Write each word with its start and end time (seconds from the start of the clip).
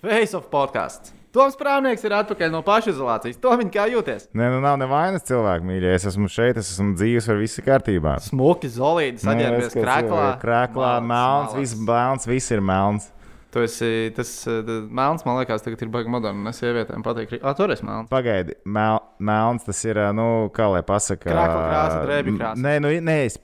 Face 0.00 0.32
of 0.32 0.46
podkāsts. 0.48 1.12
Toms 1.30 1.58
Prāvnieks 1.60 2.02
ir 2.08 2.14
atpakaļ 2.16 2.48
no 2.50 2.62
pašizolācijas. 2.66 3.36
To 3.44 3.52
viņa 3.60 3.72
kā 3.74 3.84
jūties? 3.92 4.24
Nē, 4.34 4.48
nu 4.54 4.62
nav 4.64 4.78
nevainas 4.80 5.26
cilvēku 5.28 5.68
mīļie. 5.68 5.92
Es 5.92 6.06
esmu 6.08 6.26
šeit, 6.32 6.56
es 6.58 6.72
esmu 6.72 6.96
dzīves, 6.96 7.28
ar 7.30 7.36
visu 7.38 7.62
kārtībā. 7.66 8.16
Smuki, 8.24 8.70
zolīti, 8.72 9.20
saģērbies 9.22 9.76
krēklā. 9.76 10.24
Krēklā, 10.40 10.94
melns, 11.04 11.52
viss 11.58 11.76
melns, 11.84 12.26
viss 12.26 12.56
ir 12.56 12.64
melns. 12.64 13.10
Tu 13.50 13.62
esi 13.66 13.90
tas 14.14 14.28
uh, 14.46 14.68
melns, 14.94 15.24
man 15.26 15.40
liekas, 15.40 15.64
tagad 15.64 15.80
ir 15.82 15.88
baigi 15.90 16.10
moderns. 16.12 16.46
Es 16.52 16.60
sievietēm 16.62 17.02
patīk. 17.02 17.32
Ah, 17.42 17.54
tur 17.58 17.72
esi 17.74 17.82
melns. 17.86 18.06
Pagaidi, 18.12 18.54
mel, 18.62 19.00
melns 19.18 19.66
tas 19.66 19.80
ir, 19.88 19.98
nu, 20.14 20.26
kā 20.54 20.68
lai 20.70 20.82
pasakā. 20.86 21.26
Krākla 21.32 21.64
krāsa, 21.64 21.96
drēbju 22.06 22.34
krāsa. 22.36 22.62
Nē, 22.62 22.74
nu, 22.84 22.92
nē, 23.08 23.16
es, 23.26 23.38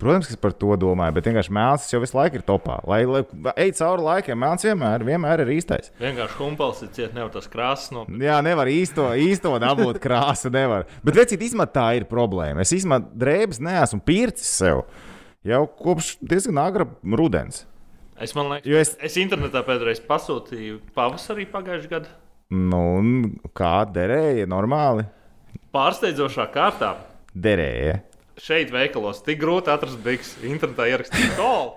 protams, 0.00 0.30
ka 0.30 0.36
es 0.36 0.40
par 0.40 0.56
to 0.56 0.78
domāju, 0.80 1.18
bet 1.18 1.28
vienkārši 1.28 1.56
melns 1.58 1.88
jau 1.92 2.00
visu 2.00 2.16
laiku 2.16 2.40
ir 2.40 2.46
topā. 2.48 2.78
Lai, 2.88 3.02
lai 3.10 3.22
ej 3.66 3.74
cauri 3.80 4.06
laikiem, 4.06 4.40
melns 4.40 4.64
vienmēr, 4.64 5.04
vienmēr 5.10 5.44
ir 5.44 5.52
īstais. 5.58 5.92
Vienkārši 6.00 6.40
humpels 6.40 6.80
ir 6.86 6.94
ciet, 6.96 7.12
nevar 7.16 7.34
tas 7.36 7.50
krāsas 7.52 7.92
no. 7.92 8.06
Jā, 8.22 8.40
nevar 8.46 8.72
īsto, 8.72 9.10
īsto 9.20 9.52
dabūt 9.60 10.00
krāsu, 10.06 10.52
nevar. 10.54 10.88
Bet, 11.04 11.20
vecīt, 11.20 11.44
izmat 11.50 11.76
tā 11.76 11.90
ir 12.00 12.08
problēma. 12.08 12.64
Es 12.64 12.72
izmat 12.76 13.12
drēbes 13.12 13.60
neesmu 13.60 14.00
pircis 14.06 14.48
sev 14.62 14.86
jau 15.46 15.64
kopš 15.78 16.16
diezgan 16.24 16.58
agra 16.62 16.86
rudens. 17.16 17.64
Es 18.20 18.32
domāju, 18.32 18.62
Jo 18.64 18.78
es... 18.80 18.94
es- 19.04 19.18
internetā 19.20 19.60
pēdējais 19.66 20.00
pasūtīju 20.08 20.78
pavasarī 20.96 21.44
pagājušajā 21.52 21.90
gadā. 21.92 22.12
Nu, 22.56 22.82
kā 23.58 23.74
derēja, 23.90 24.46
normāli 24.48 25.04
Pārsteidzošā 25.74 26.46
kārtā. 26.54 26.94
derēja. 27.34 27.98
Šeit 28.40 28.68
veikalos 28.72 29.22
tik 29.24 29.38
grūti 29.40 29.70
atrast 29.72 29.96
bikses. 30.04 30.36
Internetā 30.44 30.86
ierakstīt 30.92 31.34
kolu. 31.38 31.72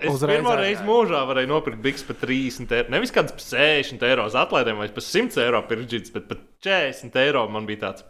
Es 0.00 0.10
Uzreiz 0.12 0.36
pirmo 0.38 0.52
reizi 0.58 0.84
mūžā 0.84 1.22
varēju 1.28 1.48
nopirkt 1.50 1.80
bikses 1.84 2.04
par 2.08 2.18
30 2.20 2.72
eiro. 2.76 2.90
Nevis 2.92 3.12
kāds 3.14 3.32
par 3.32 3.44
60 3.44 4.04
eiro 4.08 4.26
uz 4.28 4.36
atlaidēm 4.36 4.80
vai 4.82 4.88
par 4.92 5.04
100 5.06 5.40
eiro 5.44 5.62
pirksts, 5.68 6.12
bet 6.14 6.28
par 6.28 6.40
40 6.68 7.16
eiro 7.24 7.46
man 7.52 7.64
bija 7.68 7.86
tāds. 7.86 8.04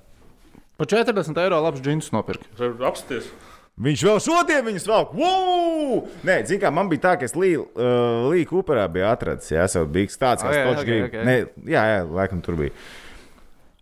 Par 0.78 0.91
40 0.91 1.39
eiro 1.44 1.61
labs 1.62 1.83
džins 1.84 2.11
nopirkt. 2.14 2.46
Apsties! 2.83 3.30
Viņš 3.75 4.03
vēl 4.06 4.20
šodien 4.22 4.62
viņus 4.69 4.84
vēl. 4.86 5.06
Wow! 5.19 5.94
Nē, 6.22 6.36
zini, 6.47 6.61
kā 6.62 6.70
man 6.70 6.86
bija 6.92 7.03
tā, 7.08 7.14
ka 7.19 7.27
es 7.27 7.34
Līja 7.34 7.64
uh, 7.64 8.28
Cooperā 8.47 8.84
biju 8.94 9.08
atradzis. 9.11 9.50
Jā, 9.50 9.64
jau 9.80 9.83
biju 9.91 10.12
tāds, 10.14 10.44
Ah, 10.44 10.47
kas 10.47 10.55
jā, 10.61 10.67
točs 10.69 10.83
ok, 10.84 10.86
grib. 10.86 11.06
ok. 11.08 11.17
Nē, 11.27 11.34
jā, 11.72 11.83
jā, 11.91 12.05
laikam 12.20 12.42
tur 12.47 12.55
bija. 12.61 12.70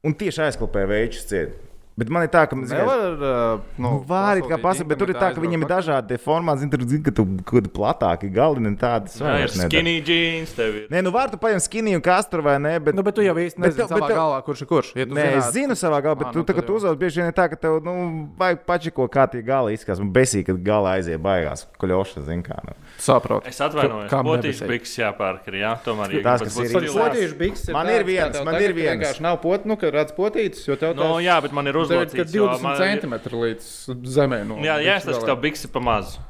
Un 0.03 0.17
tieši 0.17 0.47
aizklāpēja 0.47 0.89
veidus 0.95 1.27
ciet. 1.29 1.53
Bet 1.95 2.09
man 2.09 2.23
ir 2.25 2.29
tā, 2.33 2.47
ka 2.49 2.57
zini, 2.57 2.69
kā- 2.73 2.87
Nevar, 2.87 3.13
uh, 3.21 3.61
nu, 3.77 3.89
Nu, 4.01 4.37
ir 4.41 4.47
kā 4.49 4.57
pasakot, 4.63 4.89
bet 4.89 4.99
tur 4.99 5.11
ir 5.13 5.17
tā, 5.21 5.29
ka 5.35 5.41
viņiem 5.43 5.61
ir 5.67 5.69
dažādi 5.69 6.17
formāti. 6.19 6.63
Zini, 6.65 6.71
tur 6.73 6.81
zini, 6.89 7.03
ka 7.05 7.11
tu 7.13 7.27
kaut 7.45 7.53
kādi 7.61 7.69
platāki 7.69 8.31
galdi 8.33 8.65
un 8.67 8.77
tādas 8.81 9.19
Jā, 9.21 9.35
ir 9.45 9.49
skinny 9.53 9.99
jeans, 10.01 10.55
tev 10.57 10.75
ir. 10.75 10.87
Nē, 10.89 11.03
nu 11.05 11.11
var 11.13 11.29
tu 11.29 11.37
paņemt 11.37 11.61
skinny 11.67 11.93
un 11.95 12.01
kastru 12.01 12.41
vai 12.43 12.57
ne, 12.59 12.79
bet, 12.81 12.95
Nu, 12.97 13.03
bet 13.05 13.15
tu 13.15 13.21
jau 13.21 13.35
īsti 13.37 13.61
Bet 13.61 13.69
nezini 13.69 13.83
tev- 13.85 13.93
savā 13.93 14.01
bet 14.01 14.09
tev- 14.09 14.17
galvā, 14.23 14.41
kurš 14.49 14.63
ir 14.65 14.69
kurš. 14.73 14.93
Ja 14.97 15.05
tu 15.05 15.13
Nē, 15.15 15.27
es 15.37 15.45
zinātu- 15.45 15.53
zinu 15.53 15.75
savā 15.77 16.01
galā, 16.03 16.17
bet 16.19 16.27
Ā, 16.29 16.33
tu 16.33 16.39
nu, 16.39 16.45
tagad 16.49 16.65
tad 16.65 16.73
jau. 16.73 16.77
uzvelc 16.81 16.99
bieži 16.99 17.21
vien 17.23 17.33
tā, 17.33 17.49
ka 17.53 17.57
tev, 17.57 17.83
nu, 17.85 18.29
vajag 18.41 18.65
pačiko, 18.65 19.09
kā 19.09 19.29
tie 19.31 19.43
gali 19.43 19.77
izskatās. 19.77 19.99
Man 20.01 20.13
besī, 20.17 20.45
kad 20.47 20.57
gala 20.65 20.97
aiziet 20.97 21.21
baigās, 21.21 21.67
kuļoša, 21.79 22.25
zin 22.25 22.43
kā. 22.43 22.57
Nu. 22.65 22.73
Saprotu. 23.03 23.49
Es 23.51 23.59
atvainojos, 23.65 24.07
Kam 24.13 24.29
potīšu 24.29 24.69
bikses 24.71 25.01
jāpērk. 25.01 25.49
Jā, 25.59 25.73
tomēr 25.83 26.15
ir 26.15 26.23
Tās, 26.23 26.45
ir 26.45 26.53
izcils. 26.53 26.95
Potīšu 26.95 27.39
bikses 27.41 27.73
Man 27.75 27.91
ir 27.91 28.07
viens, 28.07 28.37
kā 28.39 28.45
man 28.47 28.59
ir 28.61 28.75
viens. 28.77 28.93
Vienkārši 28.93 29.25
nav 29.27 29.41
pot, 29.43 29.67
nu, 29.67 29.77
kad 29.81 29.95
redz 29.97 30.15
potītas, 30.15 30.63
jo 30.69 30.79
tev 30.79 30.95
Nu, 30.99 31.17
jā, 31.25 31.41
bet 31.43 31.55
man 31.57 31.67
ir 31.67 31.75
jo 31.75 31.85
20 32.15 32.63
man- 32.63 32.79
centimetri 32.79 33.43
līdz 33.45 33.69
zemē. 34.17 34.43
No 34.47 34.61
Jā, 34.63 34.79
jā, 34.79 35.01
bikšu 35.01 35.11
tas 35.11 35.25
tev 35.27 35.41
bikses 35.43 35.73
pa 35.75 35.83
mazu. 35.83 36.23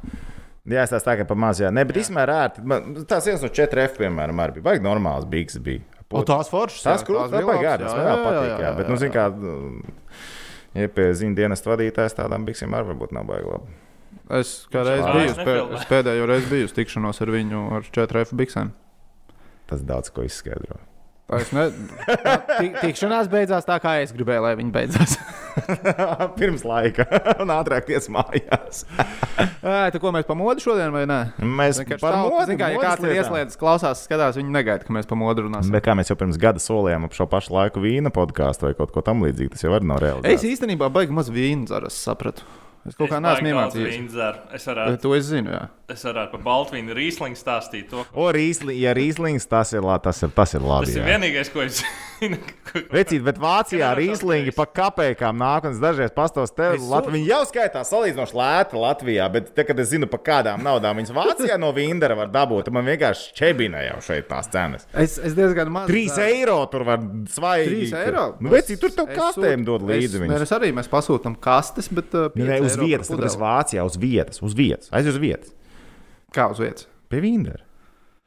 Jā, 0.63 0.85
tas 0.87 1.03
tā 1.03 1.17
kā 1.19 1.27
pa 1.27 1.35
maz, 1.35 1.59
jā. 1.59 1.73
Nē, 1.75 1.83
bet 1.89 1.97
īstenībā 1.99 2.23
ērti. 2.31 2.63
Tās 3.11 3.27
viens 3.27 3.43
no 3.43 3.49
4F, 3.51 3.97
piemēram, 3.99 4.39
arī 4.45 4.61
bija. 4.61 4.67
Vajag 4.71 4.85
normāls 4.85 5.27
biks 5.27 5.59
bija. 5.59 5.83
O, 6.13 6.23
tās 6.29 6.51
foršas. 6.53 6.85
Tas 6.85 7.03
jā, 7.03 7.09
krūtis, 7.09 7.33
tā. 7.33 7.73
Tas 7.83 7.93
jā, 7.93 7.97
man 7.99 8.07
jā, 8.07 8.17
patīk, 8.23 8.47
jā, 8.47 8.53
jā. 8.53 8.59
jā, 8.63 8.73
Bet, 8.79 8.89
nu, 8.93 8.95
jā. 8.95 9.01
zin 9.03 9.15
kā, 9.15 9.25
ja 10.85 10.89
pie 10.93 11.07
ziņu 11.19 11.35
dienas 11.39 11.65
vadītājs 11.67 12.15
tādām 12.19 12.47
biksēm 12.47 12.77
arī 12.79 12.93
varbūt 12.93 13.15
nav 13.17 13.27
baigi 13.27 13.49
labi. 13.49 13.75
Es 14.33 14.53
kādreiz 14.73 15.03
biju, 15.05 15.13
vairs 15.19 15.35
uz 15.35 15.43
pē- 15.43 15.49
nefilmē. 15.51 15.81
es 15.83 15.91
pēdējo 15.91 16.29
reizi 16.31 16.49
biju 16.53 16.71
uz 16.71 16.73
tikšanos 16.79 17.21
ar 17.25 17.35
viņu 17.35 17.67
ar 17.79 17.91
4F 17.93 18.33
biksēm. 18.39 18.73
Tas 19.69 19.85
daudz 19.85 20.09
ko 20.15 20.25
izskaidro. 20.25 20.79
Es 21.33 21.49
ne... 21.55 21.69
Tik- 22.59 22.75
Tikšanās 22.83 23.29
beidzās 23.33 23.65
tā, 23.65 23.79
kā 23.81 23.95
es 24.03 24.11
gribēju, 24.13 24.43
lai 24.45 24.51
viņi 24.59 24.73
beidzās. 24.75 25.15
Pirms 26.41 26.65
laika 26.69 27.07
un 27.45 27.53
ātrāk 27.55 27.87
tiec 27.89 28.05
mājās. 28.13 28.83
Tā 29.63 30.01
ko 30.03 30.13
mēs 30.13 30.27
pa 30.29 30.37
modu 30.37 30.61
šodien 30.65 30.93
vai 30.93 31.05
nē? 31.09 31.19
Mēs 31.41 31.81
zini 31.81 32.59
kā, 32.61 32.73
ja 32.75 32.83
kāds 32.83 33.07
ir 33.07 33.15
ieslēdzis, 33.17 33.61
klausās, 33.61 34.03
skatās, 34.09 34.37
viņi 34.41 34.53
negaida, 34.53 34.85
ka 34.85 34.93
mēs 34.97 35.09
pa 35.09 35.17
modu 35.19 35.47
runāsim. 35.47 35.73
Bet 35.73 35.87
kā 35.87 35.95
mēs 35.97 36.13
jau 36.13 36.19
pirms 36.21 36.41
gada 36.43 36.61
solījām 36.63 37.07
ap 37.09 37.17
šo 37.17 37.29
pašu 37.33 37.55
laiku 37.57 37.85
vīna 37.85 38.13
podkāstu 38.13 38.69
vai 38.69 38.75
kaut 38.77 38.93
ko 38.93 39.05
tamlīdzīgu, 39.07 39.55
tas 39.55 39.65
jau 39.65 39.73
arī 39.77 39.89
nav 39.89 40.03
Es 40.03 40.09
reāls. 40.09 40.49
īstenībā 40.53 40.91
baigi 40.93 41.17
maz 41.17 41.33
vīnu 41.33 41.69
es 41.89 41.97
sapratu. 42.03 42.45
Es 42.89 42.97
kaut 42.99 43.13
kā 43.13 43.19
Es 43.21 43.23
neesmu 43.23 43.51
iemācījies. 43.53 44.15
Es 44.59 44.65
varētu, 44.67 44.97
To 45.05 45.13
es 45.15 45.29
zinu, 45.29 45.53
jā. 45.55 45.67
es 45.95 46.03
varētu 46.09 46.35
par 46.35 46.41
Baltvīnu 46.49 46.97
rīslingu 46.99 47.39
stāstīt. 47.39 47.87
To. 47.93 48.03
O, 48.19 48.27
rīsli, 48.35 48.75
ja 48.83 48.95
rīslings, 48.99 49.47
tas 49.51 49.71
ir, 49.77 49.87
tas 50.03 50.23
ir, 50.27 50.33
tas 50.35 50.57
ir 50.59 50.65
labi. 50.67 50.89
Tas 50.91 50.97
ir 50.99 51.05
jā. 51.05 51.13
vienīgais, 51.13 51.53
ko 51.55 51.63
es 51.63 51.83
zinu. 52.23 52.39
Vecīt, 52.93 53.23
bet 53.27 53.39
Vācijā 53.43 53.91
saprast. 53.91 54.57
pa 54.57 54.67
kapekām 54.79 55.37
nāk, 55.41 55.67
un 55.69 55.77
dažreiz 55.83 56.13
pastos 56.15 56.53
te 56.55 56.69
Es 56.77 56.85
Latviju. 56.89 57.17
Viņi 57.17 57.29
jau 57.31 57.41
skaitās 57.49 57.91
salīdzinoši 57.93 58.37
lēti 58.39 58.79
Latvijā, 58.81 59.27
bet 59.35 59.51
te, 59.57 59.65
kad 59.69 59.81
es 59.83 59.91
zinu, 59.93 60.09
pa 60.11 60.21
kādām 60.23 60.63
naudām 60.65 61.01
viņas 61.01 61.15
Vācijā 61.17 61.59
no 61.61 61.73
Vindera 61.77 62.17
var 62.19 62.31
dabūt, 62.33 62.71
man 62.75 62.87
vienkārši 62.89 63.35
čebina 63.39 63.83
jau 63.87 63.99
šeit 64.07 64.29
tās 64.31 64.51
cenas. 64.53 64.87
Es, 64.95 65.19
es 65.19 65.37
diezgan 65.39 65.73
maz. 65.75 65.91
3 65.91 66.05
dzeru. 66.13 66.29
eiro 66.37 66.59
tur 66.73 66.87
var 66.89 67.03
svaigi. 67.33 67.89
3 67.91 68.05
eiro. 68.05 68.27
Nu, 68.41 68.53
vecīt, 68.55 68.81
tur 68.83 68.95
tev 68.97 69.11
kastēm 69.13 69.67
dod 69.69 69.85
līdzi 69.89 70.13
Es, 70.13 70.21
viņus. 70.23 70.47
mēs 70.47 70.55
arī 70.59 70.73
mēs 70.77 70.91
pasūtām 70.93 71.37
kastes, 71.43 71.91
bet 71.93 72.15
uh, 72.19 72.31
Nē, 72.39 72.61
uz 72.65 72.79
vietas, 72.81 73.11
tad 73.13 73.27
es 73.29 73.37
Vācijā 73.41 73.85
uz 73.89 73.99
vietas, 74.01 74.43
uz 74.45 74.57
vietas, 74.57 74.93
aiz 74.95 75.11
uz 75.11 75.19
vietas. 75.23 75.53
Kā 76.33 76.49
uz 76.53 76.63
vietas? 76.63 76.89
Pie 77.13 77.21
Vindera. 77.25 77.65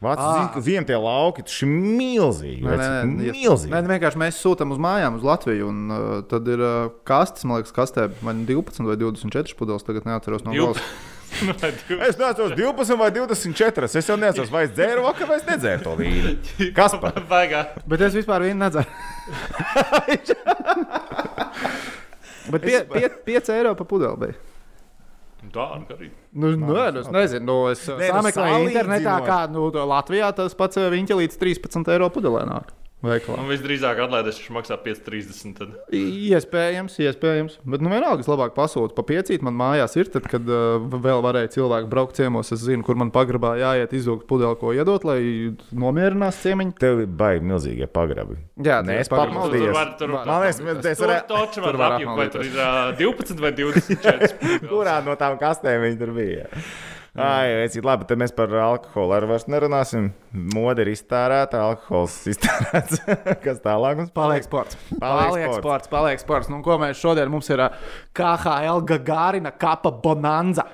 Vācijā 0.05 0.45
ka 0.53 0.61
ziem 0.65 0.85
tie 0.87 0.99
lauki, 1.01 1.45
tas 1.47 1.57
ir 1.65 1.71
milzīgi. 1.71 2.61
Nē, 2.65 2.77
nē, 2.79 2.89
nē, 3.09 3.33
milzīgi. 3.35 3.73
Nē, 3.73 3.81
vienkārši 3.89 4.21
mēs 4.21 4.39
sūtām 4.43 4.75
uz 4.75 4.79
mājām, 4.81 5.17
uz 5.19 5.25
Latviju. 5.25 5.71
Un, 5.71 5.81
uh, 5.89 6.05
tad 6.29 6.47
ir 6.51 6.61
uh, 6.61 6.93
kastes, 7.07 7.47
man 7.47 7.61
liekas, 7.61 7.75
kastē 7.75 8.07
man 8.25 8.45
12 8.47 8.85
vai 8.87 8.97
24 9.01 9.59
pudeles. 9.59 9.85
Tagad 9.87 10.07
neatceros 10.09 10.45
no 10.47 10.55
galvas. 10.55 10.81
Es 11.35 12.15
neatceros 12.17 12.53
12 12.55 12.95
vai 12.95 13.11
24. 13.11 13.89
Es 13.99 14.07
jau 14.07 14.15
neatceros, 14.19 14.51
vai 14.53 14.65
es 14.69 14.73
dzēru 14.75 15.03
vakar, 15.03 15.27
vai 15.27 15.39
es 15.41 15.47
nedzēru 15.47 15.83
to 15.83 15.95
vīnu. 15.99 16.35
Kas 16.77 16.95
par? 17.01 17.17
Baigā. 17.33 17.65
Bet 17.89 18.05
es 18.07 18.15
vispār 18.15 18.45
vienu 18.45 18.61
nedzeru. 18.61 18.87
Bet 22.53 22.67
5 23.25 23.55
eiro 23.57 23.73
par 23.75 23.89
pudeli 23.89 24.21
bija. 24.21 24.54
Dārgi 25.55 25.95
arī. 25.95 26.09
Nu, 26.35 26.51
nē, 26.59 26.87
nu, 26.93 27.01
es 27.01 27.11
nezinu, 27.15 27.45
nu, 27.47 27.57
es 27.71 27.83
Nē, 27.87 28.09
nu, 28.11 28.19
sameklēju 28.19 28.65
internetā, 28.69 29.19
salīdzinot. 29.19 29.27
kā 29.29 29.39
nu, 29.53 29.67
to 29.73 29.85
Latvijā 29.87 30.31
tas 30.35 30.57
pats 30.59 30.81
viņa 30.95 31.19
līdz 31.21 31.39
13 31.41 31.93
eiro 31.95 32.09
pudelē 32.13 32.43
nāk. 32.49 32.73
Veikalā. 33.05 33.37
Un 33.41 33.49
visdrīzāk 33.51 34.01
atlaidēs, 34.05 34.39
viņš 34.41 34.51
maksā 34.55 34.77
5,30. 34.81 35.53
Tad. 35.59 35.75
Iespējams, 35.95 36.97
iespējams. 37.05 37.59
Bet, 37.63 37.83
nu, 37.85 37.91
vienalga, 37.93 38.23
es 38.23 38.29
labāk 38.29 38.55
pasūtu 38.57 38.95
pa 38.97 39.05
piecīt. 39.07 39.45
Man 39.45 39.57
mājās 39.59 39.95
ir, 39.99 40.09
tad, 40.13 40.27
kad 40.31 40.47
uh, 40.49 40.79
vēl 40.81 41.23
varēja 41.25 41.53
cilvēki 41.57 41.89
braukt 41.91 42.19
ciemos. 42.19 42.51
Es 42.55 42.63
zinu, 42.65 42.85
kur 42.87 42.99
man 42.99 43.13
pagrabā 43.15 43.55
jāiet 43.61 43.93
izvilkt 43.95 44.27
pudeli, 44.29 44.57
ko 44.61 44.73
iedot, 44.75 45.05
lai 45.07 45.19
nomierinās 45.75 46.41
ciemiņu. 46.43 46.75
Tev 46.81 47.05
ir 47.05 47.13
baigi 47.21 47.45
milzīgie 47.51 47.89
pagrabi. 47.91 48.39
Jā, 48.65 48.81
Nē, 48.85 48.99
es 49.03 49.11
var. 49.11 49.31
Man 49.35 49.51
liekas, 49.53 50.99
varētu. 50.99 51.29
taču 51.31 51.63
tur 51.63 51.79
var 51.79 51.97
apjūt, 51.97 52.17
vai 52.17 52.27
tur 52.33 52.45
ir 52.45 52.59
ā, 52.61 52.73
12 52.99 53.41
vai 53.43 53.53
24. 53.55 54.31
Kurā 54.71 54.99
no 55.05 55.15
tām 55.19 55.39
kastēm 55.41 55.83
viņi 55.85 55.99
tur 56.01 56.13
bija? 56.15 56.49
Ai, 57.15 57.63
es 57.63 57.77
labi, 57.79 58.03
tad 58.09 58.19
mēs 58.19 58.33
par 58.35 58.51
alkoholu 58.59 59.13
arī 59.15 59.29
vairs 59.29 59.45
nerunāsim. 59.47 60.09
Mode 60.51 60.83
ir 60.83 60.89
iztērēta, 60.91 61.61
alkohols 61.63 62.17
iztērēts. 62.33 63.05
Kas 63.43 63.61
tālāk 63.63 64.01
mums 64.01 64.11
Paliek 64.15 64.43
sports. 64.43 64.75
Paliek 64.99 65.29
Paliek 65.31 65.45
sports. 65.45 65.61
sports, 65.61 65.91
paliek 65.93 66.23
sports. 66.23 66.49
Nu, 66.51 66.59
ko 66.65 66.75
mēs 66.81 66.99
šodien 66.99 67.31
mums 67.31 67.47
ir 67.55 67.63
KHL 68.19 68.83
Gārina 69.07 69.53
kapa 69.55 69.93
bonanza. 70.03 70.67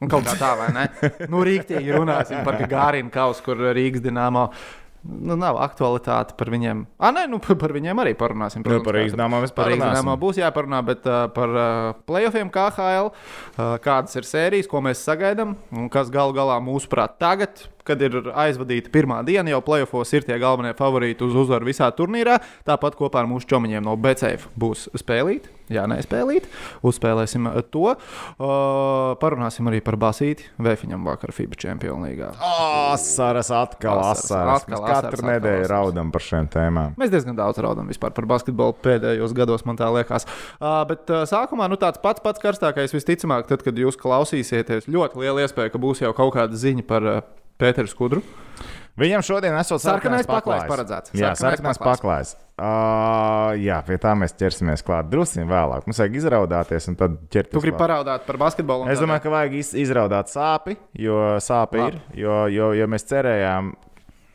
Un 0.00 0.08
kaut 0.08 0.24
kā 0.24 0.34
tā, 0.40 0.54
vai 0.56 0.70
ne? 0.72 0.86
Nu, 1.30 1.42
rīktīgi 1.44 1.92
runāsim 1.92 2.40
par 2.42 2.56
Gārinu 2.66 3.12
kausu, 3.12 3.44
kur 3.44 3.58
Rīgas 3.76 4.02
dīnāmo. 4.02 4.46
Nu, 5.00 5.32
nav 5.40 5.56
aktualitāte 5.64 6.34
par 6.36 6.50
viņiem. 6.52 6.82
Ah, 7.00 7.12
nē, 7.16 7.24
nu, 7.32 7.40
par 7.62 7.72
viņiem 7.72 8.02
arī 8.02 8.12
parunāsim. 8.18 8.64
Nu, 8.66 8.82
par 8.84 8.98
Dīnamo 9.00 9.40
mēs 9.40 9.54
Par 9.56 9.72
dīnāmo 9.72 10.16
būs 10.20 10.40
jāparunā, 10.42 10.82
bet 10.84 11.08
uh, 11.08 11.24
par 11.32 11.56
uh, 11.56 11.92
playoffiem 12.08 12.52
KHL, 12.52 13.10
uh, 13.10 13.74
kādas 13.84 14.20
ir 14.20 14.28
sērijas, 14.28 14.68
ko 14.70 14.84
mēs 14.84 15.00
sagaidām 15.06 15.56
un 15.72 15.88
kas 15.92 16.12
galu 16.12 16.36
galā 16.36 16.58
mūsuprāt 16.64 17.16
tagad 17.22 17.64
kad 17.86 18.02
ir 18.04 18.18
aizvadīta 18.32 18.92
pirmā 18.92 19.20
diena, 19.26 19.50
jau 19.54 19.62
playoffs 19.64 20.14
ir 20.16 20.26
tie 20.26 20.38
galvenie 20.42 20.74
favorīti 20.78 21.26
uz 21.26 21.36
uzvaru 21.44 21.70
visā 21.70 21.90
turnīrā. 21.94 22.40
Tāpat 22.68 22.98
kopā 22.98 23.24
ar 23.24 23.30
mūsu 23.30 23.48
čomiņiem 23.50 23.86
no 23.86 23.96
BCF 24.00 24.50
būs 24.60 24.88
spēlīt. 25.00 25.48
Jā, 25.70 25.84
nespēlīt. 25.86 26.48
Uzspēlēsim 26.82 27.46
to. 27.70 27.92
Uh, 27.94 29.12
parunāsim 29.22 29.68
arī 29.70 29.78
par 29.86 29.94
Basīti. 30.02 30.48
Vēfiņam 30.58 31.04
vakar 31.06 31.30
FIBA 31.34 31.76
League. 32.02 32.30
Asaras 32.42 33.52
atkal, 33.54 34.00
Asaras, 34.02 34.64
asaras. 34.64 34.66
Mēs 34.66 34.82
katru 34.82 35.28
nedēļu 35.28 35.70
raudam 35.70 36.10
par 36.10 36.26
šiem 36.26 36.50
tēmām. 36.50 36.98
Mēs 36.98 37.12
diezgan 37.14 37.38
daudz 37.38 37.62
raudam 37.62 37.86
vispār 37.90 38.10
par 38.16 38.26
basketbolu 38.32 38.74
pēdējos 38.82 39.34
gados, 39.36 39.62
man 39.68 39.78
tā 39.78 39.92
liekas. 39.94 40.26
Uh, 40.58 40.82
bet 40.90 41.06
uh, 41.14 41.22
sākumā 41.30 41.70
nu, 41.70 41.78
tāds 41.78 42.02
pats, 42.02 42.22
pats 42.24 42.42
karstākais 42.42 42.96
visticamāk, 42.96 43.46
tad, 43.46 43.62
kad 43.62 43.78
jūs 43.78 44.00
klausīsieties, 44.00 44.90
ļoti 44.90 45.22
liela 45.22 45.46
iespēja, 45.46 45.70
ka 45.70 45.82
būs 45.82 46.02
jau 46.02 46.10
kaut 46.18 46.34
kāda 46.34 46.58
ziņa 46.58 46.86
par 46.90 47.06
uh, 47.06 47.22
Pēteru 47.60 47.90
Skudru. 47.90 48.24
Viņam 49.00 49.22
šodien 49.24 49.54
esot 49.56 49.80
Sarkanais 49.80 50.26
paklājs 50.28 50.64
paklājs 50.64 50.70
paredzēts. 50.70 51.12
Jā, 51.16 51.30
Sarkanais 51.38 51.78
paklājs. 51.80 52.32
Uh, 52.60 53.54
jā, 53.56 53.78
pie 53.86 53.96
tā 54.02 54.12
mēs 54.18 54.34
ķersimies 54.36 54.82
klāt 54.84 55.08
drusku 55.08 55.46
vēlāk. 55.48 55.86
Mums 55.88 56.00
vajag 56.02 56.18
izraudāties 56.20 56.90
un 56.90 56.98
tad 57.00 57.14
ķerties. 57.32 57.54
Tu 57.54 57.62
gribi 57.64 57.78
paraudāt 57.80 58.26
par 58.26 58.36
basketbolu? 58.42 58.84
un 58.84 58.92
Es 58.92 59.00
domāju, 59.00 59.24
ka 59.24 59.32
vajag 59.32 59.56
iz, 59.62 59.70
izraudāt 59.86 60.28
sāpi, 60.32 60.76
jo 61.00 61.16
sāpe 61.40 61.80
Labi. 61.80 62.02
ir. 62.02 62.20
Jo, 62.26 62.42
jo, 62.52 62.72
jo 62.76 62.90
mēs 62.92 63.08
cerējām, 63.08 63.72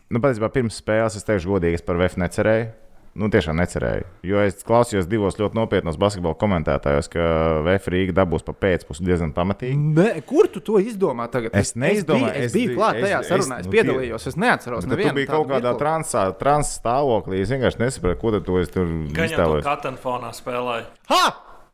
nu, 0.09 0.23
patiesībā 0.23 0.49
pirms 0.55 0.81
spēles 0.81 1.19
es 1.19 1.27
teikšu 1.27 1.53
godīgi, 1.53 1.81
es 1.81 1.85
par 1.85 2.01
VF 2.01 2.17
necerēju. 2.23 2.71
Nu, 3.15 3.29
tiešām 3.31 3.55
necerēju. 3.55 4.03
Jo 4.27 4.41
es 4.43 4.57
klausījos 4.67 5.05
divos 5.07 5.37
ļoti 5.39 5.55
nopietnos 5.55 5.95
basketbola 5.95 6.35
komentētājos, 6.35 7.07
ka 7.13 7.21
VF 7.63 7.87
Rīga 7.93 8.11
dabūs 8.17 8.43
pa 8.43 8.51
pēcpusdienu 8.51 9.07
diezgan 9.07 9.31
pamatīgi. 9.31 9.77
Ne, 9.95 10.19
kur 10.27 10.49
tu 10.51 10.59
to 10.59 10.81
izdomā 10.83 11.29
tagad? 11.31 11.55
Es 11.55 11.71
neizdomāju, 11.79 12.33
Es 12.35 12.35
biju, 12.35 12.43
es 12.43 12.51
es 12.51 12.57
biju 12.57 12.67
biju- 12.73 12.77
klāt 12.81 12.99
es- 12.99 13.05
tajā 13.07 13.19
es- 13.21 13.29
sarunā, 13.31 13.59
es 13.61 13.65
nu, 13.67 13.71
piedalījos. 13.71 14.27
Es 14.27 14.35
neatceros, 14.35 14.83
Tu 14.83 14.89
nevienu 14.91 15.13
biji 15.15 15.27
tādu 15.27 15.31
kaut 15.31 15.47
kādā 15.47 15.71
mirkli. 15.71 15.79
transā, 15.85 16.25
trans 16.37 16.79
stāvoklī. 16.79 17.39
Es 17.41 17.49
vienkārši 17.55 17.79
nesaprotu, 17.85 18.19
ko 18.19 18.31
tad 18.35 18.45
tu 18.45 18.57
esi 18.59 18.71
tur 18.73 18.85
Gan 18.85 19.07
jau 19.07 19.15
to 19.15 19.23
iztēlojies. 19.31 19.63
katanfonā 19.63 20.33
spēlēja. 20.35 20.83
Ha! 21.07 21.23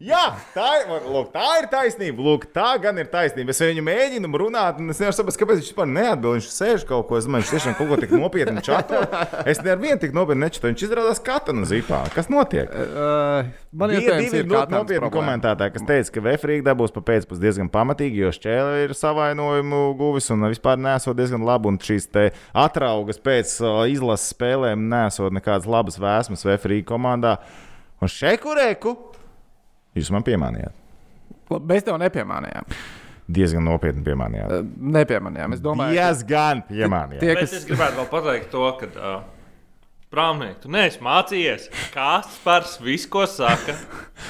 Jā, 0.01 0.21
tā 0.56 0.68
ir, 0.80 1.03
lūk, 1.13 1.27
tā 1.30 1.48
ir 1.59 1.68
taisnība. 1.69 2.24
Lūk, 2.25 2.48
tā 2.56 2.71
gan 2.81 2.98
ir 2.98 3.09
taisnība. 3.12 3.53
Es 3.53 3.59
viņu 3.62 3.83
mēģinu 3.86 4.31
runāt, 4.42 4.80
un 4.81 4.89
es 4.89 4.98
nevaru 5.01 5.13
saprast, 5.13 5.38
kāpēc 5.38 5.59
viņš 5.59 5.68
vispār 5.69 5.89
neatbild. 5.92 6.39
Viņš 6.39 6.48
sēž 6.56 6.86
kaut 6.89 7.06
ko, 7.09 7.19
es 7.19 7.27
domāju, 7.27 7.45
viņš 7.45 7.51
tiešām 7.53 7.75
kaut 7.77 7.92
ko 7.92 8.00
tik 8.01 8.15
nopietni 8.18 8.63
čato. 8.65 9.03
Es 9.51 9.62
nevienu 9.62 10.00
tik 10.01 10.15
nopietni 10.18 10.48
nečatu. 10.48 10.71
Viņš 10.71 10.86
izrādās 10.88 11.21
katana 11.21 11.69
zipā. 11.69 12.01
Kas 12.15 12.31
notiek? 12.33 12.74
Uh, 12.74 13.51
man 13.77 13.94
divi 13.94 14.09
ir 14.09 14.50
ļoti 14.50 14.56
Katans 14.56 14.77
nopietni 14.80 15.12
komentētāji, 15.13 15.75
kas 15.77 15.88
teica, 15.92 16.15
ka 16.15 16.25
Vēfrīga 16.31 16.68
dabūs 16.71 16.97
pa 16.97 17.06
pēcpusdienu 17.12 17.45
diezgan 17.45 17.71
pamatīgi, 17.74 18.24
jo 18.24 18.33
šķēle 18.33 18.83
ir 18.88 18.97
savainojumu 18.97 19.83
guvis 20.01 20.33
un 20.33 20.50
vispār 20.50 20.81
nesot 20.81 21.19
diezgan 21.19 21.45
labi. 21.45 21.69
Un 21.69 21.77
šīs 21.77 22.09
atraugas 22.57 23.21
pēc 23.21 23.54
uh, 23.62 23.83
izlases 23.92 24.33
spēlēm 24.33 24.89
nesot 24.89 25.30
nekādas 25.38 25.69
labas 25.69 26.01
vēsmas 26.01 26.47
Vēfrīga 26.50 26.89
komandā. 26.89 27.38
Un 28.01 28.09
šekurēku 28.09 28.95
jūs 29.98 30.12
man 30.14 30.24
piemānījāt. 30.28 30.78
Labi, 31.52 31.68
Mēs 31.74 31.84
tev 31.88 31.98
nepiemānījām. 32.02 32.76
Diezgan 33.32 33.64
nopietni 33.68 34.04
piemānījāt. 34.06 34.52
Uh, 34.52 34.72
Nepiemānījām. 34.96 35.54
Es 35.56 35.62
domāju, 35.64 35.96
ka 35.96 36.08
Diezgan 36.10 36.64
piemānījāt. 36.68 37.22
tie, 37.24 37.36
Bet 37.36 37.46
kas 37.46 37.54
es 37.60 37.68
gribētu 37.70 38.00
vēl 38.02 38.10
pateikt 38.12 38.50
to, 38.54 38.66
ka. 38.80 38.92
Uh, 38.96 39.38
Prāmnieki, 40.12 40.58
tu 40.66 40.68
neesi 40.68 41.00
mācījies, 41.00 41.70
kas 41.94 42.34
par 42.44 42.66
visu, 42.84 43.08
ko 43.14 43.22
saka, 43.32 43.78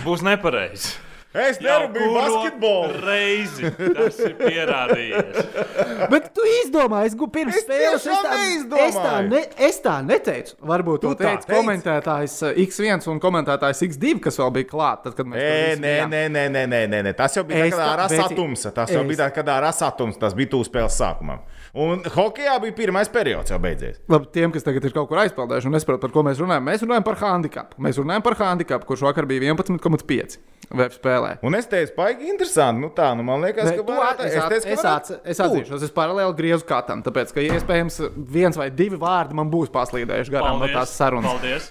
būs 0.05 0.21
nepareizi. 0.21 0.91
Es 1.33 1.59
nerunāju 1.63 2.09
basketbolu. 2.11 2.97
reizi 3.05 3.69
tas 3.95 4.17
ir 4.19 4.33
pierādījies. 4.35 5.37
Bet 6.11 6.25
tu 6.35 6.43
izdomāji, 6.57 7.07
es 7.11 7.15
gluži 7.15 7.31
pirms 7.37 7.55
Es 7.55 7.63
spēles. 7.63 8.03
tiešām 8.03 8.25
tā, 8.25 8.33
neizdomāju. 8.35 8.87
es, 8.89 8.97
tā 8.99 9.13
ne, 9.29 9.41
es 9.69 9.79
tā 9.85 9.93
neteicu. 10.03 10.57
Varbūt 10.73 10.99
Tu 11.05 11.07
to 11.07 11.13
tā 11.15 11.29
teica 11.29 11.45
teici? 11.45 11.53
komentētājs 11.55 12.35
uh, 12.49 12.59
X1 12.65 13.07
un 13.13 13.21
komentētājs 13.23 13.83
X2, 13.87 14.13
kas 14.27 14.41
vēl 14.43 14.51
bija 14.59 14.69
klāt. 14.73 15.03
Tad, 15.07 15.15
kad 15.21 15.31
mēs 15.31 15.39
visu 15.47 15.81
nē, 15.85 15.95
nē, 16.11 16.21
nē, 16.35 16.43
nē, 16.51 16.65
nē, 16.75 16.81
nē, 16.91 17.01
nē. 17.07 17.15
Tas 17.23 17.39
jau 17.39 17.45
bija 17.47 17.63
Es 17.69 17.77
tā- 17.79 17.89
rasā 18.03 18.21
Beci, 18.27 18.35
tumsa. 18.41 18.73
Tas 18.75 18.91
jau 18.91 19.05
es- 19.05 19.09
bija 19.13 19.31
tādā 19.39 19.55
rasā 19.63 19.87
tumsa. 19.95 20.19
Tas 20.27 20.35
bija 20.35 20.51
tūs 20.57 20.67
spēles 20.67 20.99
sākumā. 20.99 21.39
Un 21.73 22.01
hokeja 22.03 22.57
bija 22.59 22.73
pirmais 22.75 23.07
periods, 23.07 23.47
jau 23.53 23.57
beidzies. 23.63 24.01
Labi, 24.11 24.25
tiem, 24.35 24.51
kas 24.51 24.65
tagad 24.65 24.83
ir 24.83 24.91
kaut 24.91 25.07
kur 25.07 25.21
aizpeldējuši 25.21 25.69
un 25.69 25.75
nesaprot, 25.77 26.01
par 26.03 26.11
ko 26.11 26.23
mēs 26.27 26.41
runājam, 26.43 26.65
mēs 26.67 26.81
runājam 26.83 27.05
par 27.07 27.15
handikapu. 27.21 27.77
Mēs 27.85 27.95
runājam 28.01 28.25
par 28.25 28.35
handikapu, 28.41 28.89
kurš 28.89 29.05
vakar 29.07 29.23
bija 29.29 29.53
11,5 29.53 30.35
VF 30.71 30.97
spēlē. 30.99 31.29
Un 31.47 31.55
es 31.55 31.69
teicu, 31.71 31.93
baigi 31.95 32.27
interesanti. 32.27 32.81
Nu 32.83 32.89
tā, 32.95 33.13
nu 33.15 33.23
man 33.23 33.39
liekas, 33.45 33.69
Bet 33.69 33.79
ka 33.79 33.85
tu 33.87 33.95
varētu- 33.95 34.19
at- 34.19 34.27
Es, 34.27 34.33
es 34.35 34.43
at- 34.43 34.51
teicu, 34.51 34.63
ka 34.67 34.73
es, 34.75 34.83
varētu 34.83 35.15
at- 35.15 35.31
es 35.35 35.39
atzīšos, 35.47 35.83
es 35.87 35.95
paralēli 35.95 36.35
griezu 36.41 36.67
katam, 36.67 37.03
tāpēc, 37.07 37.31
ka 37.33 37.39
iespējams 37.47 37.99
viens 38.35 38.57
vai 38.59 38.69
divi 38.69 38.97
vārdi 38.99 39.33
man 39.33 39.49
būs 39.51 39.71
paslīdējuši 39.71 40.31
garām 40.35 40.59
no 40.59 40.67
tās 40.67 40.91
sarunas. 40.95 41.39
Paldies. 41.39 41.69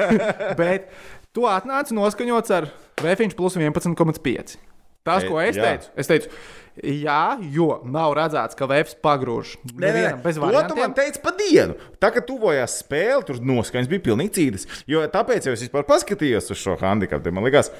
Bet 0.62 0.90
tu 1.34 1.42
atnāci 1.50 1.94
noskaņots 1.98 2.54
ar 2.54 2.70
Vēfiņš 3.02 3.34
plus 3.38 3.56
11,5. 3.56 4.56
Tas, 5.02 5.24
E, 5.24 5.28
ko 5.30 5.38
es 5.40 5.56
jā. 5.56 5.62
teicu, 5.64 5.88
es 5.96 6.06
teicu, 6.10 6.28
jā, 6.78 7.38
jo 7.52 7.80
nav 7.84 8.14
redzēts, 8.18 8.56
ka 8.58 8.68
Vēfs 8.70 8.96
pagrūž. 9.02 9.56
Nē, 9.74 9.90
nē, 9.96 10.04
bez 10.24 10.38
To 10.38 10.40
tu 10.40 10.46
man 10.46 10.54
variantiem. 10.54 10.94
teici 10.96 11.22
pa 11.22 11.32
dienu. 11.36 11.74
Tā 12.00 12.10
kā 12.14 12.22
tuvojās 12.24 12.78
spēle, 12.84 13.24
tur 13.26 13.40
noskaņas 13.42 13.90
bija 13.90 14.04
pilnīgi 14.10 14.34
cīdas. 14.38 14.66
Jo 14.90 15.02
tāpēc 15.10 15.48
jau 15.48 15.56
es 15.56 15.64
vispār 15.66 15.84
paskatījos 15.88 16.50
uz 16.54 16.58
šo 16.60 16.76
handikapu. 16.80 17.32
Man 17.34 17.44
liekas, 17.44 17.72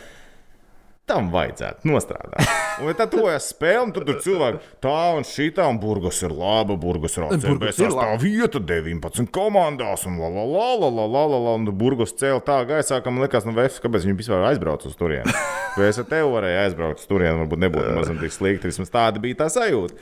tam 1.11 1.31
vajadzētu 1.35 1.89
nostrādāt. 1.91 2.53
Un 2.81 2.97
tad 2.97 3.11
tuvojas 3.12 3.51
spēle, 3.51 3.83
un 3.89 3.93
tad 3.95 4.07
tur 4.09 4.21
cilvēki 4.25 4.61
tā 4.85 4.97
un 5.19 5.27
šī 5.27 5.51
tā, 5.57 5.67
un 5.69 5.81
Burgos 5.83 6.21
ir 6.25 6.33
laba, 6.33 6.77
Burgos 6.81 7.19
ir 7.19 7.27
laba. 7.27 7.73
sastāv 7.75 8.15
vieta, 8.23 8.62
19 8.62 9.29
komandās, 9.35 10.07
un 10.09 10.17
la 10.23 10.31
la 10.33 10.47
la 10.49 10.69
la 10.81 10.91
la 10.97 11.07
la 11.11 11.25
la 11.35 11.43
la, 11.47 11.55
un 11.59 11.69
Burgos 11.77 12.15
cēlā 12.17 12.41
tā 12.47 12.61
gaisā, 12.69 13.03
ka 13.03 13.12
man 13.12 13.27
liekas, 13.27 13.49
nu, 13.49 13.57
Vēfs, 13.61 13.83
kāpēc 13.83 14.07
viņi 14.07 14.17
vispār 14.23 14.47
aizbrauca 14.53 14.89
uz 14.89 14.97
turieni. 14.97 15.35
Vai 15.77 15.91
es 15.91 16.01
ar 16.01 16.09
tevi 16.09 16.31
varēju 16.33 16.61
aizbraukt 16.65 17.03
uz 17.03 17.09
turieni, 17.11 17.39
varbūt 17.43 17.65
nebūtu 17.67 17.97
mazam 17.99 18.21
tik 18.23 18.35
slikti, 18.35 18.71
vismaz 18.71 18.93
tāda 18.95 19.23
bija 19.23 19.43
tā 19.43 19.51
sajūta. 19.53 19.99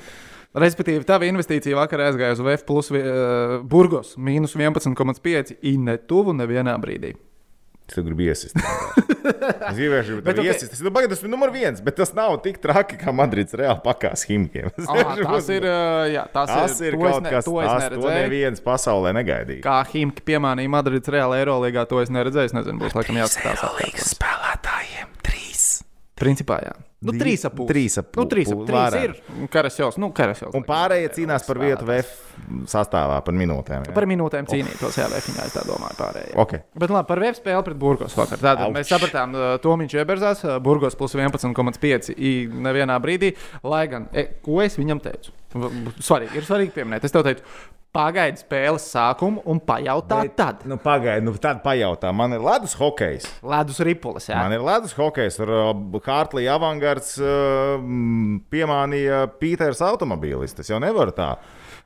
Respektīvi, 0.58 1.04
tava 1.04 1.28
investīcija 1.28 1.76
vakar 1.76 2.06
aizgāja 2.06 2.36
uz 2.36 2.40
VF 2.40 2.64
plus 2.68 2.88
uh, 2.94 3.58
Burgos 3.68 4.14
mīnus 4.16 4.56
11,5 4.56 5.58
in 5.68 5.88
netuvu 5.90 6.32
nevienā 6.36 6.78
brīdī. 6.80 7.16
Es 7.88 7.96
tev 7.96 8.04
gribu 8.04 8.26
iesist. 8.28 8.54
Es 9.68 9.76
gribēju, 9.76 10.18
Bet 10.24 10.36
ka 10.38 10.42
ok. 10.42 10.60
tas 10.70 10.80
ir. 10.80 10.88
Pagaid, 10.94 11.10
tas 11.12 11.20
ir 11.24 11.30
numur 11.32 11.50
viens, 11.52 11.80
bet 11.84 11.96
tas 11.98 12.12
nav 12.16 12.38
tik 12.44 12.56
traki, 12.62 12.96
kā 13.00 13.12
Madrids 13.12 13.52
reāli 13.58 13.80
pakās 13.84 14.22
himkiem. 14.28 14.70
Tas 15.28 15.48
ir, 15.52 15.66
jā, 16.14 16.22
tas 16.32 16.48
Tas 16.48 16.78
ir, 16.80 16.94
ir 16.94 16.96
to 16.96 17.02
kaut 17.02 17.26
ne- 17.26 17.32
kas 17.34 17.44
to 17.48 17.56
tāds, 17.58 17.98
ko 18.00 18.08
neviens 18.14 18.62
pasaulē 18.64 19.12
negaidīja. 19.18 19.60
Kā 19.66 19.78
Himki 19.90 20.24
piemānīja 20.30 20.72
Madrids 20.72 21.12
Reāla 21.12 21.40
Eirolandā, 21.42 21.84
to 21.90 22.00
es 22.00 22.12
neredzēju. 22.14 22.52
Es 22.52 22.56
nezinu, 22.56 22.80
būs 22.80 22.96
laikam 22.96 23.20
jāskatās 23.20 23.64
atkārtot. 23.68 24.00
spēlētājiem 24.14 25.08
trīs. 25.12 25.17
Principā, 26.18 26.56
jā. 26.64 26.72
Nu, 27.06 27.12
trīs 27.14 27.44
ap 27.46 27.54
pusi. 27.54 27.68
trīs 27.70 27.94
ap 28.00 28.16
Nu, 28.18 28.24
trīs 28.26 28.48
ap 28.50 28.58
pu- 28.58 28.64
trīs 28.66 28.74
vairāk. 28.92 29.04
ir. 29.04 29.46
Karasjos, 29.54 29.98
nu, 30.02 30.08
karasjos. 30.10 30.50
Un 30.58 30.64
pārējie 30.66 31.12
cīnās 31.14 31.44
par 31.46 31.60
vietu 31.62 31.86
VF 31.86 32.08
sastāvā 32.66 33.20
par 33.24 33.34
minūtēm. 33.38 33.86
jā? 33.86 33.94
Par 33.94 34.06
minūtēm 34.10 34.48
cīnītos, 34.50 34.98
jā, 34.98 35.06
Vēfiņā, 35.12 35.44
es 35.46 35.54
tā 35.54 35.62
domāju, 35.68 35.94
pārējie. 36.00 36.34
Ok. 36.42 36.56
Bet 36.74 36.90
labi, 36.90 37.06
par 37.06 37.22
VF 37.22 37.38
spēli 37.38 37.64
pret 37.68 37.78
Burgos 37.78 38.14
vakar. 38.18 38.38
Tātad 38.42 38.66
Auč. 38.66 38.74
mēs 38.74 38.90
sapratām, 38.90 39.34
uh, 39.38 39.58
Tomiņš 39.62 39.94
ieberzās, 40.02 40.42
uh, 40.44 40.58
Burgos 40.58 40.96
plus 40.98 41.14
11,5 41.14 42.10
i 42.18 42.48
nevienā 42.50 42.98
brīdī, 43.00 43.36
lai 43.62 43.86
gan, 43.86 44.08
e, 44.12 44.26
ko 44.42 44.60
es 44.60 44.76
viņam 44.76 45.00
teicu? 45.00 45.30
Svarīgi, 46.02 46.34
ir 46.34 46.42
svarīgi 46.42 46.72
pieminēt. 46.74 47.04
Es 47.04 47.12
tev 47.14 47.22
teicu, 47.22 47.42
pagaidi 47.98 48.42
spēles 48.42 48.86
sākumu 48.92 49.42
un 49.48 49.60
pajautā 49.64 50.20
Bet, 50.22 50.34
tad. 50.38 50.62
Nu, 50.68 50.78
Pagaidiet, 50.82 51.26
nu, 51.26 51.34
tad 51.42 51.60
pajautā. 51.64 52.12
Man 52.14 52.36
ir 52.36 52.44
ledus 52.44 52.76
hokejs. 52.78 53.26
Ledus 53.42 53.82
ripulis, 53.86 54.28
jā. 54.30 54.38
Man 54.38 54.54
ir 54.54 54.64
ledus 54.64 54.94
hokejs, 54.98 55.40
uh, 55.42 55.72
Hartlija 56.06 56.56
avangards 56.58 57.16
uh, 57.20 57.76
piemānīja 58.52 59.24
Pīters 59.40 59.82
automobīlis. 59.84 60.56
Tas 60.56 60.70
jau 60.70 60.80
nevar 60.82 61.12
tā. 61.16 61.34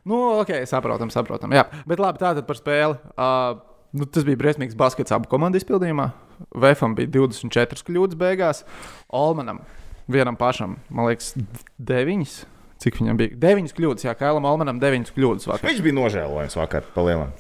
Nu, 0.09 0.19
ok, 0.42 0.54
saprotam, 0.69 1.12
saprotam. 1.14 1.54
Jā. 1.54 1.66
Bet 1.88 2.02
labi, 2.02 2.21
tātad 2.23 2.47
par 2.49 2.59
spēli. 2.59 2.99
Uh, 3.16 3.61
nu, 3.97 4.09
tas 4.09 4.26
bija 4.28 4.40
briesmīgs 4.40 4.78
baskets 4.78 5.14
abu 5.14 5.31
komandu 5.33 5.61
izpildījumā. 5.62 6.11
Vēfam 6.59 6.97
bija 6.99 7.12
24 7.23 7.87
kļūdas 7.87 8.19
beigās, 8.19 8.66
Olmanam 9.14 9.62
vienam 10.11 10.37
pašam, 10.37 10.76
man 10.90 11.07
liekas, 11.07 11.35
9. 11.78 12.42
Cik 12.83 12.97
viņam 12.99 13.17
bija? 13.21 13.37
9 13.39 13.75
kļūdas, 13.77 14.05
jā, 14.09 14.15
Kailam 14.19 14.45
Olmanam 14.51 14.81
9 14.83 15.12
kļūdas 15.15 15.47
vakar. 15.47 15.69
Viņš 15.71 15.83
bija 15.85 15.95
nožēlojams 16.01 16.57
vakar, 16.59 16.83
palielam. 16.97 17.31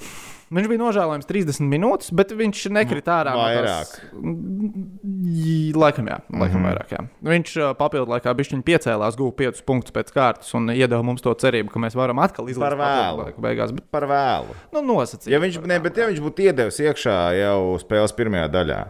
Viņš 0.52 0.66
bija 0.68 0.80
nožēlojams 0.82 1.24
30 1.26 1.64
minūtes, 1.72 2.10
bet 2.12 2.30
viņš 2.36 2.66
nekrita 2.76 3.14
ārā. 3.22 3.32
no 3.32 3.40
Vairāk. 3.46 3.88
tās- 3.88 4.00
J- 5.32 5.72
Laikam, 5.74 6.06
jā. 6.06 6.18
Laikam 6.28 6.60
mm 6.60 6.64
-hmm. 6.64 6.66
vairāk, 6.68 6.88
jā. 6.92 7.00
Viņš 7.24 7.76
papildu 7.78 8.10
laikā 8.12 8.34
bišķiņ 8.36 8.62
piecēlās, 8.62 9.16
guva 9.16 9.32
5 9.32 9.62
punktus 9.66 9.92
pēc 9.92 10.12
kārtas 10.12 10.54
un 10.54 10.68
iedeva 10.70 11.02
mums 11.02 11.22
to 11.22 11.32
cerību, 11.34 11.70
ka 11.72 11.78
mēs 11.80 11.94
varam 11.96 12.18
atkal 12.18 12.48
izlaizt 12.48 12.76
Par 12.76 12.78
vēlu. 12.78 13.32
beigās. 13.40 13.72
Bet, 13.72 13.90
Par 13.90 14.02
vēlu. 14.02 14.54
nu, 14.72 14.80
nosacīt. 14.82 15.30
Ja 15.30 15.38
viņš, 15.40 15.66
ne, 15.66 15.78
bet, 15.80 15.96
ja 15.96 16.06
viņš 16.06 16.20
būtu 16.20 16.42
iedevis 16.52 16.78
iekšā 16.80 17.32
jau 17.40 17.78
spēles 17.78 18.12
pirmajā 18.12 18.48
daļā, 18.52 18.84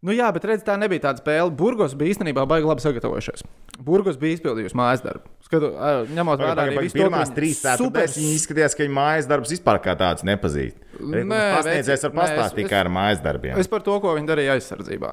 Nu, 0.00 0.14
jā, 0.16 0.30
bet 0.32 0.46
redz, 0.48 0.62
tā 0.64 0.78
nebija 0.80 1.10
tāda 1.10 1.20
spēle. 1.20 1.52
Burgos 1.52 1.92
bija 1.98 2.14
īstenībā 2.14 2.46
baigi 2.48 2.68
labi 2.68 2.84
sagatavojušies. 2.84 3.42
Burgos 3.84 4.16
bija 4.20 4.38
izpildījusi 4.38 4.76
mājas 4.78 5.02
darbu. 5.04 5.28
Skatu, 5.44 5.70
ņemot 6.16 6.40
vērā 6.40 6.64
arī 6.64 6.78
visu 6.86 6.96
to, 6.96 7.02
Pirmās 7.02 7.32
ka 7.32 7.36
trīs 7.36 7.58
viņi 7.58 7.66
ceturtdaļas 7.66 8.16
viņi 8.16 8.30
izskatījās, 8.38 8.76
ka 8.76 8.84
viņa 8.86 8.96
mājas 8.96 9.28
darbs 9.28 9.52
vispār 9.52 9.80
kā 9.84 9.96
tāds 10.00 10.24
nepazīst. 10.24 10.78
Nē, 11.00 11.40
Pasniedzējs 11.58 12.06
var 12.08 12.14
pastāstīt 12.16 12.62
tikai 12.64 12.80
ar 12.80 12.92
mājas 12.92 13.20
darbiem. 13.24 13.60
Es 13.60 13.68
par 13.68 13.84
to, 13.84 13.98
ko 14.00 14.14
viņi 14.16 14.30
darīja 14.32 14.56
aizsardzībā. 14.56 15.12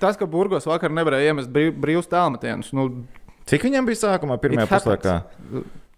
Tas, 0.00 0.20
ka 0.20 0.28
Burgos 0.28 0.68
vakar 0.68 0.92
nevarēja 0.96 1.32
iemest 1.32 1.52
brīv, 1.52 1.72
brīvus 1.80 2.08
tālmetienus, 2.12 2.72
nu, 2.76 2.90
Cik 3.50 3.64
viņam 3.66 3.88
bija 3.88 3.98
sākumā, 3.98 4.36
happens. 4.38 4.70
puslaikā? 4.70 5.14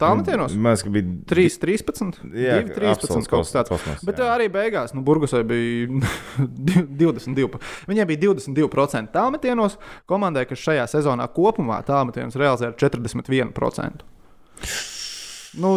Tālmetienos? 0.01 0.55
Liekas, 0.57 0.83
ka 0.83 0.91
bija 0.91 1.11
3, 1.31 1.59
13, 1.63 2.17
Jā, 2.35 2.57
2, 2.65 2.73
13 2.75 2.89
absolūts 2.97 3.29
kaut 3.31 3.45
kas 3.45 3.53
tāds. 3.55 3.71
kosmos, 3.71 4.01
Bet 4.09 4.19
jā. 4.19 4.31
arī 4.35 4.49
beigās, 4.51 4.95
nu, 4.97 5.03
Burgosai 5.07 5.43
bija 5.47 6.01
22. 7.03 7.61
Viņiem 7.91 8.09
bija 8.11 8.23
22% 8.33 9.13
tālmetienos. 9.15 9.77
Komandai, 10.11 10.43
kas 10.51 10.59
šajā 10.65 10.89
sezonā 10.91 11.29
kopumā 11.37 11.79
tālmetienos 11.87 12.35
realizēja 12.41 12.75
41%. 12.83 14.03
Nu, 15.63 15.77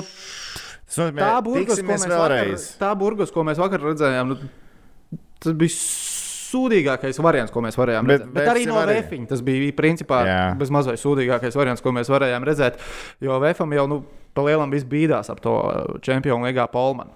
nozīmē, 0.96 1.20
tā 1.22 1.36
burgos, 1.44 1.80
ko 1.82 1.88
mēs 1.92 2.06
vakar, 2.08 2.16
vēlreiz. 2.32 2.68
tā 2.80 2.92
burgos, 2.98 3.34
ko 3.36 3.44
mēs 3.46 3.60
vakar 3.62 3.84
redzējām, 3.92 4.32
nu, 4.32 5.20
tas 5.44 5.54
bija 5.60 5.76
sūdīgākais 6.56 7.20
variants, 7.22 7.52
ko 7.52 7.62
mēs 7.66 7.76
varējām 7.78 8.08
Bet 8.08 8.22
redzēt. 8.22 8.32
Bet, 8.32 8.36
bet 8.40 8.52
arī 8.56 8.66
no. 8.72 8.80
Vēfiņa 8.88 9.28
tas 9.34 9.42
bija 9.46 9.72
principā 9.76 10.22
Jā. 10.26 10.42
bez 10.60 10.72
mazliet 10.72 11.02
sūdīgākais 11.04 11.56
variants, 11.60 11.84
ko 11.84 11.92
mēs 11.96 12.10
varējām 12.10 12.48
redzēt. 12.48 12.80
Jo 13.22 13.38
Vēfam 13.44 13.76
jau 13.76 13.86
nu, 13.92 14.02
pa 14.36 14.42
lielam 14.48 14.72
viss 14.74 14.88
bīdās 14.88 15.30
ap 15.32 15.44
to 15.44 15.54
čempionu 16.06 16.48
līgā 16.48 16.66
Polmanu. 16.72 17.12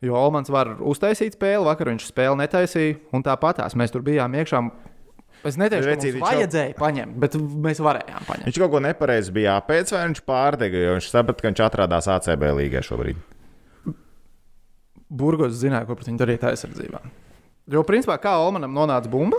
Jo 0.00 0.14
Olmans 0.16 0.48
var 0.48 0.74
uztaisīt 0.80 1.34
spēli, 1.36 1.64
vakar 1.66 1.90
viņš 1.92 2.06
spēli 2.08 2.38
netaisīja, 2.40 2.98
un 3.12 3.22
tāpatās 3.26 3.74
mēs 3.76 3.92
tur 3.92 4.00
bijām 4.06 4.32
iekšā. 4.32 4.62
Es 5.44 5.56
neteikšu, 5.60 5.88
ka 5.88 5.92
mums 5.96 6.04
viņš 6.04 6.20
jau- 6.20 6.30
vajadzēja 6.30 6.74
paņemt, 6.76 7.18
bet 7.20 7.36
mēs 7.36 7.78
varējām 7.84 8.24
paņemt. 8.28 8.46
Viņš 8.48 8.58
kaut 8.60 8.70
ko 8.74 8.80
nepareizi 8.84 9.32
bija 9.32 9.58
jāpēc, 9.60 9.92
vai 9.92 10.02
viņš 10.08 10.22
pārdega, 10.28 10.82
jo 10.86 10.94
viņš 10.96 11.10
saprata, 11.12 11.40
ka 11.44 11.48
viņš 11.48 11.62
atrodas 11.66 12.08
ACB 12.16 12.48
līgā 12.60 12.80
šobrīd. 12.84 13.20
Burgos 15.10 15.56
zināja, 15.58 15.86
ko 15.88 15.96
pret 15.98 16.10
viņu 16.10 16.20
darīt 16.20 16.44
aizsardzībā. 16.46 17.00
Jo, 17.70 17.84
principā, 17.86 18.16
kā 18.18 18.32
Olmanam 18.42 18.72
nonāca 18.74 19.06
bumba, 19.10 19.38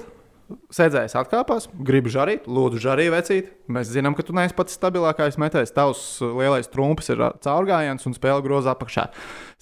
sēdzējis 0.72 1.18
atkāpās, 1.20 1.66
grib 1.88 2.08
žarīt, 2.12 2.46
lūdzu, 2.48 2.80
žarīt, 2.80 3.10
vecīt. 3.12 3.50
Mēs 3.72 3.92
zinām, 3.92 4.16
ka 4.16 4.24
tu 4.24 4.36
neesi 4.36 4.56
pats 4.56 4.78
stabilākais 4.78 5.36
metējs. 5.42 5.74
Tavs 5.76 6.04
uh, 6.24 6.32
lielais 6.40 6.70
trumpis 6.72 7.12
ir 7.12 7.24
ā, 7.28 7.32
caurgājiens 7.44 8.08
un 8.08 8.16
spēle 8.16 8.44
groza 8.46 8.72
apakšā. 8.72 9.10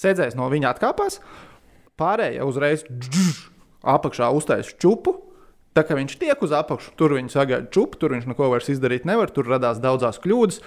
Sēdzējis 0.02 0.38
no 0.38 0.50
viņa 0.54 0.76
atkāpās, 0.76 1.18
pārējie 2.00 2.46
uzreiz 2.46 2.86
dždž, 2.90 3.42
apakšā 3.96 4.30
uztaisīja 4.38 4.78
čupu. 4.82 5.18
Tā 5.80 5.86
kā 5.88 5.96
viņš 5.96 6.18
tiek 6.20 6.42
uz 6.44 6.52
apakšu, 6.52 6.92
tur 7.00 7.14
viņš 7.16 7.32
sagaida 7.38 7.70
čupu, 7.72 7.96
tur 8.02 8.12
viņš 8.12 8.26
neko 8.28 8.50
vairs 8.52 8.68
izdarīt 8.74 9.06
nevar, 9.08 9.32
tur 9.32 9.48
radās 9.48 9.80
daudzās 9.80 10.20
kļūdas. 10.20 10.60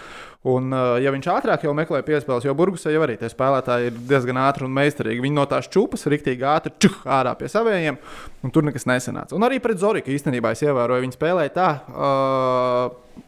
Un, 0.48 0.72
uh, 0.72 0.94
ja 1.04 1.12
viņš 1.12 1.28
ātrāk 1.34 1.66
jau 1.66 1.74
meklē 1.76 2.00
piespēles, 2.06 2.46
jo 2.48 2.54
Burgusē 2.56 2.94
jau 2.94 3.02
arī 3.04 3.18
tie 3.20 3.28
spēlētāji 3.28 3.90
ir 3.90 3.98
diezgan 4.08 4.40
ātri 4.40 4.64
un 4.64 4.72
meistarīgi. 4.78 5.20
Viņi 5.20 5.36
no 5.36 5.44
tās 5.50 5.68
čupas 5.70 6.08
riktīgi 6.08 6.48
ātri 6.48 6.72
čuh, 6.80 6.96
ārā 7.04 7.36
pie 7.36 7.52
saviem, 7.52 8.00
un 8.40 8.54
tur 8.54 8.64
nekas 8.64 8.88
nesanāca. 8.88 9.36
Un 9.36 9.44
arī 9.44 9.60
pret 9.60 9.82
Zoriku 9.82 10.14
īstenībā 10.16 10.56
es 10.56 10.64
ievēroju, 10.64 11.04
viņi 11.04 11.18
spēlēja 11.18 11.56
tā, 11.60 11.70
uh, 11.92 13.24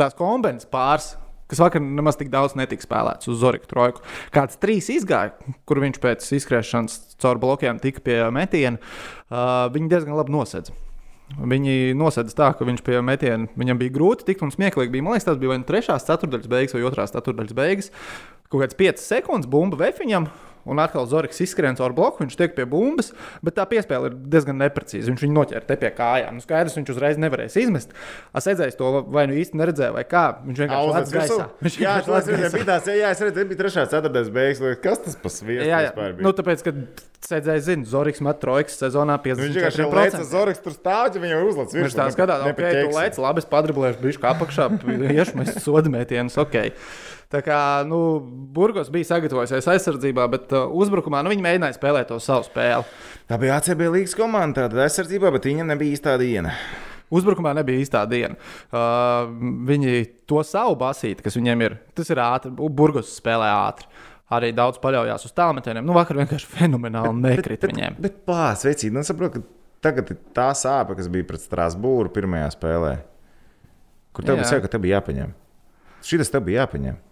tās 0.00 0.18
kombinācijas 0.18 0.72
pāris. 0.74 1.12
Kas 1.46 1.60
vakar 1.60 1.82
nemaz 1.84 2.16
tik 2.18 2.32
daudz 2.32 2.56
netika 2.58 2.82
spēlēts 2.82 3.28
uz 3.30 3.38
Zorika 3.38 3.68
trojku. 3.70 4.02
Kāds 4.34 4.58
trīs 4.58 4.88
izgāja, 4.90 5.36
kur 5.68 5.78
viņš 5.84 6.00
pēc 6.02 6.32
izskriešanas 6.40 7.14
caur 7.22 7.38
blokiem 7.38 7.78
tika 7.78 8.02
pie 8.02 8.18
metiena. 8.34 8.80
Uh, 9.28 9.68
viņi 9.70 9.92
diezgan 9.92 10.18
labi 10.18 10.34
nosedz. 10.34 10.74
Viņi 11.34 11.94
nosēdz 11.98 12.36
tā, 12.36 12.50
ka 12.54 12.66
viņš 12.68 12.82
pie 12.84 12.98
metiena 13.02 13.48
viņam 13.58 13.78
bija 13.80 13.94
grūti 13.94 14.26
tikt 14.28 14.44
un 14.44 14.52
smieklīgi. 14.52 14.92
Bija, 14.92 15.04
man 15.06 15.16
liekas, 15.16 15.26
tas 15.30 15.38
bija 15.40 15.54
vai 15.54 15.60
nu 15.62 15.68
trešās 15.68 16.04
ceturdaļas 16.06 16.50
beigas 16.52 16.76
vai 16.76 16.84
otrās 16.84 17.14
ceturdaļas 17.14 17.56
beigas. 17.56 17.88
Kaut 18.52 18.60
kāds 18.62 18.76
5 18.78 19.02
sekundes 19.02 19.50
bumba 19.50 19.80
vefiņam. 19.80 20.28
Un 20.64 20.80
atkal 20.80 21.06
Zorgs 21.10 21.40
izskrien 21.44 21.76
caur 21.78 21.92
bloku, 21.96 22.22
viņš 22.24 22.36
tiek 22.40 22.54
pie 22.56 22.64
bumbas, 22.68 23.12
bet 23.44 23.58
tā 23.58 23.66
piespēle 23.68 24.10
ir 24.10 24.18
diezgan 24.32 24.58
neprecīza. 24.62 25.10
Viņš 25.10 25.24
viņu 25.26 25.36
noķēra 25.36 25.68
te 25.68 25.78
pie 25.80 25.90
kājām. 25.94 26.38
Nu, 26.38 26.44
skaidrs, 26.44 26.76
viņš 26.78 26.92
uzreiz 26.94 27.20
nevarēs 27.20 27.58
izmest. 27.60 27.94
Es 28.32 28.48
redzēju 28.48 28.78
to, 28.80 28.92
vai 29.14 29.26
nu 29.30 29.36
īsti 29.40 29.60
neredzēju, 29.60 29.96
vai 29.98 30.04
kā. 30.08 30.26
Viņš 30.44 30.62
vienkārši 30.64 30.94
lec 30.94 31.16
gaisā. 31.18 31.48
Viņš 31.64 31.80
Jā, 31.84 31.96
tas 32.06 32.30
bija 32.30 32.52
bijis. 32.54 32.92
Jā, 32.94 33.10
es 33.14 33.24
redzēju, 33.28 33.50
bija 33.52 33.62
trešā 33.64 33.88
ceturtdienas 33.92 34.32
beigas. 34.34 34.80
Kas 34.84 35.04
tas 35.04 35.18
par 35.20 35.34
sviestu 35.34 35.68
Jā, 35.68 35.82
jā. 35.88 36.08
Nu, 36.24 36.32
tāpēc, 36.36 36.64
kad 36.64 36.80
sēdzēja, 37.24 37.64
zina, 37.64 37.88
Zorgs 37.88 38.20
met 38.24 38.40
trojkas 38.42 38.76
sezonā 38.80 39.16
Viņš 39.24 39.40
vienkārši 39.40 39.86
lēca 39.86 40.20
54%. 40.20 40.28
Zorgs 40.28 40.62
tur 40.64 40.76
stāv, 40.76 41.16
viņam 41.22 41.48
uzlec 41.48 41.74
Viņš 41.76 41.96
tā 41.96 42.08
skatās, 42.14 42.44
ok, 42.50 42.62
tu 42.76 42.94
lec, 42.98 43.18
labi, 43.24 43.44
es 43.44 43.50
padriblēšu, 43.50 44.00
bišķi 44.04 44.22
kā 44.22 44.32
apakšā, 44.34 44.68
iešu 45.18 45.40
mēs 45.40 45.58
sodamētienus, 45.64 46.38
ok. 46.44 46.58
Tā 47.34 47.40
kā, 47.42 47.58
nu, 47.88 47.98
Burgos 48.54 48.92
bija 48.94 49.08
sagatavojusies 49.08 49.66
aizsardzībā, 49.72 50.28
bet 50.30 50.52
uh, 50.54 50.68
uzbrukumā 50.70 51.24
nu, 51.24 51.32
viņi 51.32 51.42
mēģināja 51.42 51.74
spēlēt 51.74 52.12
to 52.12 52.20
savu 52.22 52.46
spēli. 52.46 52.86
Tā 53.26 53.38
bija 53.42 53.56
ACB 53.58 53.80
līnijas 53.88 54.14
komanda, 54.14 54.68
tāda 54.68 54.84
aizsardzībā, 54.84 55.32
bet 55.34 55.48
viņam 55.48 55.72
nebija 55.72 55.96
īstā 55.96 56.14
diena. 56.20 56.52
Uzbrukumā 57.14 57.50
nebija 57.58 57.82
īstā 57.82 58.04
diena. 58.10 58.38
Uh, 58.70 59.26
viņi 59.66 60.04
to 60.30 60.44
savu 60.46 60.76
basīti, 60.78 61.24
kas 61.24 61.34
viņiem 61.34 61.64
ir, 61.66 61.74
tas 61.98 62.12
ir 62.14 62.20
ātri. 62.22 62.52
Burgos 62.54 63.10
spēlē 63.18 63.48
ātri. 63.50 63.90
Arī 64.34 64.52
daudz 64.54 64.78
paļaujas 64.82 65.26
uz 65.26 65.34
tālmetieniem. 65.34 65.82
Nu, 65.86 65.96
vakar 65.96 66.20
vienkārši 66.20 66.50
fenomenāli 66.58 67.16
nekrita 67.18 67.70
viņiem. 67.70 67.98
Bet 68.04 68.20
pās, 68.28 68.62
vecīt, 68.68 68.94
nu 68.94 69.02
saprot, 69.06 69.34
ka 69.34 69.88
tagad 69.88 70.12
ir 70.14 70.20
tā 70.36 70.52
sāpe, 70.58 70.94
kas 71.00 71.10
bija 71.10 71.26
pret 71.32 71.42
Strasbūru 71.42 72.14
pirmajā 72.14 72.52
spēlē. 72.54 72.94
Kur 74.14 74.28
tev 74.30 74.38
bija 74.78 75.00
jāpaņem? 75.00 75.34
Šis 76.04 76.30
tev 76.30 76.46
bija 76.46 76.62
jāpaņem. 76.62 77.02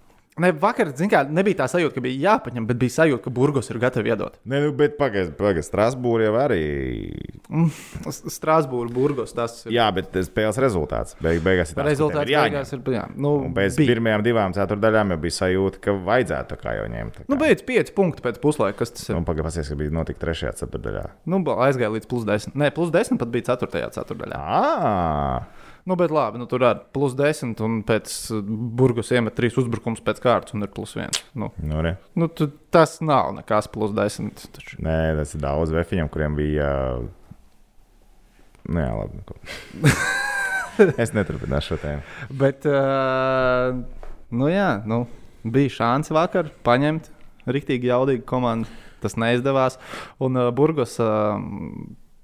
Ne, 0.41 0.49
vakar, 0.57 0.89
zin 0.97 1.11
kā, 1.13 1.27
nebija 1.29 1.59
tā 1.59 1.67
sajūta, 1.69 1.93
ka 1.93 2.03
bija 2.05 2.17
jāpaņem, 2.33 2.65
bet 2.65 2.79
bija 2.81 2.95
sajūta, 2.95 3.21
ka 3.27 3.31
Burgos 3.37 3.67
ir 3.69 3.77
gatavi 3.83 4.09
iedot. 4.15 4.39
Nē, 4.49 4.63
nu, 4.65 4.71
bet 4.77 4.95
pagaidi, 4.97 5.35
pagaidi, 5.37 5.65
Strasbūrā 5.67 6.31
jau 6.31 6.37
arī. 6.41 6.61
Strasbūra, 8.09 8.89
Burgos, 8.95 9.35
tas 9.37 9.59
ir. 9.67 9.75
Jā, 9.77 9.91
bet 9.93 10.09
tas 10.15 10.31
spēles 10.31 10.57
rezultāts. 10.63 11.19
Beig, 11.21 11.43
beigās 11.45 11.75
ir 11.75 11.83
Rezultāts 11.85 12.33
ir 12.33 12.39
beigās 12.39 12.73
ir. 12.73 12.81
Jā, 12.95 13.03
nu, 13.13 13.35
Un 13.51 13.53
pēc 13.57 13.77
bija. 13.77 13.93
pirmajām 13.93 14.25
divām 14.25 14.57
ceturdaļām 14.57 15.13
jau 15.13 15.19
bija 15.27 15.37
sajūta, 15.37 15.83
ka 15.85 15.97
vajadzētu 16.09 16.59
kā 16.63 16.77
jau 16.79 16.87
ņemt. 16.95 17.19
tā 17.19 17.27
kā. 17.27 17.29
Nu, 17.29 17.39
beidz 17.43 17.67
5 17.69 17.93
punkti 17.99 18.25
pēc 18.25 18.41
puslaika. 18.41 18.79
Kas 18.81 18.95
tas 18.97 19.11
ir? 19.13 19.19
Un 19.21 19.29
pagaidi, 19.29 19.45
pasies, 19.51 19.69
ka 19.69 19.77
bija 19.83 19.93
notika 19.93 20.25
trešajā 20.25 20.55
ceturdaļā. 20.63 21.05
Nu, 21.29 21.43
aizgāja 21.61 21.93
līdz 21.93 22.09
plus 22.09 22.25
10. 22.25 22.57
Nē, 22.57 22.73
plus 22.73 22.89
10 22.95 23.21
pat 23.21 23.29
bija 23.37 23.53
4. 23.53 23.85
ceturdaļā. 23.99 24.41
Ah! 24.41 25.45
Nu, 25.85 25.97
bet 25.99 26.13
labi, 26.15 26.39
nu, 26.39 26.47
tur 26.47 26.63
ir 26.63 26.79
plus 26.95 27.17
10 27.19 27.59
un 27.67 27.81
pēc 27.87 28.13
uh, 28.37 28.43
Burgos 28.79 29.09
iemet 29.11 29.35
3 29.35 29.57
uzbrukums 29.65 30.03
pēc 30.07 30.21
kārtas 30.23 30.55
un 30.55 30.63
ir 30.63 30.71
plus 30.71 30.93
1. 30.95 31.17
Nu, 31.35 31.49
Nu, 31.59 31.81
re. 31.83 31.97
nu, 32.15 32.29
tu, 32.31 32.47
tas 32.71 33.01
nav 33.03 33.33
nekas 33.35 33.67
plus 33.73 33.91
10. 33.97 34.45
Taču. 34.55 34.79
Nē, 34.85 34.95
tas 35.19 35.35
ir 35.35 35.43
daudz 35.43 35.75
vefiņiem, 35.75 36.11
kuriem 36.15 36.39
bija. 36.39 36.69
Nu, 38.69 38.79
jā, 38.79 38.93
labi. 38.95 39.19
neko. 39.19 39.35
es 41.03 41.11
neturpināšu 41.17 41.75
šo 41.75 41.81
tēmu. 41.83 42.07
Bet, 42.45 42.69
uh, 42.71 43.75
nu, 44.31 44.47
jā, 44.53 44.69
nu, 44.87 45.03
bija 45.43 45.75
šāds 45.81 46.15
vakar 46.15 46.53
paņemt 46.67 47.11
rīktīgi 47.51 47.91
jaudīgu 47.91 48.23
komandu. 48.31 48.71
Tas 49.03 49.19
neizdevās. 49.19 49.81
Un 50.23 50.39
uh, 50.39 50.53
Burgos 50.55 50.95
uh, 51.03 51.35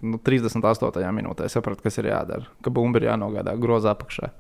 nu, 0.03 0.19
38. 0.23 1.09
minūtē 1.15 1.49
saprata, 1.53 1.83
kas 1.85 1.99
ir 1.99 2.11
jādara. 2.13 2.47
Ka 2.65 2.71
bumba 2.75 3.01
ir 3.01 3.09
jānogādā 3.11 3.55
grozā 3.61 3.95
apakšā. 3.97 4.31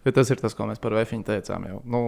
Jo 0.00 0.12
tas 0.16 0.30
ir 0.32 0.38
tas, 0.40 0.54
ko 0.56 0.64
mēs 0.64 0.78
par 0.80 0.94
Vēfiņu 0.96 1.26
teicām. 1.28 1.66
Jau. 1.68 1.80
Nu, 1.84 1.98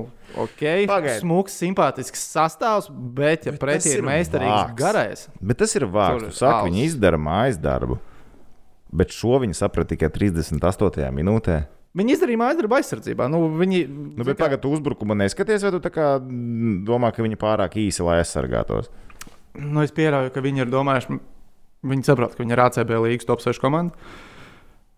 ok, 0.41 0.63
Pagaid. 0.89 1.19
smūgs, 1.21 1.59
simpātisks 1.61 2.23
sastāvs, 2.33 2.87
bet, 2.89 3.45
ja 3.45 3.53
Bet 3.53 3.61
pretī 3.61 3.93
ir 3.99 4.05
meistarīgs, 4.07 4.73
garais, 4.79 5.27
Bet 5.41 5.61
tas 5.61 5.77
ir 5.77 5.85
vārds. 5.93 6.31
Tu 6.31 6.39
saki, 6.41 6.71
viņi 6.71 6.87
izdara 6.89 7.21
mājas 7.21 7.61
darbu. 7.61 7.99
Bet 8.93 9.13
šo 9.13 9.37
viņi 9.45 9.57
saprata 9.57 9.93
tikai 9.93 10.09
38. 10.13 11.11
minūtē. 11.13 11.59
viņi 11.97 12.15
izdarīja 12.17 12.41
mājas 12.41 12.59
darbu 12.63 12.79
aizsardzībā. 12.79 13.29
Nu, 13.29 13.43
viņi, 13.61 13.85
Nu, 14.17 14.25
bet 14.25 14.41
tagad 14.41 14.63
tu 14.65 14.73
uzbrukumu 14.73 15.13
neskaties, 15.21 15.61
vai 15.65 15.73
tu 15.77 15.93
kā 15.93 16.17
domā, 16.89 17.13
ka 17.13 17.21
viņi 17.25 17.37
pārāk 17.37 17.77
īsi, 17.77 18.01
lai 18.05 18.23
aizsargātos? 18.23 18.89
Nu, 19.53 19.83
es 19.85 19.93
pieļauju, 19.93 20.33
ka 20.33 20.41
viņi 20.41 20.65
ir 20.65 20.73
domājuši, 20.73 21.21
viņi 21.87 22.07
saprot, 22.07 22.37
ka 22.37 22.45
viņi 22.45 22.55
ir 22.55 22.63
ACB 22.63 22.95
līnijas 22.95 23.29
top 23.29 23.43
6 23.45 23.63
komanda. 23.63 24.15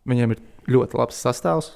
Viņiem 0.08 0.34
ir 0.34 0.44
ļoti 0.70 1.00
labs 1.00 1.22
sastāvs. 1.24 1.74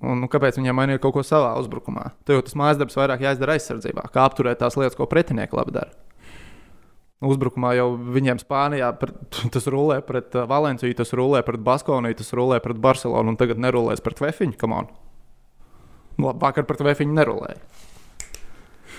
Un, 0.00 0.20
nu, 0.22 0.28
kāpēc 0.32 0.56
viņiem 0.56 0.76
mainīt 0.76 1.00
kaut 1.02 1.16
ko 1.16 1.24
savā 1.26 1.54
uzbrukumā? 1.60 2.12
Tev 2.24 2.38
jau 2.38 2.44
tas 2.46 2.56
mājas 2.56 2.78
darbs 2.80 2.96
vairāk 2.96 3.24
jāizdara 3.24 3.56
aizsardzībā, 3.56 4.06
kā 4.14 4.24
apturēt 4.24 4.60
tās 4.62 4.76
lietas, 4.80 4.96
ko 4.96 5.08
pretinieki 5.08 5.56
labi 5.56 5.74
dara. 5.76 5.92
Uzbrukumā 7.20 7.74
jau 7.76 7.88
viņiem 8.16 8.40
Spānijā 8.40 8.88
pret, 9.00 9.18
tas 9.52 9.68
rulē 9.68 10.00
pret 10.04 10.36
Valenciju, 10.48 10.96
tas 10.96 11.12
rulē 11.16 11.42
pret 11.44 11.60
Baskoniju, 11.64 12.16
tas 12.20 12.32
rulē 12.36 12.60
pret 12.64 12.80
Barcelonu, 12.80 13.34
un 13.34 13.40
tagad 13.40 13.60
nerulēs 13.60 14.04
pret 14.04 14.22
Vēfiņu. 14.24 14.56
Nu, 14.70 16.30
labi, 16.30 16.40
vakar 16.40 16.68
pret 16.68 16.84
Vēfiņu 16.84 17.16
nerulēja. 17.16 17.60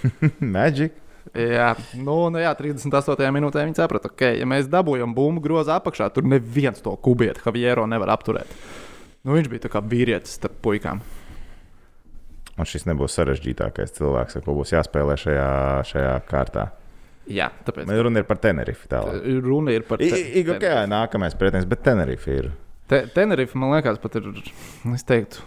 Magic. 0.58 0.98
Jā, 1.38 1.70
nu, 2.02 2.16
nu 2.34 2.42
jā, 2.42 2.52
38. 2.58 3.30
minūtē 3.36 3.64
viņi 3.64 3.78
saprata, 3.78 4.10
ka, 4.10 4.32
ja 4.36 4.48
mēs 4.50 4.68
dabūjam 4.72 5.14
bumbu 5.16 5.44
grozu 5.46 5.72
apakšā, 5.76 6.10
tur 6.16 6.26
neviens 6.28 6.82
to 6.84 6.96
kubieti 6.98 7.44
Javiero 7.46 7.86
nevar 7.88 8.16
apturēt. 8.18 8.50
Nu, 9.22 9.36
viņš 9.38 9.52
bija 9.52 9.68
tā 9.68 9.72
kā 9.72 9.84
vīrietis 9.86 10.40
starp 10.40 10.58
puikām. 10.66 11.04
Un 12.60 12.68
šis 12.68 12.88
nebūs 12.90 13.16
sarežģītākais 13.16 13.96
cilvēks, 13.96 14.38
ar 14.38 14.46
ko 14.46 14.58
būs 14.58 14.74
jāspēlē 14.74 15.16
šajā, 15.22 15.48
šajā 15.88 16.16
kārtā. 16.28 16.68
Jā, 17.32 17.48
tāpēc 17.66 17.88
Man 17.88 18.02
runa 18.08 18.22
ir 18.22 18.28
par 18.28 18.42
Tenerife. 18.42 18.90
runa 19.46 19.72
ir 19.72 19.86
par 19.88 20.02
Igo, 20.02 20.58
jā, 20.60 20.84
nākamais 20.90 21.38
pretinieks, 21.38 21.70
bet 21.70 21.84
Tenerife 21.86 22.34
ir. 22.34 22.52
Te, 22.90 23.06
Tenerife, 23.14 23.56
man 23.62 23.72
liekas, 23.76 24.02
pat 24.04 24.18
ir, 24.20 24.28
es 24.92 25.06
teiktu, 25.08 25.46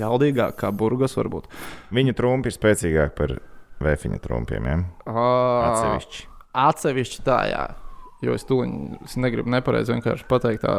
jaudīgāk 0.00 0.56
kā 0.58 0.72
Burgos 0.74 1.14
varbūt. 1.18 1.46
Viņa 1.94 2.16
trumpi 2.18 2.50
ir 2.50 2.56
spēcīgāki 2.56 3.16
par 3.20 3.36
Vēfiņa 3.80 4.20
trumpiem. 4.20 4.66
Ja? 4.68 4.78
Atsevišķi. 5.70 6.26
Atsevišķi 6.60 7.22
tā, 7.24 7.38
jā. 7.48 7.64
Jo 8.20 8.34
es 8.36 8.44
to 8.44 8.60
es 9.06 9.16
negribu 9.16 9.48
nepareizi 9.52 9.94
vienkārši 9.94 10.26
pateikt 10.28 10.66
tā 10.66 10.74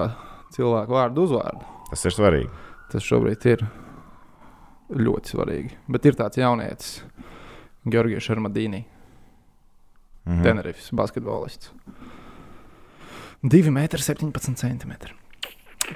cilvēku 0.53 0.93
vārdu 0.93 1.25
uzvārdu. 1.25 1.65
Tas 1.89 2.05
ir 2.05 2.13
svarīgi. 2.13 2.51
Tas 2.91 3.07
šobrīd 3.07 3.45
ir 3.49 3.65
ļoti 4.91 5.33
svarīgi. 5.33 5.73
Bet 5.89 6.05
ir 6.05 6.17
tāds 6.19 6.37
jaunietis, 6.37 6.99
Georgijs 7.89 8.27
Šarmadīni, 8.29 8.85
Mhm. 10.25 10.43
Tenerifes 10.43 10.91
basketbolists. 10.93 11.71
2,17 13.43 14.85
m. 14.85 14.93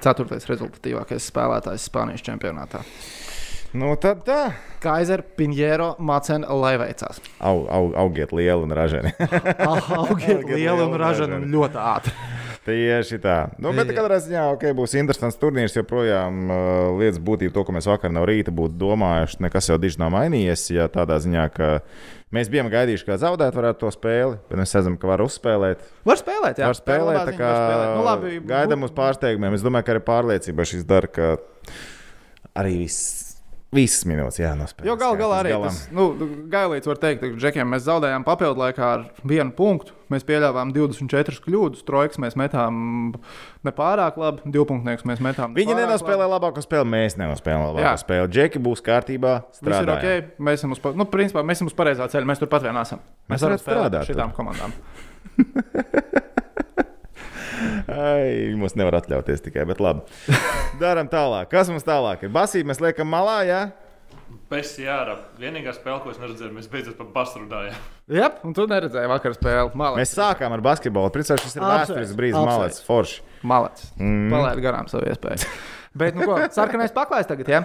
Ceturtais 0.02 0.48
rezultatīvākais 0.50 1.28
spēlētājs 1.30 1.86
Spānijas 1.92 2.24
čempionātā. 2.26 2.82
Nu, 3.76 3.92
tad 4.00 4.22
tā. 4.24 4.54
Kaiser, 4.80 5.20
Pinjero, 5.36 5.96
Macena, 6.00 6.48
lai 6.56 6.76
veicās. 6.80 7.18
Au, 7.44 7.66
au, 7.68 7.90
augiet 8.06 8.32
lieli 8.36 8.64
un 8.64 8.72
raženi. 8.76 9.12
Augiet 10.06 10.46
lieli 10.48 10.86
un 10.86 10.96
ražani 11.00 11.42
un 11.42 11.50
ļoti 11.52 11.82
ātri. 11.82 12.14
Tieši 12.66 13.20
tā. 13.22 13.36
Nu, 13.62 13.74
bet 13.78 13.92
katrā 13.94 14.22
ziņā 14.24 14.46
okay, 14.54 14.74
būs 14.78 14.96
interesants 14.98 15.38
turnīrs. 15.42 15.76
Joprojām 15.76 16.40
uh, 16.48 16.62
lietas 17.02 17.20
būtība, 17.22 17.54
to, 17.58 17.66
ko 17.68 17.76
mēs 17.76 17.90
vakar 17.90 18.14
no 18.16 18.24
rīta 18.26 18.54
būtu 18.56 18.80
domājuši, 18.80 19.42
nekas 19.46 19.70
jau 19.70 19.78
diži 19.82 20.00
nav 20.02 20.14
mainījies. 20.16 20.64
Ja 20.74 20.88
tādā 20.90 21.20
ziņā, 21.22 21.44
ka 21.54 21.70
mēs 22.34 22.50
bijām 22.54 22.72
gaidījuši, 22.74 23.10
ka 23.10 23.20
zaudēt 23.22 23.60
varētu 23.60 23.84
to 23.84 23.92
spēli, 23.94 24.40
bet 24.48 24.62
mēs 24.62 24.74
redzam, 24.78 24.98
ka 25.02 25.12
var 25.12 25.26
uzspēlēt. 25.28 25.84
Var 26.08 26.24
spēlēt, 26.24 26.64
jā. 26.64 26.72
var 26.72 26.80
spēlēt, 26.80 27.20
tā 27.20 27.28
ziņa, 27.28 27.44
kā 27.44 27.52
var 27.52 27.62
spēlēt. 27.62 27.92
Nu, 27.92 28.08
labi, 28.08 28.34
gaidām 28.56 28.88
uz 28.88 28.98
pārsteigumiem. 28.98 29.60
Es 29.60 29.68
domāju, 29.68 29.90
ka 29.90 29.98
arī 29.98 30.06
pārliecība 30.10 30.72
šis 30.72 30.90
dara, 30.90 31.12
ka 31.12 31.36
arī 32.56 32.80
viss. 32.86 33.25
Visas 33.76 34.06
minūtes 34.08 34.40
jānospēlē. 34.40 34.88
Jo 34.88 34.96
gal 35.00 35.18
galā 35.20 35.42
arī 35.44 35.52
tas, 35.60 35.82
nu, 35.92 36.06
Gailīts 36.52 36.88
var 36.88 37.00
teikt, 37.02 37.22
ka 37.24 37.30
Džekiem 37.36 37.68
mēs 37.74 37.84
zaudējām 37.90 38.24
papildu 38.28 38.62
laikā 38.62 38.88
ar 38.88 39.06
vienu 39.28 39.52
punktu. 39.58 39.92
Mēs 40.14 40.24
pieļāvām 40.28 40.70
24 40.76 41.42
kļūdas, 41.44 41.82
trojkas 41.88 42.20
mēs 42.22 42.36
metām 42.38 42.76
nepārāk 43.66 44.20
labi, 44.22 44.46
divpunktnieks 44.54 45.04
mēs 45.10 45.22
metām. 45.26 45.56
Viņi 45.58 45.74
nepārāk 45.74 45.90
nenospēlē 45.90 46.28
labi. 46.28 46.34
labāko 46.36 46.64
spēli, 46.64 46.88
mēs 46.94 47.18
nenospēlējam 47.20 47.66
labāko 47.72 47.88
Jā. 47.88 47.96
spēli. 48.04 48.30
Džeki 48.38 48.62
būs 48.68 48.86
kārtībā, 48.86 49.34
Viss 49.50 49.64
ir 49.66 49.72
strādājam. 49.74 49.98
ok, 50.30 50.38
mēs 50.46 50.62
esam 50.62 50.78
uz, 50.78 50.84
nu, 50.96 51.10
principā, 51.10 51.42
mēs 51.44 51.60
esam 51.60 51.72
uz 51.74 51.78
pareizā 51.82 52.08
ceļa, 52.14 52.30
mēs 52.32 52.44
turpat 52.44 52.68
vien 52.70 52.78
esam. 52.84 53.02
Mēs 53.26 53.40
Mēs 53.40 53.48
varam 53.50 53.64
strādāt 53.66 54.00
ar 54.04 54.12
šitām 54.14 54.36
komandām. 54.38 54.78
Ai, 57.92 58.54
mums 58.58 58.74
nevar 58.80 58.98
atļauties 59.00 59.44
tikai, 59.46 59.66
bet 59.70 59.82
labi. 59.84 60.06
Darām 60.82 61.10
tālāk. 61.12 61.52
Kas 61.52 61.70
mums 61.70 61.86
tālāk 61.86 62.26
ir? 62.26 62.32
Basība 62.34 62.72
mēs 62.72 62.82
liekam 62.82 63.12
malā, 63.12 63.40
jā? 63.46 63.60
Pēc 64.50 64.72
jārā. 64.82 65.16
Vienīgā 65.42 65.74
spēle, 65.74 66.00
ko 66.04 66.12
es 66.14 66.20
neredzēju, 66.22 66.52
mēs 66.56 66.68
beidzot 66.70 66.98
par 66.98 67.12
pastrudājām. 67.14 67.78
Jā, 68.14 68.30
un 68.46 68.54
tu 68.58 68.66
neredzēji 68.70 69.10
vakar 69.10 69.34
spēli. 69.38 69.74
Malets. 69.78 70.02
Mēs 70.02 70.14
sākām 70.18 70.54
ar 70.54 70.64
basketbolu. 70.66 71.14
Principā 71.14 71.38
šis 71.42 71.58
ir 71.58 71.66
vēsturisks 71.66 72.18
brīdis, 72.18 72.42
malets, 72.46 72.82
forši. 72.86 73.22
Malets. 73.46 73.90
Mm. 73.98 74.28
Palaid 74.34 74.62
garām 74.66 74.90
savu 74.92 75.10
iespēju. 75.10 75.50
Bet, 76.02 76.18
nu, 76.18 76.28
ko, 76.28 76.38
sarkanais 76.54 76.94
paklājs 76.94 77.30
tagad, 77.30 77.50
jā? 77.50 77.62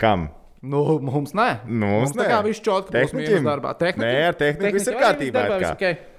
Kam? 0.00 0.28
Nu, 0.62 0.84
mums 1.02 1.34
nē. 1.38 1.48
Nu, 1.66 1.90
mums 2.00 2.14
tā 2.14 2.24
nē. 2.24 2.28
kā 2.32 2.38
viss 2.46 2.62
čotki 2.64 2.92
būs 2.92 3.12
Tehniķim? 3.12 3.34
mīnus 3.38 3.46
darbā. 3.46 3.74
Tehniķim? 3.78 4.04
Nē, 4.04 4.22
ar 4.28 4.38
tehniku 4.38 4.78
viss 4.78 4.90
ir 4.90 4.96
kārtībā, 4.98 5.44
kā. 5.52 5.74
ok. 5.74 6.16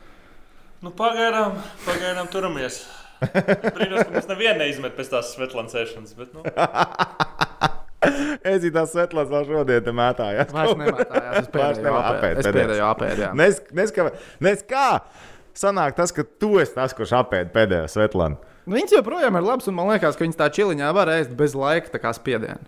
Nu, 0.79 0.91
pagaidām, 0.95 1.57
pagaidām 1.86 2.29
turamies. 2.31 2.81
Brīnos, 3.19 4.05
ka 4.07 4.13
mums 4.13 4.29
neviena 4.29 4.62
neizmet 4.62 4.93
pēc 4.95 5.09
tās 5.12 5.33
svetlānas 5.36 5.75
ēšanas. 5.75 6.13
Bet, 6.15 6.31
nu, 6.38 6.43
Es 8.48 8.62
domāju, 8.63 8.71
tas 8.77 8.93
Svetlāns 8.93 9.27
vēl 9.27 9.43
šodien 9.50 9.81
te 9.83 9.91
mētājās. 9.91 10.53
Vairs 10.55 10.77
nematājās. 10.79 11.33
Es 11.41 11.50
pēdējo 11.55 11.83
nemā- 11.83 12.03
apēdu. 12.13 12.21
apēd 12.21 12.39
Es 12.39 12.48
pēdējo 12.55 12.86
apēdu, 12.88 13.24
jā. 13.25 13.31
Nes, 13.36 13.59
nes, 13.75 13.91
kā, 13.95 14.05
nes 14.48 14.63
kā 14.69 14.86
sanāk 15.59 15.98
tas, 15.98 16.13
ka 16.15 16.24
tu 16.39 16.53
esi 16.63 16.77
tas, 16.77 16.95
kurš 16.95 17.12
apēd 17.19 17.51
pēdējo 17.56 17.89
Svetlānu? 17.91 18.39
Nu, 18.63 18.77
Viņas 18.77 18.95
joprojām 19.01 19.36
ir 19.36 19.43
labas, 19.49 19.67
un 19.67 19.75
man 19.82 19.91
liekas, 19.91 20.15
ka 20.15 20.23
viņas 20.23 20.39
tā 20.39 20.47
čiliņā 20.56 20.93
var 20.95 21.12
ēst 21.17 21.36
bez 21.38 21.58
laika, 21.60 21.99
kā 21.99 22.13
spiediena. 22.15 22.63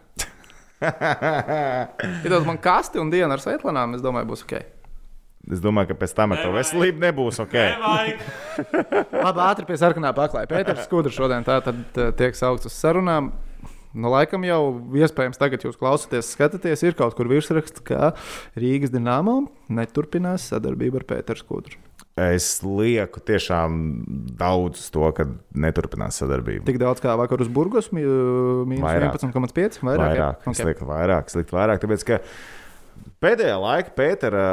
Iedod 2.25 2.43
man 2.47 2.59
kasti 2.59 2.99
un 2.99 3.11
dienu 3.13 3.31
ar 3.31 3.39
svetlānām, 3.43 3.95
es 3.95 4.03
domāju, 4.03 4.33
būs 4.33 4.43
ok. 4.47 4.59
Es 5.49 5.61
domāju, 5.63 5.89
ka 5.91 5.95
pēc 6.03 6.11
tam 6.13 6.35
ar 6.35 6.43
to 6.43 6.51
veselību 6.53 7.01
nebūs 7.01 7.39
ok. 7.41 7.55
Labi, 9.25 9.41
ātri 9.47 9.65
pie 9.69 9.77
sarkanā 9.81 10.11
paklāja. 10.17 10.49
Pēters 10.51 10.83
Skudrs 10.85 11.15
šodien 11.17 11.45
tā 11.47 11.57
tad 11.65 11.81
tiek 12.19 12.37
saukts 12.37 12.69
uz 12.69 12.75
sarunām. 12.77 13.31
Nu, 13.91 14.07
laikam 14.13 14.45
jau 14.47 14.61
iespējams 14.95 15.39
tagad 15.41 15.65
jūs 15.65 15.75
klausāties, 15.79 16.29
skatāties, 16.31 16.79
ir 16.87 16.95
kaut 16.95 17.17
kur 17.17 17.27
virsraksts, 17.27 17.81
ka 17.83 18.13
Rīgas 18.55 18.93
dīnāmo 18.93 19.41
neturpinās 19.73 20.45
sadarbību 20.53 21.01
ar 21.01 21.07
Pēteru 21.09 21.41
Skudru. 21.41 21.79
Es 22.21 22.61
lieku 22.63 23.19
tiešām 23.23 23.75
daudz 24.39 24.85
to, 24.93 25.03
ka 25.15 25.25
neturpinās 25.55 26.21
sadarbību. 26.21 26.63
Tik 26.69 26.79
daudz 26.79 27.03
kā 27.03 27.17
vakar 27.19 27.43
uz 27.43 27.51
Burgos, 27.51 27.89
mīnus 27.95 28.83
Vairāk. 28.83 29.15
11,5 29.19 29.79
Vairāk, 29.83 30.07
vairāk. 30.15 30.41
es 30.45 30.51
Okay. 30.51 30.67
lieku 30.71 30.87
vairāk, 30.87 31.31
es 31.31 31.39
lieku 31.39 31.55
vairāk, 31.57 31.83
tāpēc 31.83 32.07
ka 32.07 32.19
pēdējā 33.23 33.57
laikā 33.61 33.95
Pētera 33.97 34.45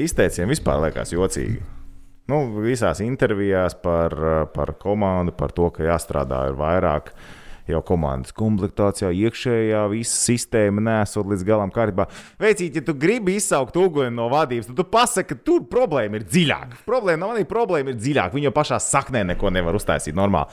izteicieni 0.00 0.52
vispār 0.54 0.82
liekas 0.86 1.14
jocīgi. 1.14 1.62
Nu, 2.30 2.40
visās 2.64 3.02
intervijās 3.04 3.76
par, 3.82 4.14
par 4.54 4.72
komandu, 4.80 5.34
par 5.36 5.52
to, 5.52 5.68
ka 5.74 5.84
jāstrādā 5.84 6.46
ir 6.48 6.60
vairāk. 6.60 7.12
Jau 7.64 7.80
komandas 7.80 8.34
komplektācijā, 8.36 9.08
iekšējā 9.24 9.78
visa 9.88 10.18
sistēma 10.26 10.82
nesot 10.84 11.30
līdz 11.30 11.44
galam 11.48 11.70
kārtībā. 11.72 12.04
Veicīt, 12.40 12.76
ja 12.76 12.82
tu 12.84 12.92
gribi 13.00 13.38
izsaukt 13.38 13.76
uguni 13.80 14.12
no 14.12 14.26
vadības, 14.32 14.68
tad 14.68 14.76
tu 14.82 14.84
pasaki, 14.84 15.30
ka 15.30 15.46
tur 15.48 15.62
problēma 15.72 16.20
ir 16.20 16.26
dziļāka. 16.28 16.82
Problēma 16.84 17.22
nav 17.22 17.32
arī 17.38 17.46
problēma 17.48 17.94
ir 17.94 18.00
dziļāka. 18.02 18.36
Viņa 18.36 18.50
jau 18.50 18.56
pašā 18.60 18.80
saknē 18.84 19.24
neko 19.32 19.52
nevar 19.56 19.80
uztaisīt 19.80 20.16
normāli. 20.16 20.52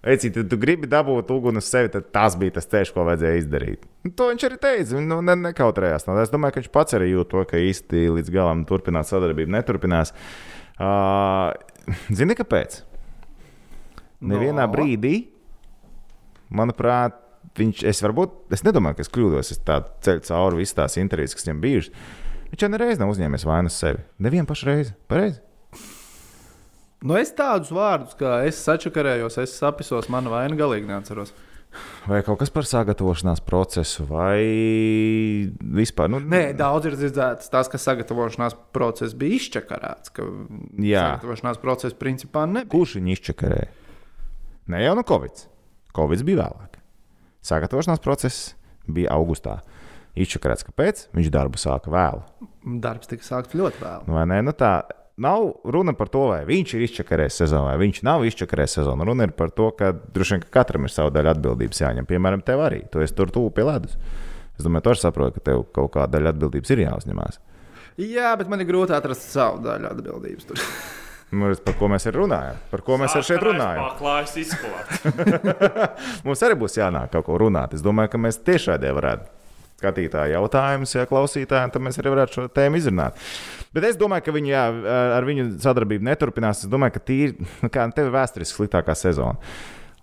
Veicīt, 0.00 0.36
ja 0.40 0.44
tu 0.48 0.56
gribi 0.56 0.88
dabūt 0.88 1.28
uguni 1.34 1.60
uz 1.60 1.66
sevi, 1.68 1.90
tad 1.92 2.06
tas 2.14 2.36
bija 2.40 2.54
tas 2.56 2.68
ceļš, 2.72 2.92
ko 2.96 3.04
vajadzēja 3.04 3.40
izdarīt. 3.42 3.82
Un 4.08 4.14
To 4.16 4.30
viņš 4.30 4.44
arī 4.48 4.56
teica. 4.62 5.00
Nu, 5.04 5.18
ne, 5.20 5.34
nekautrējās. 5.36 6.06
No. 6.08 6.14
Es 6.22 6.32
domāju, 6.32 6.54
ka 6.56 6.62
viņš 6.62 6.70
pats 6.72 6.96
arī 6.96 7.10
jūt 7.10 7.28
to, 7.34 7.42
ka 7.50 7.60
īsti 7.60 8.06
līdz 8.16 8.32
galam 8.32 8.62
turpināt 8.68 9.10
sadarbību 9.10 9.52
neturpinās. 9.58 10.14
Uh, 10.80 11.52
Zini, 12.16 12.32
kāpēc? 12.38 12.78
Nevienā 14.24 14.64
No. 14.64 14.72
brīdī, 14.72 15.14
manuprāt, 16.52 17.20
viņš, 17.60 17.84
es 17.88 18.00
varbūt, 18.04 18.34
es 18.56 18.64
nedomāju, 18.66 18.98
ka 18.98 19.04
es 19.04 19.12
kļūdos, 19.12 19.52
es 19.54 19.60
tādu 19.66 19.92
ceļu 20.04 20.24
cauri 20.28 20.60
visām 20.62 20.80
tās 20.82 20.96
intervijas, 21.00 21.36
kas 21.36 21.46
viņam 21.48 21.62
bijušas. 21.64 22.02
Viņš 22.50 22.64
jau 22.64 22.72
nereiz 22.72 22.98
nav 23.00 23.12
uzņēmis 23.12 23.44
vainu 23.46 23.70
uz 23.70 23.76
sevi. 23.78 24.02
Nevienu 24.18 24.48
pašu 24.48 24.66
reizi. 24.72 24.96
Pareizi. 25.10 25.40
Nu, 27.00 27.16
es 27.16 27.30
tādus 27.32 27.70
vārdus, 27.72 28.12
kā 28.18 28.42
es 28.44 28.58
sačakarējos, 28.60 29.38
es 29.40 29.54
sapisos, 29.56 30.10
mana 30.12 30.32
vaina 30.32 30.58
galīgi 30.58 30.90
neatceros. 30.90 31.32
Vai 32.10 32.18
kaut 32.26 32.40
kas 32.40 32.50
par 32.50 32.66
sagatavošanās 32.66 33.40
procesu, 33.46 34.04
vai 34.08 34.40
vispār? 35.78 36.10
Nu, 36.10 36.18
Nē, 36.20 36.50
daudz 36.58 36.90
ir 36.90 36.96
dzirdēts 36.98 37.48
tas, 37.52 37.70
ka 37.70 37.78
sagatavošanās 37.80 38.56
process 38.74 39.14
bija 39.16 39.38
izčakarēts. 39.38 40.12
Ka 40.16 40.26
Jā. 40.82 41.06
sagatavošanās 41.14 41.62
process 41.62 41.96
principā 41.96 42.44
nebija. 42.50 42.72
Kurš 42.74 42.96
viņu 42.98 43.14
izčakarēja? 43.14 43.70
Ne 44.74 44.82
jau 44.82 44.96
no 44.98 45.06
Covid. 45.06 45.44
Covid 45.96 46.26
bija 46.26 46.42
vēlāk. 46.42 46.80
Sagatavošanās 47.46 48.02
process 48.04 48.52
bija 48.90 49.14
augustā. 49.14 49.60
Izčakarēts, 50.20 50.66
kāpēc? 50.66 51.06
Viņš 51.14 51.30
darbu 51.32 51.60
sāka 51.62 51.92
vēlu. 51.94 52.24
Darbs 52.82 53.08
tika 53.08 53.24
sākts 53.24 53.54
ļoti 53.56 53.78
vēl. 53.80 54.08
Nu, 54.10 54.18
vai 54.18 54.26
ne? 54.28 54.40
Nu, 54.44 54.52
tā 54.58 54.80
nav 55.20 55.50
runa 55.64 55.92
par 55.96 56.08
to, 56.12 56.24
vai 56.32 56.40
viņš 56.48 56.74
ir 56.76 56.84
izčakarējis 56.86 57.42
sezonu, 57.42 57.68
vai 57.68 57.76
viņš 57.82 58.00
nav 58.08 58.24
izčakarējis 58.28 58.78
sezonu. 58.80 59.04
Runa 59.08 59.28
ir 59.28 59.34
par 59.36 59.52
to, 59.52 59.68
ka 59.76 59.92
droši 59.92 60.36
vien 60.36 60.44
ka 60.46 60.52
katram 60.60 60.88
ir 60.88 60.94
sava 60.94 61.12
daļa 61.14 61.36
atbildības 61.36 61.82
jāņem. 61.82 62.08
Piemēram, 62.08 62.44
tev 62.46 62.64
arī. 62.64 62.82
Tu 62.92 63.04
esi 63.04 63.16
tur 63.16 63.32
tuvu 63.34 63.52
pie 63.54 63.66
ledus. 63.68 63.98
Es 64.56 64.64
domāju, 64.64 64.86
tu 64.86 64.94
arī 64.94 65.02
saproti, 65.02 65.36
ka 65.36 65.50
tev 65.50 65.66
kaut 65.76 65.92
kāda 65.96 66.16
daļa 66.16 66.34
atbildības 66.34 66.72
ir 66.74 66.84
jāuzņemās. 66.86 67.40
Jā, 68.00 68.32
bet 68.40 68.48
man 68.48 68.64
ir 68.64 68.68
grūti 68.70 68.96
atrast 68.96 69.28
savu 69.28 69.60
daļu 69.66 69.92
atbildības. 69.92 70.50
Tur. 70.50 70.64
Nu, 71.30 71.46
par 71.62 71.76
ko 71.78 71.86
mēs 71.86 72.08
runājam? 72.10 72.56
Par 72.72 72.80
ko 72.82 72.96
mēs 72.98 73.12
ar 73.14 73.22
šeit 73.22 73.44
runājam? 73.46 73.84
Paklājas 73.92 74.32
izklāt. 74.40 74.96
Mums 76.26 76.40
arī 76.42 76.56
būs 76.58 76.74
jānāk 76.74 77.12
kaut 77.12 77.28
ko 77.28 77.36
runāt. 77.38 77.76
Es 77.76 77.84
domāju, 77.86 78.10
ka 78.10 78.18
mēs 78.18 78.40
tiešādē 78.48 78.90
varētu 78.96 79.39
skatītāju 79.80 80.36
jautājumus, 80.36 80.94
ja 80.94 81.08
klausītājiem, 81.10 81.72
tad 81.74 81.82
mēs 81.88 81.98
arī 82.02 82.12
varētu 82.14 82.36
šo 82.38 82.46
tēmu 82.54 82.78
izrunāt. 82.80 83.18
Bet 83.74 83.88
es 83.90 83.98
domāju, 84.00 84.28
ka 84.28 84.36
viņi 84.36 84.52
jā, 84.54 84.62
ar 85.16 85.26
viņu 85.28 85.48
sadarbību 85.64 86.06
neturpinās. 86.12 86.62
Es 86.66 86.70
domāju, 86.70 86.98
ka 86.98 87.04
tīri, 87.10 87.50
nu 87.64 87.72
kā 87.72 87.88
tev 87.96 88.10
ir 88.10 88.16
vēsturiski 88.20 88.60
sliktākā 88.62 88.94
sezona. 88.98 89.38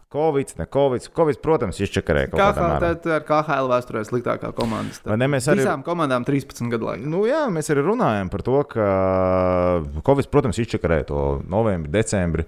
Covid, 0.08 0.54
ne 0.56 0.64
Covid. 0.72 1.04
Covid, 1.12 1.38
protams, 1.44 1.82
izčakarēja 1.84 2.30
kaut 2.32 2.40
kādā 2.40 2.64
mērā. 2.64 2.92
tā 3.04 3.18
ir 3.20 3.24
KHL 3.28 3.68
vēsturē 3.74 4.04
sliktākā 4.08 4.54
komanda. 4.56 4.96
Vai 5.04 5.18
ne, 5.20 5.28
mēs 5.34 5.50
arī- 5.52 5.66
Visām 5.66 5.84
komandām 5.84 6.24
13 6.26 6.72
gadu 6.72 6.88
laikā. 6.88 7.04
Nu, 7.12 7.26
jā, 7.28 7.42
mēs 7.52 7.68
arī 7.74 7.84
runājam 7.84 8.32
par 8.32 8.42
to, 8.48 8.56
ka 8.72 8.86
Covid, 10.08 10.30
protams, 10.32 10.62
izčakarēja 10.64 11.10
to 11.12 11.20
novembri, 11.52 11.92
decembri. 11.92 12.46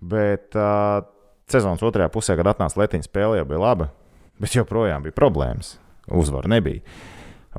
Bet 0.00 0.56
uh, 0.56 1.04
sezonas 1.52 1.84
otrajā 1.84 2.08
pusē, 2.08 2.32
kad 2.40 2.48
atnāca 2.54 2.80
Latvijas 2.80 3.10
spēle, 3.10 3.36
jau 3.42 3.44
bija 3.52 3.60
laba. 3.60 3.90
Bet 4.40 4.56
joprojām 4.56 5.04
bija 5.04 5.12
problēmas. 5.20 5.74
Uzvaru 6.08 6.50
nebija. 6.50 6.80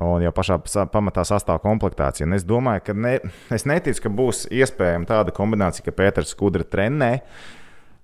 Un 0.02 0.22
jau 0.24 0.32
pašā 0.32 0.56
pamatā 0.88 1.24
sastāv 1.28 1.60
komplektācija. 1.62 2.24
Un 2.24 2.36
es 2.38 2.46
domāju, 2.48 2.86
ka 2.86 2.94
ne, 2.96 3.18
es 3.52 3.66
neticu, 3.68 4.06
ka 4.06 4.12
būs 4.12 4.46
iespējama 4.48 5.08
tāda 5.08 5.34
kombinācija, 5.36 5.84
ka 5.84 5.96
Pēters 5.98 6.32
Skudra 6.32 6.64
trenē, 6.64 7.10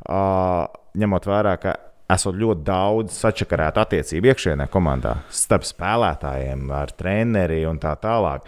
uh, 0.05 0.67
ņemot 1.01 1.29
vērā, 1.31 1.55
ka 1.63 1.75
esot 2.13 2.37
ļoti 2.41 2.65
daudz 2.65 3.17
sačakarētu 3.17 3.83
attiecību 3.83 4.31
iekšienē 4.33 4.69
komandā 4.73 5.19
starp 5.33 5.65
spēlētājiem, 5.69 6.69
ar 6.77 6.93
treneri 6.97 7.63
un 7.69 7.81
tā 7.81 7.95
tālāk. 8.01 8.45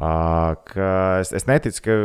Uh, 0.00 0.54
ka 0.70 0.92
es, 1.20 1.34
es 1.36 1.46
neticu, 1.50 1.82
ka 1.84 1.98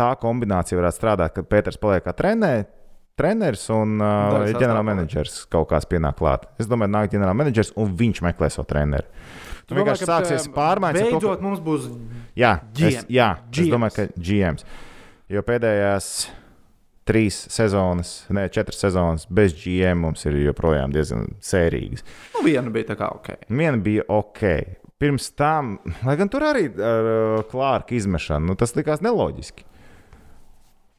tā 0.00 0.08
kombinācija 0.20 0.80
varētu 0.80 0.98
strādāt, 0.98 1.36
kad 1.36 1.50
Pēters 1.52 1.80
paliek 1.80 2.08
kā 2.08 2.16
treneris. 2.16 2.72
Treneris 3.14 3.68
un 3.70 4.00
uh, 4.02 4.42
ģenerālmenedžers 4.58 5.44
kaut 5.52 5.68
kāds 5.70 5.86
pienāk 5.86 6.16
klāt. 6.18 6.48
Es 6.58 6.66
domāju, 6.70 6.90
nāk 6.96 7.12
ģenerālmenedžers 7.12 7.74
un 7.78 7.92
viņš 8.00 8.22
meklē 8.26 8.48
savu 8.50 8.66
treneru. 8.72 9.06
Tu 9.68 9.76
vienkārši 9.78 10.08
sāksies 10.08 10.48
pārmaiņas. 10.52 10.98
ar 11.00 11.06
to, 11.06 11.18
ka- 11.20 11.20
Beidzot, 11.20 11.44
mums 11.46 11.60
būs 11.64 11.86
Jā, 12.36 12.56
es, 12.74 13.04
GM. 13.04 13.12
jā 13.14 13.28
es 13.38 13.54
GMs. 13.54 13.70
domāju, 13.72 13.94
ka 13.94 14.06
GMs. 14.18 14.66
Jo 15.30 15.42
pēdējās 15.46 16.08
trīs 17.08 17.38
sezonas, 17.52 18.10
ne 18.34 18.48
četras 18.52 18.80
sezonas 18.82 19.26
bez 19.30 19.54
GM 19.62 20.02
mums 20.08 20.24
ir 20.26 20.36
joprojām 20.48 20.92
diezgan 20.92 21.30
sērīgas. 21.40 22.02
nu, 22.34 22.42
viena 22.44 22.70
bija 22.74 22.90
tā 22.92 22.96
kā 22.98 23.08
ok. 23.14 23.30
Viena 23.48 23.76
bija 23.78 24.02
ok. 24.08 24.42
Pirms 24.98 25.30
tam, 25.36 25.78
lai 26.06 26.16
gan 26.16 26.28
tur 26.32 26.42
arī 26.46 26.66
ar 26.80 27.08
uh, 27.14 27.42
Klārka 27.50 27.94
izmešanu, 27.96 28.46
nu, 28.52 28.54
tas 28.56 28.74
likās 28.76 29.00
neloģiski. 29.04 29.64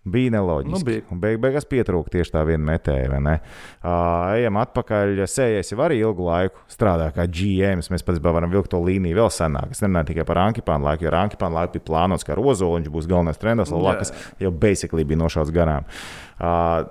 Bija 0.06 0.36
neloģiski. 0.36 0.70
Nu, 0.70 0.80
bija. 0.86 1.18
Beig, 1.18 1.39
beigās 1.41 1.65
pietrūka 1.65 2.12
tieši 2.13 2.36
tā 2.36 2.44
viena 2.46 2.62
metēja. 2.68 3.10
Uh, 3.18 4.36
ejam 4.38 4.60
atpakaļ. 4.62 5.24
Sējais 5.26 5.72
jau 5.72 5.80
arī 5.82 5.98
ilgu 6.04 6.28
laiku 6.28 6.62
strādā 6.70 7.08
kā 7.15 7.26
GMs. 7.26 7.89
Mēs 7.89 8.06
pats 8.06 8.22
varam 8.22 8.52
vilkt 8.54 8.70
to 8.74 8.82
līniju 8.86 9.18
vēl 9.18 9.32
senāk. 9.34 9.72
Es 9.74 9.82
nerunāju 9.82 10.12
tikai 10.12 10.28
par 10.30 10.44
Ankipānu 10.44 10.86
laiku, 10.86 11.08
jo 11.08 11.10
ar 11.10 11.18
Ankipānu 11.24 11.58
laiku 11.58 11.80
bija 11.80 11.88
plānots, 11.88 12.26
ka 12.28 12.38
Rozoliņš 12.38 12.91
būs 12.94 13.08
galvenais 13.10 13.41
treneris. 13.41 13.74
Lakas 13.74 14.13
jau 14.41 14.52
basically 14.54 15.08
bija 15.10 15.24
nošauts 15.24 15.54
garām. 15.56 15.88
Uh, 16.38 16.86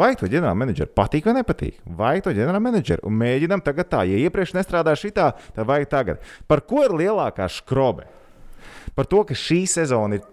vai 0.00 0.10
to 0.20 0.28
ģenerālmenedžeru 0.28 0.92
patīk 1.00 1.30
vai 1.30 1.34
nepatīk? 1.38 1.78
Vai 1.96 2.18
to 2.20 2.34
ģenerālmenedžeru? 2.36 3.06
Un 3.08 3.16
mēģinām 3.22 3.64
tagad 3.64 3.88
tā, 3.88 4.02
ja 4.10 4.20
iepriekš 4.26 4.52
nestrādāja 4.58 5.00
šitā, 5.00 5.30
tad 5.56 5.70
vajag 5.70 5.88
tagad. 5.96 6.28
Par 6.50 6.60
ko 6.68 6.84
ir 6.84 6.92
lielākā 7.00 7.48
skrobe? 7.56 8.04
Par 8.92 9.08
to, 9.08 9.22
ka 9.24 9.38
šī 9.38 9.62
sezona 9.70 10.20
ir, 10.20 10.28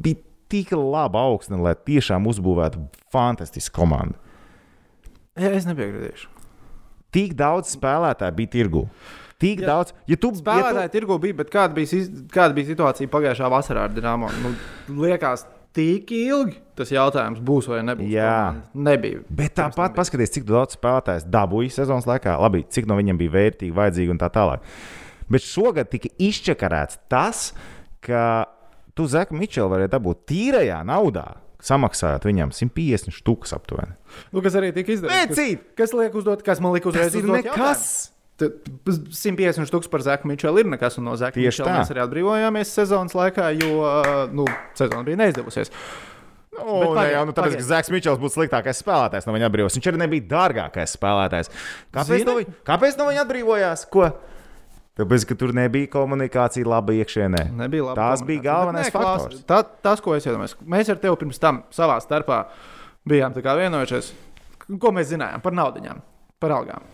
bija 0.00 0.18
tik 0.50 0.74
laba 0.76 1.22
augsne, 1.30 1.60
lai 1.62 1.76
tiešām 1.86 2.26
uzbūvētu 2.30 2.82
fantastisku 3.14 3.80
komandu. 3.80 4.18
Jā, 5.38 5.54
es 5.54 5.66
nepiekritīšu. 5.68 6.28
Tik 7.14 7.34
daudz 7.38 7.72
spēlētāju 7.74 8.36
bija 8.38 8.54
tirgu. 8.58 8.84
Tik 9.40 9.62
Jā. 9.62 9.70
daudz, 9.70 9.94
ja 10.04 10.18
tu 10.20 10.28
Spēlētāji 10.36 10.92
tirgu 10.92 11.16
bija, 11.20 11.38
bet 11.38 11.48
kāda 11.52 11.72
bija, 11.72 12.02
kāda 12.32 12.52
bija 12.56 12.68
situācija 12.74 13.08
pagājušā 13.08 13.48
vasarā 13.48 13.86
ar 13.88 13.94
Dienāmo? 13.94 14.28
Nu, 14.42 14.52
liekas, 15.00 15.46
tik 15.76 16.12
ilgi 16.12 16.58
tas 16.76 16.92
jautājums 16.92 17.40
būs 17.40 17.70
vai 17.70 17.80
nebūs. 17.88 18.10
Jā. 18.12 18.60
Nebija. 18.76 19.22
Bet 19.32 19.56
tāpat 19.56 19.96
paskatieties, 19.96 20.34
cik 20.36 20.48
daudz 20.50 20.76
spēlētājs 20.76 21.24
dabūja 21.32 21.72
sezonas 21.78 22.08
laikā. 22.10 22.36
Labi, 22.42 22.66
cik 22.68 22.88
no 22.90 23.00
viņiem 23.00 23.20
bija 23.20 23.36
vērtīgi, 23.38 23.76
vajadzīgi 23.80 24.12
un 24.12 24.20
tā 24.20 24.28
tālāk. 24.34 24.66
Bet 25.32 25.46
šogad 25.46 25.88
tika 25.88 26.12
izčakarēts 26.20 27.00
tas, 27.08 27.50
ka 28.04 28.44
tu 28.96 29.06
Zeku 29.10 29.36
Mičelu 29.38 29.70
varēji 29.72 29.92
dabūt 29.94 30.22
tīrajā 30.30 30.80
naudā, 30.88 31.26
samaksājot 31.64 32.24
viņam 32.28 32.54
150 32.56 33.12
štukas 33.18 33.52
aptuveni. 33.56 33.92
Nu, 34.32 34.40
kas 34.44 34.56
arī 34.60 34.72
tika 34.76 34.94
izdarīts? 34.96 35.36
Kas, 35.36 35.66
kas 35.82 35.94
liek 35.96 36.16
uzdot, 36.16 36.44
kas 36.46 36.62
man 36.64 36.72
lika 36.76 36.88
uzreiz 36.92 37.12
Tas 37.12 37.20
ir 37.20 37.28
nekas! 37.28 37.52
jautājumu? 37.58 38.16
Tad 38.40 38.70
150 39.12 39.68
stūks 39.68 39.90
par 39.92 40.00
Zeku 40.00 40.24
Mičelu 40.30 40.62
ir 40.62 40.68
nekas, 40.72 40.94
un 40.96 41.04
no 41.10 41.12
Tieši 41.18 41.42
Mičela 41.44 41.74
mēs 41.76 41.90
arī 41.92 42.00
atbrīvojāmies 42.06 42.70
sezonas 42.72 43.12
laikā, 43.12 43.50
jo 43.60 43.90
nu, 44.32 44.46
sezona 44.78 45.04
bija 45.04 45.18
neizdevusies. 45.20 45.68
Nu, 46.56 46.78
Bet 46.80 46.96
ne, 46.96 47.04
jau, 47.12 47.20
nu, 47.28 47.34
tāpēc, 47.36 47.52
pagaid. 47.52 47.60
ka 47.60 47.66
Zeks 47.68 47.92
Mičels 47.92 48.18
būtu 48.20 48.34
sliktākais 48.38 48.80
spēlētājs 48.80 49.28
no 49.28 49.34
viņa 49.36 49.46
atbrīvojās. 49.50 49.76
Viņš 49.76 49.86
arī 49.92 50.00
nebija 50.02 50.24
dārgākais 50.32 50.96
spēlētājs. 50.96 51.52
Kāpēc, 51.94 52.16
Zini? 52.16 52.26
no 52.26 52.34
viņa, 52.40 52.54
kāpēc 52.66 52.96
no 52.98 53.06
viņa 53.10 53.22
atbrīvojās? 53.26 53.84
Ko? 53.92 54.08
Tāpēc, 55.00 55.24
ka 55.30 55.36
tur 55.40 55.54
nebija 55.56 55.88
komunikācija 55.94 56.68
laba 56.68 56.92
iekšienē. 56.98 57.46
Nebija 57.56 57.86
labi. 57.88 57.96
Tās 57.96 58.24
bija 58.26 58.44
galvenais 58.44 58.90
faktors. 58.92 59.40
Tā, 59.48 59.62
tas, 59.84 60.02
ko 60.04 60.12
es 60.16 60.26
iedomājos, 60.28 60.58
mēs 60.68 60.90
ar 60.92 61.00
tevi 61.00 61.16
pirms 61.22 61.40
tam 61.40 61.62
savā 61.72 61.96
starpā 62.04 62.42
bijām 63.08 63.32
vienojušies, 63.32 64.12
ko 64.76 64.92
mēs 64.92 65.08
zinājām 65.14 65.40
par 65.44 65.56
naudaiņām, 65.56 66.02
par 66.42 66.56
algām. 66.58 66.84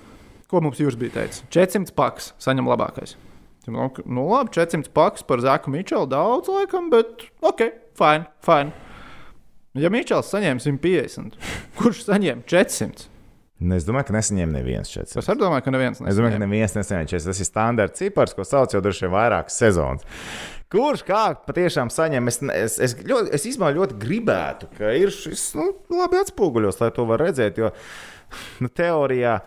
Ko 0.46 0.62
mums 0.62 0.78
jūs 0.78 0.94
bija 0.98 1.16
teicis? 1.16 1.42
400 1.50 1.96
paks 1.98 2.30
saņem 2.38 2.68
labākais. 2.70 3.16
Nu, 3.66 3.88
nu 4.06 4.28
labi, 4.30 4.52
400 4.54 4.92
paks 4.94 5.26
par 5.26 5.42
Zaku 5.42 5.72
Mičelu 5.74 6.06
daudz 6.06 6.46
laikam, 6.52 6.86
bet 6.92 7.26
ok, 7.42 7.64
fine, 7.98 8.28
fine. 8.46 8.70
Ja 9.74 9.90
Mičels 9.90 10.30
saņēma 10.30 10.62
150, 10.62 11.34
kurš 11.80 12.06
saņēma 12.06 12.46
400? 12.46 13.10
Nu, 13.56 13.76
Es 13.78 13.86
domāju, 13.88 14.10
ka 14.10 14.16
nesaņēma 14.18 14.52
neviens 14.52 14.90
šeit. 14.92 15.08
Es 15.16 15.28
arī 15.32 15.40
domāju, 15.40 15.64
ka 15.64 15.72
neviens 15.72 16.00
Es 16.02 16.18
domāju, 16.18 16.34
ka 16.34 16.40
nesaņēma. 16.40 16.44
neviens 16.44 16.74
nesaņēma 16.76 17.08
šeit. 17.08 17.24
Tas 17.24 17.38
ir 17.40 17.48
standarts 17.48 18.02
cipars, 18.02 18.34
ko 18.36 18.44
sauc 18.44 18.74
jau 18.76 18.82
droši 18.84 19.06
vien 19.06 19.14
vairākas 19.14 19.56
sezonas. 19.62 20.04
Kurš 20.72 21.04
kā 21.06 21.22
patiešām 21.46 21.88
saņem? 21.94 22.28
Es, 22.28 22.40
es, 22.42 22.76
es, 22.82 22.96
ļoti, 23.06 23.32
es 23.38 23.46
īstenībā 23.48 23.70
ļoti 23.78 23.96
gribētu, 24.02 24.68
ka 24.76 24.90
ir 24.98 25.14
šis 25.14 25.54
nu, 25.56 25.70
labi 25.94 26.18
atspoguļos, 26.20 26.82
lai 26.82 26.90
to 26.92 27.06
var 27.08 27.22
redzēt. 27.22 27.62
Jo 27.62 27.70
nu, 28.60 28.68
teorijā, 28.68 29.38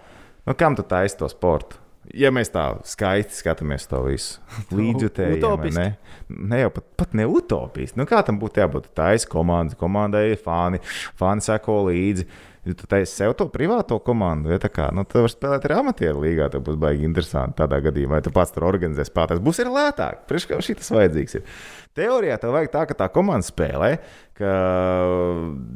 nu, 0.47 0.55
kam 0.57 0.79
tu 0.79 0.87
taisi 0.87 1.19
to 1.19 1.29
sportu? 1.29 1.77
Ja 2.15 2.31
mēs 2.33 2.49
tā 2.49 2.63
skaisti 2.89 3.35
skatāmies 3.37 3.83
to 3.91 3.99
visu 4.07 4.39
līdzjutēji, 4.79 5.43
ne, 5.75 5.89
ne 6.29 6.61
jau 6.63 6.71
pat, 6.73 6.87
pat 6.97 7.13
ne 7.19 7.27
utopiski. 7.29 7.99
Nu, 7.99 8.07
kā 8.09 8.23
tam 8.25 8.39
būtu 8.41 8.63
jābūt? 8.63 8.87
Tā 8.97 9.11
ir 9.13 9.27
komanda, 9.29 9.77
komandai 9.77 10.31
ir 10.31 10.39
fani, 10.41 10.79
fani 11.19 11.45
seko 11.45 11.83
līdzi. 11.91 12.25
Ja 12.69 12.75
tu 12.77 12.85
taisi 12.89 13.15
sev 13.15 13.33
to 13.39 13.47
privāto 13.49 13.97
komandu, 14.05 14.51
ja 14.53 14.59
tā 14.61 14.69
kā, 14.69 14.89
nu, 14.93 15.01
tad 15.09 15.23
var 15.25 15.31
spēlēt 15.33 15.63
arī 15.65 15.77
amatieru 15.79 16.21
līgā. 16.21 16.49
Tas 16.53 16.61
būs 16.65 16.77
baigi 16.79 17.07
interesanti 17.07 17.57
tādā 17.57 17.79
gadījumā, 17.87 18.19
ja 18.19 18.27
tu 18.27 18.33
pats 18.35 18.53
tur 18.53 18.67
organizē 18.69 19.05
spēlētājs. 19.07 19.41
Būs 19.45 19.61
arī 19.63 19.73
lētāk. 19.73 20.25
Priekš 20.29 20.47
kā 20.49 20.59
šī 20.65 20.75
tas 20.77 20.91
vajadzīgs 20.93 21.39
ir. 21.39 21.55
Teorijā 21.97 22.37
tev 22.39 22.53
vajag 22.53 22.73
tā, 22.75 22.83
ka 22.89 22.97
tā 22.99 23.07
komanda 23.13 23.47
spēlē, 23.47 23.91
ka 24.37 24.53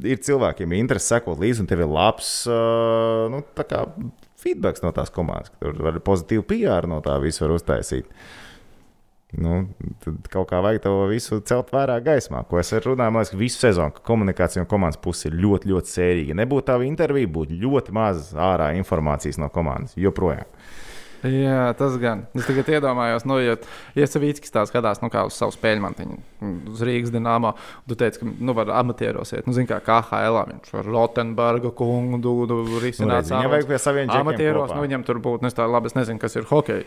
ir 0.08 0.22
cilvēkiem 0.28 0.78
interesi 0.78 1.16
sekot 1.16 1.42
līdzi, 1.42 1.64
un 1.64 1.72
tev 1.72 1.82
ir 1.84 1.90
labs 1.90 2.36
uh, 2.52 3.26
nu, 3.34 3.42
tā 3.58 3.66
kā 3.68 3.84
feedback 4.44 4.84
no 4.86 4.94
tās 4.96 5.12
komandas. 5.14 5.52
ka 5.54 5.66
Tur 5.66 5.82
var 5.88 6.00
pozitīvu 6.06 6.46
PR 6.52 6.90
no 6.92 7.02
tā 7.06 7.18
visu 7.24 7.50
uztaisīt. 7.50 8.12
Nu, 9.34 9.64
tad 10.04 10.28
kaut 10.30 10.52
kā 10.52 10.60
vajag 10.62 10.84
to 10.84 10.94
visu 11.10 11.40
celt 11.48 11.72
vērā 11.74 11.96
gaismā, 12.06 12.44
ko 12.46 12.60
es 12.62 12.70
arī 12.76 12.92
runāju. 12.92 13.14
Man 13.16 13.24
liekas, 13.24 13.34
ka 13.34 13.40
visu 13.40 13.62
sezonu 13.64 13.96
ka 13.96 14.04
komunikācija 14.06 14.62
no 14.62 14.70
komandas 14.70 15.02
puses 15.02 15.30
ir 15.30 15.38
ļoti, 15.42 15.72
ļoti 15.72 15.94
sērīga. 15.94 16.38
Nebūtu 16.38 16.68
tā 16.70 16.78
intervija, 16.86 17.32
būtu 17.34 17.58
ļoti 17.64 17.96
maz 17.98 18.30
ārā 18.38 18.72
informācijas 18.78 19.42
no 19.42 19.50
komandas. 19.54 19.98
Joprojām. 19.98 20.46
Jā, 21.24 21.70
tas 21.80 21.94
gan. 22.02 22.26
Es 22.36 22.44
tagad 22.50 22.68
iedomājos, 22.68 23.24
nu, 23.30 23.38
ja, 23.40 23.54
ja 23.96 24.08
Savīckis 24.10 24.52
tā 24.52 24.66
skatās 24.68 25.00
nu, 25.02 25.08
kā 25.14 25.22
uz 25.28 25.38
savu 25.40 25.54
spēļu 25.56 25.80
mantiņu, 25.86 26.18
uz 26.74 26.82
Rīgas 26.84 27.14
dīnāmā, 27.16 27.54
tu 27.88 27.96
teici, 27.96 28.20
ka 28.20 28.28
nu, 28.44 28.52
var 28.58 28.68
amatieros 28.82 29.32
iet. 29.32 29.48
Nu, 29.48 29.54
zini, 29.56 29.70
kā 29.70 29.78
KHL, 29.80 30.42
viņš 30.52 30.74
var 30.76 30.90
Rotenberga 30.92 31.72
kungu 31.72 32.20
du, 32.20 32.34
du, 32.50 32.58
Nu, 32.68 32.82
risināt. 32.84 33.22
redz, 33.24 33.32
viņam 33.32 33.54
vajag 33.56 33.70
pie 33.72 33.80
saviem 33.80 34.10
džekiem 34.12 34.28
Amatieros, 34.28 34.74
nu, 34.76 34.82
viņam 34.84 35.06
tur 35.08 35.22
būtu, 35.24 35.48
es 35.48 35.56
tā 35.56 35.64
labi, 35.70 35.88
es 35.92 35.96
nezinu, 35.96 36.20
kas 36.20 36.36
ir 36.36 36.44
hokeja, 36.52 36.84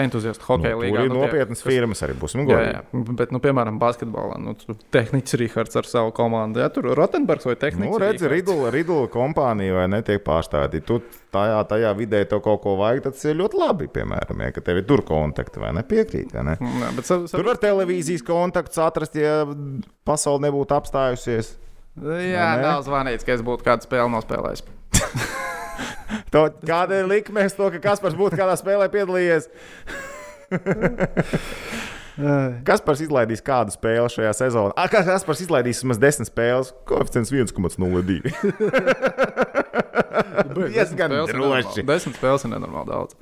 entuziastu 0.00 0.44
hokeja 0.48 0.74
Nu, 0.76 0.82
līgā. 0.82 0.96
tur 0.96 1.04
ir 1.04 1.12
nu, 1.12 1.20
nopietnas 1.22 1.62
kas- 1.62 1.68
firmas 1.72 2.02
arī. 2.04 2.16
Būsim 2.18 2.42
Jā, 2.44 2.48
godīgi. 2.48 2.72
jā, 2.74 3.14
bet, 3.20 3.32
nu, 3.34 3.40
piemēram, 3.44 3.78
basketbolā, 3.82 4.38
nu, 4.42 4.54
tehnicis 4.94 5.38
Rihards 5.40 5.76
ar 5.76 5.88
savu 5.88 6.12
komandu. 6.16 6.60
Jā, 6.62 6.70
tur 6.72 6.88
Rotenbergs 6.96 7.44
vai 7.48 7.56
tehnicis. 7.56 7.92
Nu, 7.92 7.98
redzi, 8.02 8.28
Ridula, 8.28 9.08
kompānija 9.12 9.74
vai 9.82 9.86
netiek 9.92 10.22
pārstāvēta. 10.26 10.80
Ja 10.80 10.86
tu 10.88 11.00
tajā, 11.34 11.60
tajā 11.68 11.92
vidē 11.98 12.24
to 12.28 12.40
kaut 12.44 12.62
ko 12.64 12.76
vajag, 12.80 13.02
tad 13.08 13.17
tas 13.18 13.28
ir 13.28 13.38
ļoti 13.40 13.58
labi. 13.58 13.88
Piemēram, 13.92 14.44
ja, 14.46 14.54
ka 14.54 14.62
tev 14.64 14.80
ir 14.80 14.86
tur 14.88 15.02
kontakti 15.06 15.62
vai 15.62 15.72
nepiekrīt. 15.76 16.32
Vai 16.36 16.46
ne? 16.52 16.56
Jā, 16.62 16.92
bet, 16.96 17.08
sa, 17.08 17.20
sa, 17.26 17.34
Tur 17.34 17.50
var 17.50 17.58
televīzijas 17.62 18.24
kontaktus 18.26 18.80
atrast, 18.82 19.18
ja 19.18 19.42
pasaule 20.08 20.46
nebūtu 20.46 20.78
apstājusies. 20.78 21.56
jā, 21.98 22.48
ne? 22.56 22.64
nav 22.64 22.86
zvanīts, 22.86 23.26
ka 23.26 23.34
es 23.34 23.44
būtu 23.44 23.66
kādu 23.66 23.88
spēli 23.88 24.14
nospēlējis. 24.14 24.66
To, 26.32 26.46
kāda 26.64 27.02
ir 27.02 27.08
likme 27.08 27.44
to, 27.52 27.68
ka 27.74 27.80
Kaspars 27.84 28.16
būtu 28.16 28.38
kādā 28.38 28.54
spēlē 28.60 28.88
piedalījies? 28.92 29.48
Kaspars 32.68 33.00
izlaidīs 33.04 33.44
kādu 33.44 33.72
spēli 33.72 34.10
šajā 34.10 34.32
sezonā. 34.36 34.86
Kā 34.90 35.04
Kaspars 35.06 35.44
izlaidīs 35.44 35.82
vismaz 35.82 36.00
desmit 36.02 36.28
spēles, 36.30 36.72
koeficients 36.88 37.32
1,02. 37.32 38.32
Diezgan 40.74 41.14
droši. 41.30 41.84
Desmit 41.86 42.18
spēles 42.18 42.44
ir 42.46 42.52
nenormāli 42.54 42.90
daudz. 42.90 43.16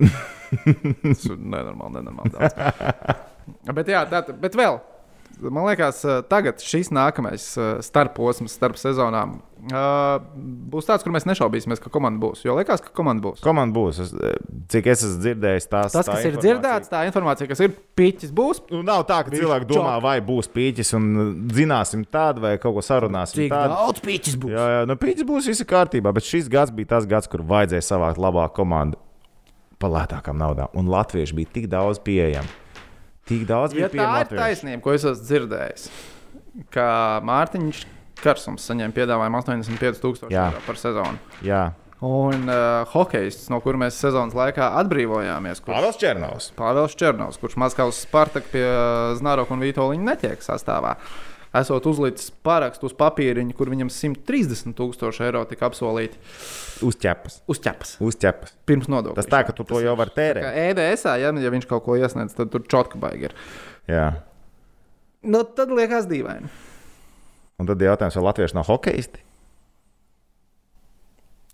Tas 1.02 1.24
ir 1.28 1.38
nenormāli, 1.38 1.96
nenormāli 1.98 2.34
daudz. 2.34 2.54
bet, 3.78 3.90
jā, 3.90 4.04
tā, 4.10 4.22
bet 4.42 4.58
vēl. 4.58 4.80
Man 5.40 5.66
liekas, 5.66 6.00
eh, 6.04 6.22
tagad 6.30 6.62
šis 6.64 6.88
nākamais 6.94 7.50
eh, 7.60 7.74
starposms 7.84 8.54
starp 8.56 8.78
sezonām 8.80 9.36
uh, 9.72 10.16
būs 10.72 10.86
tāds, 10.88 11.04
kur 11.04 11.12
mēs 11.14 11.26
nešaubīsimies, 11.28 11.80
ka 11.82 11.90
komanda 11.92 12.20
būs. 12.22 12.44
Jo 12.46 12.56
liekas, 12.58 12.82
ka 12.84 12.92
komanda 12.96 13.24
būs. 13.24 13.42
Komanda 13.44 13.76
būs. 13.76 14.00
Es, 14.04 14.12
cik 14.72 14.88
es 14.92 15.04
esmu 15.06 15.22
dzirdējis, 15.24 15.68
tās 15.72 15.96
Tas, 15.96 16.08
tā 16.08 16.16
kas 16.16 16.28
ir 16.28 16.38
dzirdēts, 16.40 16.90
tā 16.92 17.02
informācija, 17.08 17.48
kas 17.50 17.62
ir 17.66 17.74
piķis, 17.98 18.34
būs. 18.36 18.62
Nu, 18.72 18.82
nav 18.86 19.06
tā, 19.08 19.22
ka 19.26 19.34
cilvēki 19.34 19.68
domā, 19.70 19.96
čok. 19.96 20.04
vai 20.06 20.16
būs 20.24 20.50
pīķis 20.56 20.92
un 20.98 21.08
zināsim 21.56 22.04
tādu 22.08 22.44
vai 22.46 22.56
kaut 22.62 22.78
ko 22.78 22.84
sarunāsim. 22.84 23.44
Cik 23.44 23.54
tādu. 23.54 23.74
daudz 23.74 24.04
piķis 24.06 24.38
būs? 24.42 24.54
Jā, 24.56 24.68
jā, 24.74 24.84
nu 24.90 24.98
pīķis 25.00 25.28
būs 25.32 25.50
viss 25.52 25.66
kārtībā, 25.72 26.12
bet 26.16 26.28
šis 26.28 26.52
gads 26.52 26.74
bija 26.76 26.94
tas 26.96 27.08
gads, 27.08 27.30
kur 27.32 27.44
vajadzēja 27.46 27.88
savākt 27.92 28.22
labāku 28.22 28.60
komandu 28.60 29.00
par 29.82 29.92
lētākām 29.92 30.38
naudām. 30.40 30.72
Un 30.78 30.88
latvieši 30.92 31.36
bija 31.36 31.56
tik 31.58 31.68
daudz 31.72 32.00
pieejami. 32.04 32.65
Tik 33.26 33.46
daudz 33.48 33.74
Ja 33.74 33.88
bija 33.88 33.88
tā 33.88 33.92
pieejami. 33.96 34.12
ir 34.12 34.22
latvieši. 34.22 34.42
taisnība, 34.42 34.82
ko 34.84 34.92
es 34.94 35.04
esmu 35.04 35.24
dzirdējis, 35.26 35.86
ka 36.70 36.86
Mārtiņš 37.26 37.80
Karsums 38.22 38.64
saņēma 38.70 38.94
piedāvājumu 38.96 39.40
85,000 39.42 40.30
Jā. 40.32 40.46
eiro 40.52 40.62
par 40.66 40.78
sezonu. 40.80 41.18
Jā, 41.44 41.64
Un 42.04 42.42
uh, 42.44 42.84
hokejists, 42.92 43.46
no 43.48 43.56
kura 43.64 43.78
mēs 43.80 43.96
sezonas 43.96 44.34
laikā 44.36 44.66
atbrīvojāmies, 44.82 45.62
kurš 45.64 45.72
Pāvils 45.78 45.96
Černovs. 45.96 46.48
Pāvils 46.58 46.92
Černovs, 47.00 47.38
kurš 47.40 47.54
Maskavas 47.56 47.96
Spartak 48.04 48.44
pie 48.52 48.66
Znaroka 49.16 49.54
un 49.56 49.62
Vitoļņa 49.64 50.04
netiek 50.04 50.44
sastāvā. 50.44 50.92
Esot 51.56 51.86
uzlicis 51.88 52.30
parakstu 52.44 52.88
uz 52.88 52.94
papīriņa, 52.98 53.54
kur 53.56 53.70
viņam 53.72 53.88
130 53.92 54.74
tūkstoši 54.76 55.24
eiro 55.28 55.44
tika 55.48 55.68
apsolīti 55.70 56.18
Uzķepas. 56.86 57.40
uz 57.48 57.60
ķepas 57.64 57.94
Uzķepas. 58.04 58.54
pirms 58.68 58.88
nodokļu. 58.92 59.16
Tas 59.16 59.28
tā, 59.30 59.40
ka 59.46 59.54
tu 59.56 59.64
to 59.64 59.80
jau 59.84 59.94
vari 59.96 60.12
tērēt. 60.16 60.48
EDS, 60.70 61.06
ja, 61.22 61.30
ja 61.32 61.52
viņš 61.54 61.68
kaut 61.70 61.84
ko 61.86 61.96
iesniedz, 61.96 62.34
tad 62.36 62.50
tur 62.52 62.64
čotka 62.68 62.98
baigi 63.00 63.30
ir. 63.30 63.36
Jā. 63.88 64.08
Nu, 65.26 65.44
tad 65.44 65.70
liekas 65.74 66.06
dīvaini. 66.10 66.50
Un 67.58 67.66
tad 67.70 67.80
jautājums, 67.80 68.18
vai 68.18 68.26
latvieši 68.28 68.54
nav 68.58 68.66
hokeisti? 68.68 69.22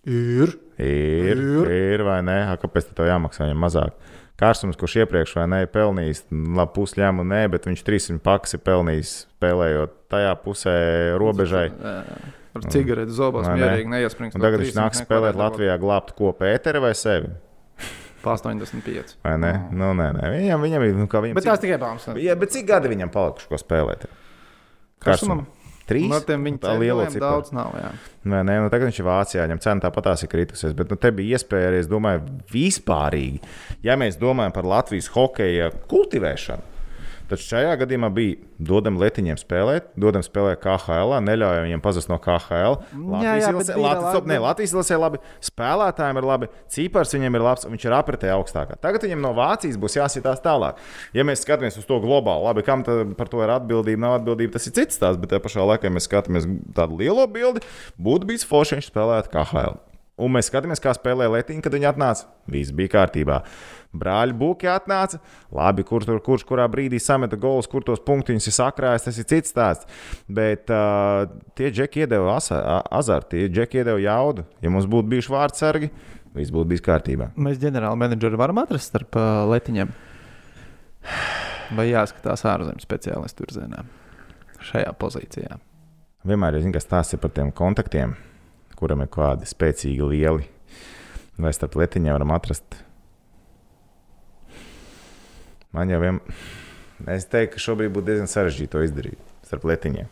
Ir. 0.03 0.57
Ir, 0.83 1.39
Ir. 1.39 1.69
ir 1.71 2.03
vai 2.03 2.19
nē, 2.27 2.39
A, 2.51 2.57
kāpēc 2.59 2.89
tev 2.91 3.07
jāmaksā 3.07 3.47
viņam 3.47 3.61
mazāk? 3.63 3.93
Kārsums, 4.41 4.79
kurš 4.81 4.97
iepriekš 5.05 5.35
vai 5.39 5.45
nē, 5.53 5.59
pelnījis 5.71 6.25
labu 6.33 6.73
pusļāmu, 6.81 7.25
nē, 7.29 7.43
bet 7.53 7.69
viņš 7.69 7.83
300 7.87 8.23
pakas 8.25 8.57
ir 8.57 8.63
pelnījis 8.65 9.13
spēlējot 9.37 9.95
tajā 10.13 10.33
pusē 10.43 10.77
robežai. 11.21 11.67
Ar 12.53 12.67
Vai 13.49 13.57
ne? 13.57 13.69
mierīgi 13.69 13.93
neiesprings. 13.93 14.37
Un 14.37 14.45
tagad 14.45 14.65
viņš 14.65 14.75
nāk 14.77 14.97
spēlēt 14.99 15.39
Latvijā, 15.41 15.77
glābt 15.81 16.13
ko 16.19 16.35
Pēteri 16.37 16.83
vai 16.85 16.93
sevi. 16.99 17.31
Pa 18.23 18.37
85. 18.39 19.17
Vai 19.25 19.37
ne? 19.41 19.53
Nu, 19.75 19.91
nē, 19.99 20.11
nē. 20.15 20.29
Viņam, 20.37 20.67
viņam 20.67 20.85
ir, 20.87 20.93
nu, 21.01 21.07
viņam 21.11 21.39
Bet 21.39 21.49
tās 21.49 21.63
tikai 21.63 21.79
baumas. 21.83 22.05
Jā, 22.23 22.37
bet 22.39 22.53
cik 22.55 22.69
gadi 22.69 22.93
viņam 22.93 23.11
palikuši, 23.15 23.49
ko 23.51 23.59
spēlēt? 23.59 24.05
Karsumam? 25.03 25.47
Trīs. 25.89 26.09
No 26.11 26.21
tiem 26.23 26.45
viņa 26.47 26.61
Tā 26.63 26.75
liela 26.79 27.05
ceļiem 27.07 27.15
cipara. 27.17 27.31
daudz 27.33 27.53
nav. 27.57 27.73
Jā. 27.81 27.91
Nē, 28.33 28.43
nē, 28.47 28.59
nu 28.65 28.71
tagad 28.73 28.89
viņš 28.91 29.01
ir 29.03 29.07
Vācijā. 29.09 29.47
Viņam 29.49 29.63
cena 29.65 29.85
tāpat 29.87 30.07
tās 30.11 30.23
ir 30.23 30.31
kritusies. 30.33 30.75
Bet 30.79 30.91
nu, 30.93 30.97
te 30.97 31.11
bija 31.15 31.39
iespēja 31.39 31.73
arī, 31.73 31.81
es 31.83 31.91
domāju, 31.91 32.23
vispārīgi. 32.53 33.41
Ja 33.87 33.97
mēs 34.01 34.19
domājam 34.21 34.55
par 34.55 34.69
Latvijas 34.69 35.11
hokeja 35.15 35.71
kultivēšanu, 35.91 36.63
tad 37.33 37.41
šajā 37.41 37.73
gadījumā 37.81 38.11
bija 38.13 38.37
dodam 38.69 38.99
letiņiem 39.01 39.39
spēlēt, 39.41 39.89
dodam 39.99 40.23
spēlēt 40.23 40.61
KHL, 40.63 41.17
neļaujam 41.25 41.65
viņiem 41.67 41.83
pazust 41.85 42.11
no 42.13 42.19
KHL. 42.23 42.77
Latvijas 42.93 43.49
izlasē- 43.49 43.77
Latvijas, 43.83 44.15
labi. 44.21 44.39
Latvijas 44.45 44.75
izlasē 44.75 44.99
labi, 45.01 45.21
spēlētājiem 45.49 46.21
ir 46.21 46.27
labi, 46.29 46.49
cipars 46.73 47.15
viņiem 47.17 47.39
ir 47.39 47.45
labs, 47.49 47.65
un 47.67 47.73
viņš 47.77 47.87
ir 47.89 47.97
apritē 47.97 48.33
augstākā. 48.37 48.77
Tagad 48.85 49.07
viņam 49.07 49.21
no 49.25 49.33
Vācijas 49.37 49.79
būs 49.81 49.97
jāsitās 49.99 50.43
tālāk. 50.45 50.77
Ja 51.17 51.25
mēs 51.25 51.43
skatāmies 51.45 51.79
uz 51.81 51.87
to 51.89 51.99
globāli, 52.05 52.45
labi, 52.47 52.63
kam 52.67 52.85
par 53.17 53.29
to 53.33 53.43
ir 53.43 53.49
atbildība, 53.57 53.99
nav 54.05 54.19
atbildība, 54.21 54.53
tas 54.59 54.67
ir 54.69 54.77
cits 54.77 54.99
stāsts, 55.01 55.21
bet 55.21 55.31
tajā 55.33 55.41
pašā 55.47 55.65
laikā, 55.73 55.89
ja 55.89 55.95
mēs 55.97 56.09
skatāmies 56.09 56.47
tādu 56.77 56.99
lielo 57.01 57.27
bildi, 57.27 57.65
būtu 58.01 58.29
bijis 58.29 58.45
forši, 58.49 58.77
ja 58.77 58.81
viņš 58.83 58.93
spēlētu 58.93 59.33
KHL. 59.33 59.81
Un 60.23 60.31
mēs 60.37 60.51
skatāmies, 60.53 60.79
kā 60.79 60.93
spēlē 60.95 61.25
Latvija, 61.33 61.63
kad 61.65 61.73
viņi 61.73 61.89
atnāca. 61.89 62.27
Viss 62.47 62.71
bija 62.71 62.91
kārtībā. 62.93 63.41
Brāļi 63.93 64.35
Buki 64.37 64.69
atnāca. 64.73 65.21
Labi, 65.53 65.85
kur 65.85 66.05
tur, 66.07 66.21
kurš 66.25 66.47
kurā 66.49 66.65
brīdī 66.73 67.01
sameta 67.03 67.37
gols, 67.41 67.69
kur 67.69 67.85
tos 67.85 68.01
punktus 68.05 68.49
ir 68.49 68.57
sakrājis, 68.57 69.07
tas 69.07 69.19
ir 69.21 69.29
cits 69.29 69.53
stāsts. 69.53 69.89
Bet 70.33 70.73
uh, 70.73 71.27
tie 71.59 71.69
džeki 71.75 72.07
iedeva 72.07 72.39
azartu, 72.39 73.35
tie 73.35 73.51
džeki 73.53 73.83
iedeva 73.83 74.01
jaudu. 74.01 74.47
Ja 74.65 74.73
mums 74.73 74.89
būtu 74.91 75.11
bijuši 75.13 75.35
vārdsargi, 75.35 75.91
viss 76.39 76.55
būtu 76.55 76.71
bijis 76.73 76.85
kārtībā. 76.87 77.33
Mēs 77.37 77.61
ģenerāli 77.63 78.01
menedžeri 78.01 78.41
varam 78.41 78.63
atrast 78.63 78.93
starp 78.93 79.19
uh, 79.21 79.43
letiņiem. 79.53 79.93
Vai 81.77 81.89
jāskatās 81.91 82.45
ārzemju 82.49 82.85
speciālistu 82.85 83.45
virzienā 83.45 83.85
šajā 84.63 84.93
pozīcijā? 85.01 85.59
Vienmēr 86.29 86.57
ir 86.57 86.65
zināms, 86.65 86.79
kas 86.79 86.89
tās 86.89 87.13
ir 87.13 87.21
par 87.21 87.33
tiem 87.35 87.51
kontaktiem, 87.57 88.15
kuram 88.79 89.03
ir 89.03 89.11
kādi 89.13 89.49
spēcīgi 89.49 90.09
lieli. 90.13 90.49
Vai 91.43 91.53
starp 91.57 91.75
letiņiem 91.81 92.15
varam 92.15 92.35
atrast? 92.37 92.77
Man 95.73 95.93
jau 95.93 96.03
vienmēr. 96.03 96.45
Es 97.13 97.27
teiktu, 97.27 97.57
ka 97.57 97.65
šobrīd 97.65 97.91
būtu 97.95 98.11
diezgan 98.13 98.31
sarežģīti 98.31 98.71
to 98.71 98.85
izdarīt 98.87 99.33
starp 99.47 99.67
letiņiem. 99.69 100.09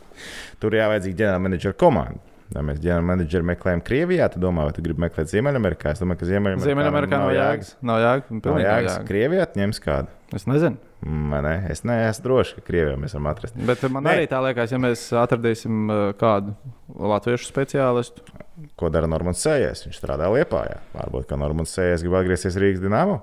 Tur 0.61 0.75
jāvajadzīga 0.75 1.23
ģenerāla 1.23 1.45
menedžera 1.47 1.77
komanda. 1.79 2.19
Ja 2.51 2.59
mēs 2.67 2.81
ģenerāla 2.83 3.07
menedžeru 3.13 3.47
meklējam 3.47 3.81
Krievijā, 3.87 4.27
tad 4.33 4.43
domā, 4.43 4.65
vai 4.67 4.73
tu 4.75 4.83
gribi 4.83 5.05
meklēt 5.05 5.29
Ziemeļamerikā? 5.31 5.93
Es 5.95 6.01
domāju, 6.03 6.19
ka 6.19 6.27
Ziemeļamerikā, 6.27 6.67
Ziemeļamerikā 6.67 7.19
nav 7.21 7.31
jēgas. 7.31 7.69
Nav 7.79 8.01
jēgas. 8.03 8.33
Nav 8.33 8.41
pilnīgi 8.43 8.65
nav 8.67 8.75
jēgas. 8.75 8.89
jēgas. 8.91 9.07
Krievijā 9.07 9.45
ņems 9.61 9.79
kādu. 9.85 10.11
Es 10.35 10.47
nezinu. 10.51 10.81
Mm, 11.05 11.31
vai 11.31 11.39
ne? 11.45 11.53
Es 11.71 11.85
neesmu 11.87 12.25
drošs, 12.27 12.57
ka 12.57 12.65
Krievijā 12.67 12.99
mēs 12.99 13.15
varam 13.15 13.31
atrast. 13.31 13.55
Bet 13.71 13.87
man. 13.87 14.03
Nē. 14.03 14.17
arī 14.17 14.27
tā 14.29 14.43
liekas, 14.43 14.75
ja 14.75 14.81
mēs 14.83 15.07
atradīsim 15.23 15.87
uh, 15.87 16.03
kādu 16.19 16.57
latviešu 16.91 17.47
speciālistu. 17.47 18.27
Ko 18.75 18.91
dara 18.91 19.07
Normans 19.09 19.39
Sējers? 19.47 19.87
Viņš 19.87 20.03
strādā 20.03 20.27
Lietpājā. 20.35 20.81
Varbūt, 20.97 21.29
ka 21.31 21.39
Normans 21.39 21.71
Sējers 21.71 22.03
grib 22.03 22.19
atgriezties 22.19 22.59
Rīgas 22.59 22.83
dīnāmā. 22.83 23.21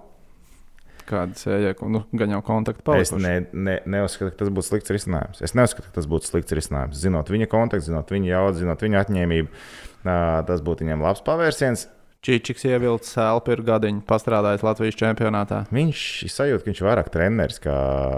Kāda 1.09 1.39
sēja, 1.41 1.75
nu, 1.89 2.03
gan 2.21 2.35
jau 2.37 2.43
kontaktu 2.45 2.83
Es 2.83 3.09
palikuši. 3.09 3.25
ne, 3.25 3.35
ne, 3.57 3.77
neuzskatu, 3.97 4.35
ka 4.35 4.43
tas 4.43 4.51
būtu 4.53 4.69
slikts 4.69 4.93
risinājums. 4.93 5.43
Es 5.45 5.55
neuzskatu, 5.57 5.89
ka 5.89 5.97
tas 6.01 6.09
būtu 6.11 6.29
slikts 6.29 6.53
risinājums. 6.59 7.01
Zinot 7.01 7.31
viņa 7.33 7.49
kontaktu, 7.49 7.89
zinot 7.89 8.13
viņa 8.13 8.35
jaudu, 8.35 8.59
zinot 8.61 8.83
viņa 8.85 9.05
atņēmību, 9.07 9.63
tas 10.05 10.65
būtu 10.67 10.85
viņam 10.85 11.07
labs 11.09 11.25
pavērsiens. 11.25 11.89
Čīčiks 12.19 12.65
ievilcis 12.67 13.15
elpu 13.23 13.53
ir 13.55 13.61
gadiņu, 13.63 14.01
pastrādājis 14.09 14.65
Latvijas 14.67 14.97
čempionātā. 14.99 15.61
Viņš 15.71 16.01
ir 16.27 16.33
sajūta, 16.35 16.65
ka 16.65 16.71
viņš 16.73 16.81
ir 16.83 16.87
vairāk 16.89 17.11
treneris. 17.15 17.61
Kā... 17.63 17.77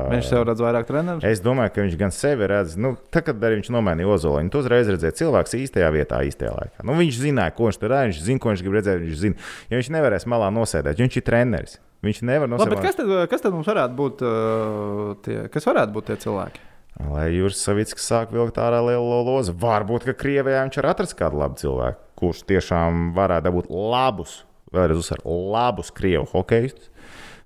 Viņš 0.09 0.31
sev 0.31 0.47
redz 0.49 0.63
vairāk 0.65 0.89
treneru. 0.89 1.21
Es 1.29 1.43
domāju, 1.45 1.75
ka 1.75 1.85
viņš 1.85 1.99
gan 2.01 2.15
sevi 2.17 2.49
redz, 2.49 2.79
nu, 2.81 2.95
tā, 3.13 3.21
kad 3.27 3.45
arī 3.45 3.59
viņš 3.59 3.69
nomainīja 3.77 4.09
ozoliņu. 4.17 4.55
Tu 4.55 4.63
uzreiz 4.65 4.89
redzēji 4.89 5.19
cilvēks 5.21 5.57
īstajā 5.61 5.93
vietā, 5.93 6.23
īstajā 6.25 6.55
laikā. 6.57 6.89
Nu, 6.89 6.97
viņš 6.97 7.21
zināja, 7.27 7.53
ko 7.59 7.69
viņš 7.69 7.81
tur 7.83 7.93
dara, 7.93 8.09
viņš 8.09 8.25
zina, 8.25 8.41
ko 8.41 8.55
viņš 8.55 8.65
grib 8.65 8.79
redzēt. 8.81 9.05
Viņš 9.05 9.21
zina, 9.27 9.49
ja 9.69 9.83
viņš 9.83 9.93
nevarēs 9.99 10.29
malā 10.33 10.49
nosēdēt, 10.57 10.97
jo 10.97 11.05
viņš 11.05 11.21
ir 11.21 11.29
treneris. 11.29 11.77
Viņš 12.01 12.23
nevar 12.25 12.49
Labi, 12.49 12.65
bet 12.65 12.79
nosēdēt. 12.81 12.87
kas 12.87 12.97
tad, 12.97 13.13
kas 13.29 13.45
tad 13.45 13.55
mums 13.57 13.69
varētu 13.69 13.97
būt? 13.99 14.23
Uh, 14.25 15.15
tie, 15.25 15.37
kas 15.53 15.69
varētu 15.69 15.97
būt 15.97 16.09
tie 16.09 16.17
cilvēki? 16.23 16.67
Lai 17.11 17.27
Juris 17.33 17.61
Savickis 17.65 18.05
sāk 18.09 18.33
vilkt 18.35 18.59
ārā 18.61 18.81
lielo 18.85 19.21
lozi. 19.25 19.53
Varbūt, 19.57 20.09
ka 20.09 20.17
Krievijā 20.21 20.65
viņš 20.67 20.81
ir 20.81 20.89
atrasts 20.91 21.17
kādu 21.17 21.41
labu 21.41 21.61
cilvēku, 21.61 22.03
kurš 22.21 22.43
tiešām 22.49 23.13
varētu 23.17 23.47
dabūt 23.49 23.71
labus, 23.73 24.41
vēlreiz 24.75 25.01
uzsver, 25.01 25.23
labus 25.25 25.93
krievu 25.97 26.27
hokeistus. 26.33 26.91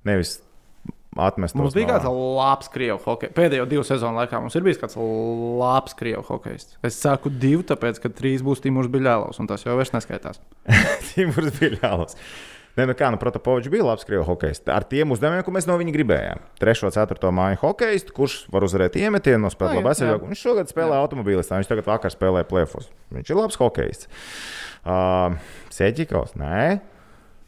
Nevis 0.06 0.38
atmest 1.16 1.56
Mums 1.58 1.74
bija 1.76 1.94
kāds 1.94 2.08
labs 2.10 2.70
krievu 2.74 2.98
hockey. 3.04 3.30
Pēdējo 3.34 3.66
divu 3.70 3.84
sezonu 3.86 4.18
laikā 4.18 4.40
mums 4.42 4.56
ir 4.58 4.64
bijis 4.66 4.80
kāds 4.80 4.98
labs 4.98 5.94
krievu 5.98 6.24
hokejists. 6.26 6.78
Es 6.86 6.98
saku 7.00 7.30
divu, 7.30 7.62
tāpēc, 7.66 8.00
ka 8.02 8.10
trīs 8.10 8.42
būs 8.44 8.62
Timurs 8.64 8.90
Biļālovs, 8.92 9.38
un 9.42 9.50
tas 9.50 9.64
jau 9.66 9.76
vairs 9.78 9.94
neskaitās. 9.94 10.42
Timurs 11.12 11.54
bija 11.60 12.16
Nē, 12.74 12.88
nu 12.90 12.94
kā, 12.98 13.06
nu, 13.14 13.18
Protopovičs 13.22 13.70
bija 13.70 13.84
labs 13.86 14.06
krievu 14.06 14.24
hokejs. 14.26 14.64
Ar 14.74 14.82
tiem 14.90 15.12
uzdevumiem, 15.14 15.44
ko 15.46 15.52
mēs 15.54 15.68
no 15.70 15.76
viņa 15.78 15.92
gribējām. 15.94 16.40
Trešo, 16.58 16.90
ceturto 16.94 17.30
māju 17.34 17.60
hokejs, 17.60 18.08
kurš 18.16 18.34
var 18.50 18.66
uzvarēt 18.66 18.98
iemetienu, 18.98 19.44
nospēlēt 19.44 19.76
Jā, 19.76 19.78
labu 19.78 19.92
aizsardzību. 19.92 20.30
Viņš 20.32 20.42
šogad 20.42 20.72
spēlē 20.72 20.98
automobilistā, 20.98 21.60
viņš 21.60 21.70
tagad 21.70 21.86
vakar 21.86 22.10
spēlē 22.10 22.42
plēfos. 22.50 22.90
Viņš 23.14 23.30
ir 23.30 23.38
labs 23.38 23.60
hokejs. 23.62 24.08
Uh, 24.82 25.38
Sēķikaus, 25.74 26.34
nē. 26.40 26.64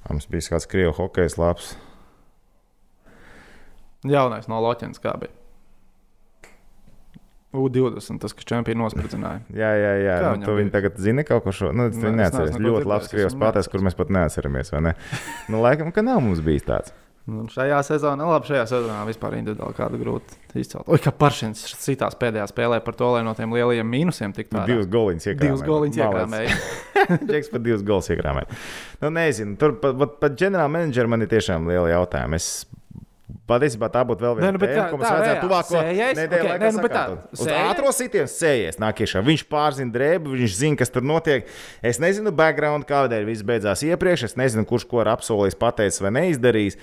Mums 0.07 0.31
bija 0.31 0.55
kāds 0.55 0.71
krievu 0.71 0.95
hokejs 1.01 1.35
labs. 1.43 1.75
Jaunais 4.07 4.47
no 4.47 4.63
Loķenes 4.63 5.03
kā 5.03 5.19
bija. 5.19 5.35
U20, 7.63 8.21
tas, 8.23 8.35
kas 8.37 8.45
čempionu 8.49 8.85
nospridzināja. 8.85 9.41
Jā, 9.63 9.71
jā, 9.81 9.93
jā. 10.05 10.19
Kā 10.23 10.35
Nu, 10.37 10.53
viņi 10.59 10.69
bija? 10.69 10.75
tagad 10.79 11.01
zini 11.03 11.25
kaut 11.29 11.45
ko 11.47 11.55
šo. 11.57 11.73
Nu, 11.73 11.89
es 11.91 11.97
Nē, 11.97 12.13
es 12.13 12.21
neatceros. 12.21 12.51
neesmu 12.53 12.63
neko 12.63 12.77
Ļoti 12.77 12.91
labs 12.93 13.09
dzirdējis, 13.09 13.17
krievs 13.17 13.41
neatceros. 13.41 13.73
kur 13.73 13.87
mēs 13.89 13.99
pat 13.99 14.15
neatceramies. 14.19 14.73
vai 14.77 14.85
Ne? 14.91 14.95
Nu, 15.53 15.61
laikam, 15.65 15.91
ka 15.93 16.05
nav 16.07 16.21
mums 16.25 16.45
bijis 16.45 16.65
tāds. 16.69 16.95
Nu, 17.27 17.43
šajā 17.51 17.81
sezonā, 17.83 18.23
labi, 18.23 18.47
šajā 18.47 18.65
sezonā 18.71 19.01
vispār 19.09 19.35
individuāli 19.35 19.75
kādu 19.75 19.99
grūti 19.99 20.37
izcelt. 20.63 20.87
Oi, 20.87 21.01
kā 21.03 21.11
Paršins 21.11 21.59
citās 21.83 22.15
pēdējā 22.21 22.45
spēlē 22.53 22.79
par 22.87 22.95
to, 22.95 23.09
lai 23.17 23.25
no 23.27 23.33
tiem 23.35 23.51
lielajiem 23.51 23.89
mīnusiem 23.91 24.31
tiktu 24.37 24.55
Nu, 24.55 24.63
divas 24.69 24.87
goliņas 24.87 25.27
iekrāmēja. 25.33 25.49
Divas 25.49 25.65
goliņas 25.67 25.99
iekrāmēja. 26.05 26.55
Džeks 27.33 27.51
pat 27.51 27.65
divus 27.67 27.83
gols 27.83 28.13
iekrāmē. 28.15 28.45
Nu, 29.03 29.11
nezinu, 29.19 29.57
tur 29.59 29.75
pat, 29.83 29.99
pat, 30.05 30.15
pat 30.23 30.39
ģenerāla 30.39 30.71
menedžera 30.77 31.11
man 31.11 31.27
ir 31.27 31.33
tiešām 31.35 31.67
liela 31.67 31.91
jautājuma. 31.97 32.39
Es 32.39 32.63
Patiesībā 33.27 33.89
tā 33.91 34.05
būtu 34.07 34.23
vēl 34.23 34.37
viena 34.39 34.47
Nē, 34.47 34.55
nu, 34.55 34.61
tēma, 34.63 34.75
tā- 34.79 34.91
ko 34.91 34.99
mums 35.01 35.11
vajadzētu 35.11 35.41
tuvāko 35.43 35.81
nedēļu 35.83 36.45
Ok, 36.45 36.47
laikā 36.47 36.61
nē, 36.63 37.07
nu. 37.11 37.17
Uz 37.35 37.41
sējais? 37.43 37.71
ātro 37.73 37.91
sitienu 37.95 38.31
sējies 38.31 38.79
nāk 38.79 39.03
iekšā. 39.03 39.23
Viņš 39.27 39.43
pārzina 39.51 39.95
drēbu, 39.97 40.31
viņš 40.39 40.55
zina, 40.61 40.79
kas 40.79 40.95
tur 40.95 41.03
notiek. 41.03 41.49
Es 41.83 41.99
nezinu 41.99 42.31
background, 42.31 42.87
kādēļ 42.87 43.27
viss 43.27 43.43
beidzās 43.43 43.83
iepriekš. 43.83 44.25
Es 44.31 44.37
nezinu, 44.39 44.63
kurš 44.67 44.87
ko 44.87 45.03
ir 45.03 45.11
apsolījis, 45.11 45.59
pateicis 45.59 46.03
vai 46.07 46.15
neizdarījis. 46.21 46.79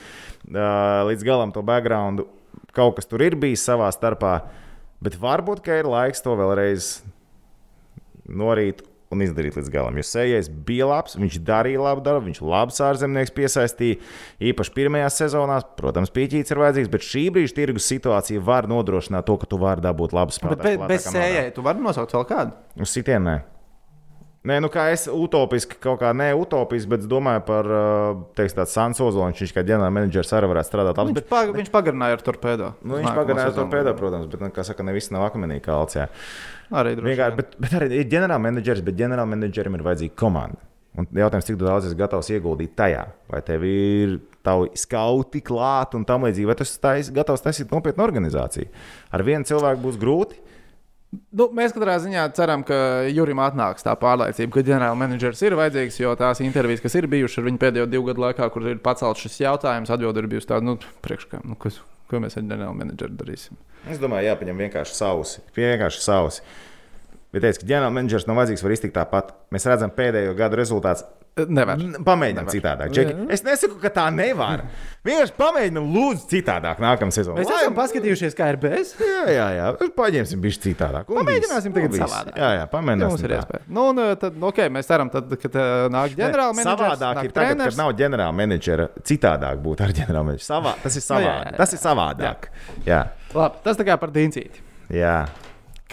Uh, 0.52 1.08
līdz 1.08 1.24
galam 1.24 1.56
to 1.56 1.64
background 1.64 2.26
kaut 2.76 2.98
kas 3.00 3.08
tur 3.08 3.24
ir 3.24 3.40
bijis 3.40 3.64
savā 3.64 3.88
starpā. 3.96 4.42
Bet 5.04 5.16
varbūt, 5.16 5.64
ka 5.64 5.80
ir 5.80 5.88
laiks 5.88 6.20
to 6.24 6.36
vēlreiz 6.36 6.98
norīt 8.28 8.84
un 9.14 9.24
izdarīt 9.26 9.56
līdz 9.60 9.72
galam. 9.74 9.98
Jo 10.02 10.06
sējais 10.10 10.50
bija 10.68 10.90
labs, 10.90 11.16
viņš 11.22 11.40
darīja 11.48 11.86
labu 11.86 12.04
darbu, 12.06 12.28
viņš 12.32 12.42
labs 12.44 12.82
ārzemnieks 12.84 13.34
piesaistīja. 13.38 14.02
Īpaši 14.52 14.76
pirmajās 14.76 15.22
sezonās, 15.24 15.70
protams, 15.80 16.12
pīķīts 16.14 16.52
ir 16.54 16.62
vajadzīgs, 16.66 16.92
bet 16.98 17.08
šī 17.08 17.26
brīža 17.38 17.58
tirgus 17.62 17.88
situācija 17.94 18.44
var 18.44 18.68
nodrošināt 18.72 19.26
to, 19.30 19.40
ka 19.42 19.50
tu 19.50 19.62
vari 19.62 19.86
dabūt 19.86 20.14
labu 20.18 20.34
Bet 20.36 20.42
spēku. 20.42 20.62
be, 20.66 20.76
bez 20.92 21.08
sējai, 21.14 21.50
tu 21.56 21.66
vari 21.66 21.82
nosaukt 21.86 22.14
vēl 22.18 22.28
kādu. 22.34 22.56
Uz 22.82 22.92
sitienu 22.94 23.30
nē. 23.30 23.40
Nu 24.44 24.68
kā 24.68 24.90
es 24.92 25.06
utopiski, 25.08 25.78
kaut 25.80 26.02
kā 26.02 26.10
ne 26.12 26.34
utopiski, 26.36 26.90
bet 26.92 27.06
es 27.06 27.08
domāju 27.08 27.46
par, 27.48 27.64
uh, 27.64 28.18
tādu 28.36 28.66
Sansozonu. 28.68 29.32
Viņš 29.32 29.54
kā 29.56 29.64
ģenerālmenedžers 29.64 30.34
arī 30.36 30.50
varētu 30.52 30.68
strādāt 30.68 31.00
labi. 31.00 31.14
Viņš, 31.14 31.20
Bet, 31.22 31.30
pag, 31.30 31.54
viņš 31.56 31.70
pagarināja 31.72 32.18
ar 32.18 32.24
torpēdo. 32.28 32.74
nu, 32.84 32.98
viņš 33.00 33.14
pagarināja 33.16 33.54
to 33.54 33.62
sezonu. 33.62 33.72
pēdējo, 33.72 33.96
protams, 34.02 34.28
bet, 34.28 34.44
nu, 34.44 34.50
kā 34.52 34.66
saka, 34.68 34.84
ne 34.84 34.92
viss 34.98 35.14
nav 35.16 35.24
akmenī 35.30 35.62
kalts. 35.64 35.96
Jā. 35.96 36.10
Arī 36.74 36.96
droši 36.98 37.12
Vienkārši, 37.12 37.36
vien. 37.36 37.42
bet, 37.42 37.58
bet 37.62 37.74
arī 37.78 37.90
ir 38.02 38.08
ģenerālmenedžers, 38.10 38.86
bet 38.86 38.98
ģenerālmenedžerim 39.02 39.76
ir 39.78 39.84
vajadzīga 39.86 40.18
komanda. 40.18 40.62
Un 40.94 41.08
jautājums, 41.10 41.48
cik 41.48 41.58
daudz 41.58 41.88
esi 41.90 41.98
gatavs 41.98 42.30
ieguldīt 42.30 42.76
tajā? 42.78 43.08
Vai 43.30 43.42
tev 43.46 43.64
ir 43.66 44.20
tavi 44.46 44.70
skauti 44.78 45.42
klāt 45.46 45.96
un 45.98 46.06
tam 46.06 46.26
līdzīgi, 46.28 46.50
vai 46.50 46.56
tu 46.58 46.66
esi 46.66 47.14
gatavs 47.16 47.42
taisīt 47.46 47.74
nopietnu 47.74 48.06
organizāciju? 48.06 48.70
Ar 49.14 49.26
vienu 49.26 49.50
cilvēku 49.50 49.82
būs 49.88 49.98
grūti. 50.02 50.38
Nu, 51.34 51.48
mēs 51.54 51.74
katrā 51.74 52.00
ziņā 52.02 52.26
ceram, 52.38 52.64
ka 52.66 52.76
Jurim 53.14 53.42
atnāks 53.42 53.86
tā 53.86 53.94
pārliecība, 54.02 54.54
ka 54.56 54.66
ģenerālmenedžers 54.66 55.44
ir 55.46 55.58
vajadzīgs, 55.60 56.00
jo 56.02 56.14
tās 56.18 56.42
intervijas, 56.42 56.82
kas 56.82 56.98
ir 56.98 57.10
bijušas 57.10 57.42
ar 57.42 57.48
viņu 57.50 57.62
pēdējo 57.62 57.90
divu 57.90 58.08
gadu 58.10 58.24
laikā, 58.26 58.50
kur 58.54 58.66
ir 58.72 58.82
pacelts 58.82 59.22
šis 59.22 59.44
jautājums, 59.44 59.94
atbilde 59.94 60.24
ir 60.24 60.30
bijusi 60.32 60.50
tāda, 60.50 60.66
nu, 60.66 60.80
priekškā, 61.06 61.44
nu, 61.46 61.58
kas, 61.62 61.78
ko 62.14 62.22
mēs 62.24 62.38
ar 62.38 62.46
ģenerālmenedžeru 62.46 63.18
darīsim. 63.20 63.58
Es 63.90 64.00
domāju, 64.02 64.30
jāpaņem 64.30 64.64
vienkārši 64.68 64.96
sausi. 64.96 65.44
Vienkārši 65.58 66.06
sausi. 66.06 66.46
Bet 67.34 67.44
teicu, 67.44 67.64
ka 67.64 67.70
ģenerālmenedžers 67.72 68.30
nav 68.30 68.38
vajadzīgs, 68.40 68.64
var 68.64 68.76
iztikt 68.76 68.96
tāpat. 68.96 69.34
Mēs 69.54 69.66
redzam 69.70 69.94
pēdējo 69.96 70.36
gadu 70.38 70.60
rezultātus. 70.62 71.08
Nevar. 71.34 71.80
Pamēģinām 72.06 72.46
citādāk. 72.52 72.92
Džeki. 72.94 73.14
Es 73.34 73.42
nesaku, 73.42 73.80
ka 73.82 73.90
tā 73.90 74.04
nevar. 74.14 74.62
Vienkārši 75.08 75.34
pamēģinām, 75.40 75.88
lūdzu, 75.96 76.28
citādāk 76.30 76.78
nākamā 76.84 77.10
sezonā. 77.16 77.40
Mēs 77.42 77.50
esam 77.56 77.74
paskatījušies, 77.78 78.36
kā 78.38 78.52
ir 78.54 78.60
bez. 78.62 78.92
Jā, 79.02 79.24
jā, 79.34 79.48
jā. 79.58 79.66
paņemsim 79.98 80.44
bišķi 80.44 80.64
citādāk. 80.68 81.10
Un 81.10 81.18
Pamēģināsim 81.24 81.74
tagad 81.74 81.90
Un 81.90 81.96
viss. 81.96 82.04
savādāk. 82.06 82.38
Jā, 82.38 82.52
jā, 82.60 82.68
pamēģināsim. 82.70 83.16
mums 83.18 83.26
ir 83.26 83.34
iespēja. 83.40 83.64
Nu, 83.68 83.88
un, 83.90 84.02
uh, 84.04 84.14
tad, 84.22 84.38
ok, 84.52 84.62
mēs 84.78 84.92
ceram, 84.92 85.10
tad, 85.16 85.34
kad 85.42 85.58
uh, 85.58 85.72
nāk 85.96 86.14
ģenerālmenedžers. 86.22 86.80
Savādāk 86.86 87.18
nāk 87.18 87.26
ir 87.32 87.34
tagad, 87.34 87.50
treneris. 87.58 87.74
kad 87.74 87.82
nav 87.82 87.94
ģenerālmenedžera. 88.04 88.88
Citādāk 89.10 89.64
būtu 89.66 89.88
ar 89.90 89.98
ģenerālmenedžeru. 90.00 90.48
Savā, 90.54 90.76
tas 90.86 91.00
ir 91.02 91.04
Nu, 91.04 91.20
jā, 91.26 91.34
savādāk. 91.34 91.34
jā, 91.34 91.52
jā. 91.52 91.58
Tas 91.64 91.74
ir 91.74 91.82
savādāk. 91.82 92.50
Jā, 92.86 93.02
Labi, 93.34 93.64
tas 93.66 93.82
tā 93.82 93.90
kā 93.90 93.98
par 94.06 94.14
Dīncīti. 94.14 94.62
jā. 94.94 95.18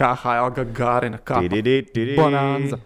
Kā 0.01 0.15
Hailga 0.17 0.65
Gārina, 0.65 1.19
kā. 1.25 1.41
Bonanza. 2.17 2.79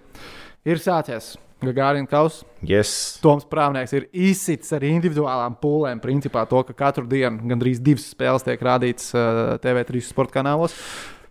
Ir 0.64 0.80
sācies 0.82 1.34
Gārina 1.72 2.10
kausa. 2.10 2.44
Yes. 2.66 2.92
Toms 3.24 3.46
Prāvnieks 3.48 3.94
ir 3.96 4.08
izsits 4.12 4.72
ar 4.76 4.84
individuālām 4.84 5.56
pūlēm. 5.62 6.02
Principā 6.04 6.44
to, 6.50 6.60
ka 6.68 6.76
katru 6.84 7.06
dienu 7.08 7.40
gandrīz 7.48 7.80
divas 7.80 8.10
spēles 8.12 8.44
tiek 8.44 8.60
rādītas 8.60 9.14
uh, 9.16 9.56
TV3 9.64 10.04
sporta 10.04 10.40
kanālos. 10.42 10.76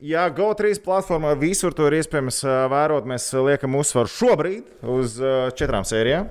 Jā, 0.04 0.26
GO3 0.36 0.82
platformā 0.84 1.30
visur 1.40 1.72
to 1.72 1.86
ir 1.88 1.94
iespējams 2.02 2.42
ā, 2.44 2.56
vērot. 2.68 3.06
Mēs 3.08 3.30
ā, 3.32 3.40
liekam 3.46 3.78
uzsvaru 3.80 4.10
šobrīd 4.12 4.84
uz 4.92 5.14
ā, 5.24 5.30
četrām 5.56 5.86
sērijām. 5.88 6.28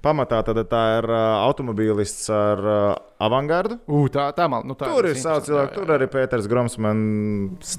Pamatā 0.00 0.38
tad 0.46 0.62
tā 0.70 0.80
ir 1.02 1.10
ā, 1.12 1.18
automobīlists 1.44 2.30
ar 2.32 2.62
avangardu. 3.20 3.76
U, 3.84 4.06
tā, 4.08 4.30
tā 4.32 4.46
man, 4.48 4.64
nu, 4.64 4.72
tā 4.80 4.88
Tur 4.88 5.10
ir 5.10 5.20
savs 5.20 5.44
cilvēks, 5.44 5.74
tur 5.76 5.92
arī 5.92 6.08
Pēters 6.08 6.48
Groms 6.48 6.78
man 6.80 7.02
s- 7.60 7.76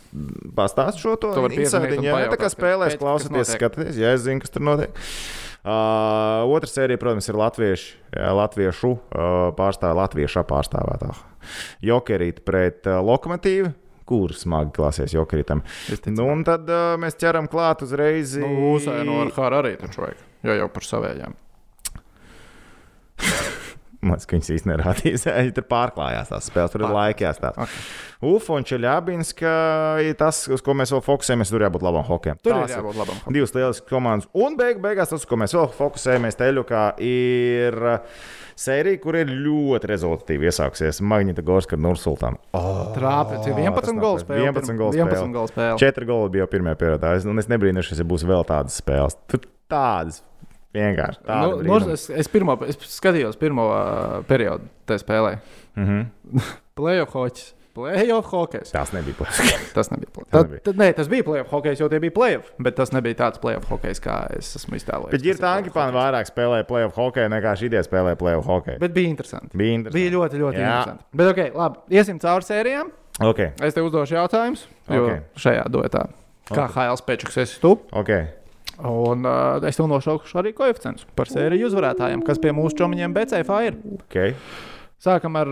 pastāst 0.53 1.01
šo 1.01 1.15
to. 1.17 1.33
Tu 1.33 1.47
vari 1.47 1.57
piezvanīt 1.63 1.95
inside, 1.97 2.13
un 2.13 2.21
jā, 2.21 2.29
tā 2.29 2.37
kā 2.43 2.51
spēlēs, 2.53 2.99
klausieties, 3.01 3.55
skatieties, 3.57 3.97
jā, 4.05 4.13
es 4.13 4.27
zinu, 4.27 4.45
kas 4.45 4.53
tur 4.53 4.67
notiek. 4.69 5.01
Uh, 5.63 6.43
otra 6.51 6.67
sērija, 6.67 6.99
protams, 6.99 7.29
ir 7.31 7.37
latviešu, 7.39 7.93
jā, 8.11 8.31
latviešu 8.35 8.89
uh, 8.91 9.45
pārstāvja, 9.55 9.95
latviešu 10.01 10.43
pārstāvētā. 10.49 11.13
Jokerīt 11.87 12.43
pret 12.43 12.89
uh, 12.89 12.99
lokomotīvu. 13.05 13.71
Kur 14.03 14.33
smagi 14.35 14.73
klāsies. 14.75 15.13
Visticamāk. 15.15 16.17
Nu, 16.17 16.27
un 16.27 16.43
tad 16.43 16.67
uh, 16.67 16.97
mēs 16.99 17.15
ķeram 17.15 17.47
klāt 17.47 17.85
uzreiz. 17.87 18.35
Nu, 18.35 18.73
Uzēnu 18.73 19.21
ar 19.23 19.31
Hāru 19.37 19.61
arī 19.61 19.77
taču 19.79 20.03
vajag. 20.03 20.25
Jo 20.43 20.59
jau 20.59 20.67
par 20.75 20.89
savējām. 20.91 21.39
Man 24.03 24.17
liekas, 24.17 24.27
ka 24.27 24.35
viņas 24.37 24.51
īstenībā 24.57 24.75
nerādīs. 24.81 25.23
Viņi 25.29 25.53
tur 25.57 25.65
pārklājās 25.71 26.31
tās 26.33 26.49
spēles, 26.51 26.73
tur 26.75 26.83
ir 26.83 26.91
laika 26.93 27.27
jāstāsta. 27.29 27.63
Okay. 27.63 27.81
Ufa 28.33 28.57
un 28.59 28.67
Čeļabinska 28.67 29.55
ir 30.03 30.15
tas, 30.19 30.43
uz 30.51 30.63
ko 30.63 30.75
mēs 30.79 30.91
vēl 30.95 31.03
fokusējamies. 31.03 31.51
Tur 31.53 31.65
jābūt 31.65 31.83
labam 31.87 32.05
hokejam. 32.07 32.39
Tur 32.43 32.55
Tās 32.57 32.71
ir 32.71 32.77
jābūt 32.81 32.99
labam. 33.01 33.19
Divas 33.35 33.55
lielas 33.55 33.81
komandas. 33.87 34.29
Un 34.35 34.55
beig, 34.59 34.79
beigās 34.83 35.11
tas, 35.11 35.23
uz 35.23 35.27
ko 35.29 35.39
mēs 35.39 35.55
vēl 35.55 35.69
fokusējamies, 35.79 36.39
Teļukā, 36.39 36.83
ir 37.03 37.77
uh, 37.79 38.25
sērija, 38.59 38.99
kur 39.03 39.17
ir 39.19 39.31
ļoti 39.33 39.89
rezultatīvi 39.93 40.49
iesākusies. 40.51 41.01
Magnita 41.03 41.43
Gorska 41.45 41.77
ar 41.77 41.83
Nursultānu. 41.83 42.39
Oh, 42.57 42.83
Trāpīt, 42.95 43.41
tas 43.43 43.49
11 43.51 43.95
nav 43.97 44.03
golu 44.03 44.19
pēc- 44.19 44.27
spēle. 44.27 44.51
11 44.51 44.77
golu 44.79 44.99
11 44.99 45.15
spēle. 45.17 45.33
golu 45.37 45.51
spēle. 45.53 45.79
Četri 45.81 46.09
goli 46.09 46.33
bija 46.35 46.45
jau 46.45 46.51
pirmajā 46.53 46.79
periodā. 46.83 47.15
Es, 47.17 47.25
un 47.29 47.39
es 47.43 47.49
nebrīnīšos, 47.51 47.99
ja 48.03 48.07
būs 48.07 48.27
vēl 48.29 48.45
tādas 48.49 48.77
spēles. 48.81 49.17
Tur 49.31 49.43
tādas 49.71 50.21
vienkārši. 50.73 51.19
Nu, 51.23 51.27
tāda 51.29 51.49
nu, 51.49 51.57
brīnuma. 51.63 51.93
es, 51.97 52.07
es, 52.09 52.27
pirmo, 52.33 52.57
es 52.67 52.79
skatījos 52.97 53.37
pirmo 53.41 53.67
uh, 53.71 54.21
periodu 54.29 54.65
tajā 54.89 55.03
spēlē. 55.05 55.35
Mhm. 55.75 56.07
Playoff 56.77 57.13
hockey. 57.13 57.51
Playoff 57.73 58.27
hockey. 58.29 58.61
Tas 58.69 58.91
nebija 58.93 59.15
plakāts. 59.17 59.71
Tas 59.73 59.87
nebija 59.89 60.11
play. 60.13 60.25
Tas 60.29 60.33
Tad, 60.43 60.45
nebija. 60.51 60.61
tad, 60.67 60.77
nē, 60.77 60.87
tas 60.93 61.07
bija 61.09 61.25
playoff 61.25 61.49
hockey, 61.49 61.73
jo 61.79 61.87
tie 61.89 61.97
bija 62.03 62.13
playoff. 62.13 62.51
Bet 62.61 62.75
tas 62.77 62.91
nebija 62.93 63.17
tāds 63.23 63.41
playoff 63.41 63.65
hockey, 63.71 63.95
kā 64.01 64.17
es 64.37 64.51
esmu 64.59 64.77
iztēlojies. 64.77 65.13
Bet 65.15 65.25
ir 65.25 65.39
tā, 65.41 65.55
ka 65.65 65.73
pāri 65.73 65.95
vairāk 65.95 66.29
spēlēja 66.29 66.67
playoff 66.69 66.99
hokeju 67.01 67.31
nekā 67.33 67.55
šī 67.57 67.71
ideja 67.71 67.81
spēlēja 67.87 68.19
playoff 68.21 68.45
hokeju. 68.45 68.77
Bet 68.83 68.93
bija 68.93 69.09
interesanti. 69.09 69.57
Bija 69.57 69.79
interesanti. 69.79 70.03
Bija 70.03 70.13
ļoti, 70.19 70.41
ļoti 70.43 70.61
Jā. 70.61 70.67
interesanti. 70.69 71.03
Bet, 71.17 71.31
ok, 71.33 71.57
labi. 71.63 71.81
Iesim 71.97 72.21
cauri 72.21 72.45
sērijām. 72.51 72.93
Okay. 73.31 73.49
Es 73.65 73.73
tev 73.77 73.89
uzdošu 73.89 74.19
jautājumus. 74.19 74.67
Jo 74.93 75.03
Ok. 75.09 75.25
šajā 75.41 75.65
duetā, 75.73 76.05
kā 76.53 76.67
Ok. 76.67 76.77
Hails 76.77 77.01
Pečuks, 77.09 77.37
esi 77.41 77.57
tu. 77.61 77.73
Okay. 77.91 78.27
Un 78.81 79.27
uh, 79.27 79.61
es 79.69 79.77
tev 79.77 79.89
nošaukšu 79.91 80.39
arī 80.41 80.53
koeficientus 80.57 81.05
par 81.17 81.29
sēriju 81.29 81.67
uzvarētājiem, 81.69 82.23
kas 82.25 82.41
pie 82.41 82.53
mūsu 82.55 82.79
čomiņiem 82.81 83.13
BCFA 83.13 83.59
ir. 83.67 83.77
Okay. 84.07 84.33
Sākam 85.03 85.37
ar, 85.37 85.51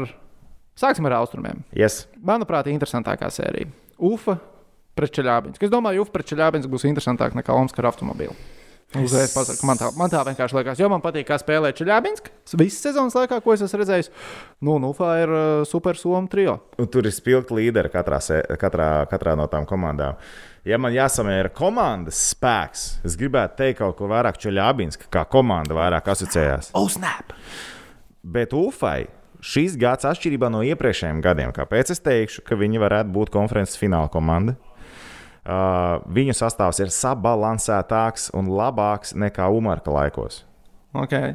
sāksim 0.79 1.05
ar 1.10 1.19
austrumiem. 1.19 1.62
Yes. 1.77 2.05
Manuprāt, 2.25 2.71
interesantākā 2.71 3.29
sērija. 3.34 3.69
Ufa 4.01 4.39
pret 4.97 5.13
Čeļābiņu. 5.17 5.62
Es 5.62 5.73
domāju, 5.73 6.05
Ufa 6.05 6.15
pret 6.17 6.31
Čeļābiņu 6.31 6.71
būs 6.71 6.88
interesantāk 6.89 7.38
nekā 7.38 7.53
Omaskar 7.53 7.91
automobīlu. 7.91 8.34
Uzreiz 8.99 9.32
pasaku, 9.32 9.63
man 9.69 9.80
tā, 9.80 9.88
man 9.95 10.12
tā 10.12 10.19
vienkārši 10.27 10.58
liekas, 10.58 10.80
jo 10.82 10.89
man 10.91 11.04
patīk, 11.04 11.23
kā 11.30 11.38
spēlē 11.39 11.69
Čeļābiņš. 11.77 12.25
Visas 12.60 12.82
sezonas 12.84 13.15
laikā, 13.15 13.38
ko 13.43 13.54
es 13.56 13.63
esmu 13.63 13.80
redzējis, 13.80 14.12
nu, 14.60 14.73
un 14.75 14.88
Ufa 14.89 15.13
ir 15.21 15.32
uh, 15.32 15.43
super 15.67 15.95
somu 15.99 16.27
trio. 16.32 16.58
Un 16.82 16.89
tur 16.91 17.08
ir 17.08 17.15
spilgti 17.15 17.56
līderi 17.56 17.91
katrā, 17.93 18.19
katrā, 18.60 18.89
katrā 19.12 19.38
no 19.39 19.47
tām 19.51 19.67
komandām. 19.69 20.19
Ja 20.67 20.77
man 20.77 20.91
jāsamēra 20.93 21.54
komandas 21.56 22.19
spēks, 22.34 22.84
es 23.08 23.15
gribētu 23.17 23.62
teikt 23.63 23.80
kaut 23.80 23.95
ko 24.01 24.12
vairāk 24.12 24.41
Čeļābinska, 24.43 25.08
kā 25.13 25.23
komanda 25.32 25.77
vairāk 25.77 26.12
asociējās. 26.12 26.73
Oh, 26.75 26.91
snap! 26.91 27.32
Bet 28.21 28.51
Ufai 28.54 29.08
šis 29.41 29.75
gads, 29.80 30.06
atšķirībā 30.06 30.51
no 30.54 30.62
iepriekšējiem 30.65 31.23
gadiem, 31.23 31.56
kāpēc 31.56 31.95
es 31.95 32.04
teikšu, 32.04 32.43
ka 32.45 32.60
viņi 32.60 32.82
varētu 32.82 33.15
būt 33.15 33.32
konferences 33.34 33.80
fināla 33.80 34.12
komanda. 34.13 34.56
Uh, 35.41 35.97
viņu 36.13 36.36
sastāvs 36.38 36.77
ir 36.84 36.91
sabalansētāks 36.93 38.30
un 38.38 38.51
labāks 38.54 39.15
nekā 39.17 39.47
Umarka 39.49 39.89
laikos. 39.93 40.43
Okay. 40.93 41.34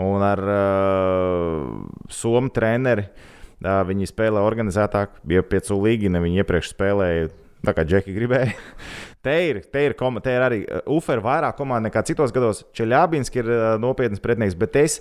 Un 0.00 0.22
ar 0.24 0.40
uh, 0.40 1.66
Somu 2.08 2.48
treneri 2.54 3.04
uh, 3.04 3.82
viņi 3.84 4.08
spēlē 4.08 4.40
organizētāk, 4.40 5.18
bija 5.26 5.42
piecu 5.44 5.76
līgi, 5.82 6.08
ne 6.12 6.22
viņi 6.22 6.40
iepriekš 6.40 6.72
spēlēja. 6.72 7.28
Tā 7.62 7.74
kā 7.76 7.84
Džeki 7.86 8.14
gribēja. 8.16 8.54
Te 9.22 9.36
ir, 9.46 9.60
te 9.70 9.78
ir, 9.86 9.92
koma, 9.94 10.18
te 10.18 10.32
ir 10.34 10.42
arī 10.42 10.56
uh, 10.64 10.80
Ufer 10.96 11.20
vairāk 11.22 11.54
komandu 11.54 11.86
nekā 11.86 12.00
citos 12.08 12.32
gados. 12.34 12.64
Čeļābinski 12.74 13.38
ir 13.38 13.50
uh, 13.52 13.60
nopietns 13.78 14.18
pretinieks, 14.18 14.56
bet 14.58 14.80
es 14.80 14.96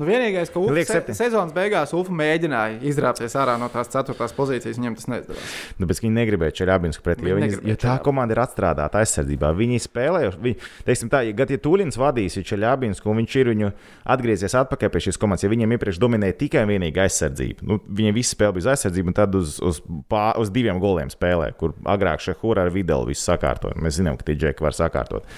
Nu, 0.00 0.06
vienīgais, 0.08 0.48
ka 0.48 0.56
Ufa 0.56 0.72
Liek 0.72 0.88
se 0.88 1.00
sezonas 1.12 1.52
beigās 1.52 1.90
Ufa 1.92 2.14
mēģināja 2.16 2.78
izrāpties 2.88 3.34
ārā 3.36 3.58
no 3.60 3.66
tās 3.68 3.90
ceturtās 3.92 4.32
pozīcijas, 4.32 4.78
viņam 4.80 4.94
tas 4.96 5.08
neizdevās. 5.12 5.50
Nu, 5.76 5.88
bet 5.90 6.00
viņi 6.00 6.14
negribēja 6.16 6.54
Čeļabinsku 6.62 7.04
pretī. 7.04 7.28
Jo, 7.28 7.36
Viņi 7.36 7.58
jo 7.68 7.76
tā 7.82 7.98
komanda 8.04 8.32
ir 8.32 8.40
atstrādāta 8.40 9.02
aizsardzībā. 9.02 9.50
Viņi 9.58 9.82
spēlē, 9.84 10.22
viņi, 10.40 10.56
teiksim 10.86 11.10
tā, 11.12 11.20
ja 11.28 11.34
Gati 11.36 11.58
Tūlins 11.60 12.00
vadīs 12.00 12.38
Čeļabinsku 12.48 13.12
un 13.12 13.20
viņš 13.20 13.36
ir 13.42 13.50
viņu 13.52 13.68
atgriezies 14.16 14.56
atpakaļ 14.62 14.92
pie 14.94 15.02
šīs 15.04 15.20
komandas, 15.20 15.44
ja 15.44 15.52
viņiem 15.52 15.76
iepriekš 15.76 16.00
dominēja 16.00 16.38
tikai 16.46 16.64
un 16.64 16.72
vienīgi 16.72 17.04
aizsardzība. 17.04 17.68
Nu, 17.68 17.76
viņiem 18.00 18.16
visi 18.16 18.32
spēle 18.32 18.56
bija 18.56 18.64
uz 18.64 18.70
aizsardzību, 18.72 19.12
un 19.12 19.18
tad 19.20 19.36
uz, 19.36 19.58
uz, 19.60 19.82
pā, 20.08 20.30
uz 20.40 20.52
diviem 20.54 20.80
goliem 20.80 21.12
spēlē, 21.12 21.52
kur 21.60 21.76
agrāk 21.84 22.24
šeit 22.24 22.40
Hūra 22.40 22.64
ar 22.64 22.72
Videlu 22.72 23.10
visu 23.12 23.26
sakārtoja. 23.26 23.76
Mēs 23.84 24.00
zinām, 24.00 24.16
ka 24.16 24.30
tie 24.30 24.38
džeki 24.40 24.64
var 24.64 24.76
sakārtot. 24.76 25.28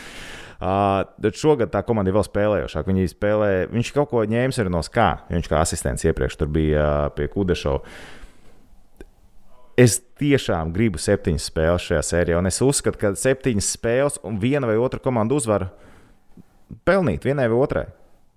Uh, 0.62 1.32
šogad 1.34 1.72
tā 1.72 1.80
komanda 1.82 2.12
ir 2.12 2.14
vēl 2.14 2.26
spēlējošāka. 2.28 2.86
Viņi 2.86 3.10
spēlē, 3.10 3.50
viņš 3.72 3.88
kaut 3.96 4.12
ko 4.12 4.20
ņēmis 4.30 4.60
arī 4.62 4.70
no 4.70 4.82
skā. 4.86 5.08
Viņš 5.32 5.48
kā 5.50 5.58
asistents 5.58 6.06
iepriekš 6.06 6.36
tur 6.38 6.52
bija 6.54 6.84
uh, 6.84 7.06
pie 7.16 7.26
Kudešova. 7.32 7.82
Es 9.82 9.96
tiešām 10.20 10.70
gribu 10.74 11.00
septiņas 11.02 11.48
spēles 11.50 11.88
šajā 11.88 12.02
sērijā, 12.06 12.38
un 12.38 12.46
es 12.46 12.60
uzskatu, 12.62 13.00
ka 13.00 13.10
septiņas 13.18 13.72
spēles 13.74 14.20
un 14.28 14.36
viena 14.38 14.68
vai 14.68 14.76
otra 14.78 15.00
komanda 15.02 15.34
uzvar 15.34 15.70
pelnīt 16.86 17.26
vienai 17.26 17.48
vai 17.50 17.58
otrai. 17.58 17.86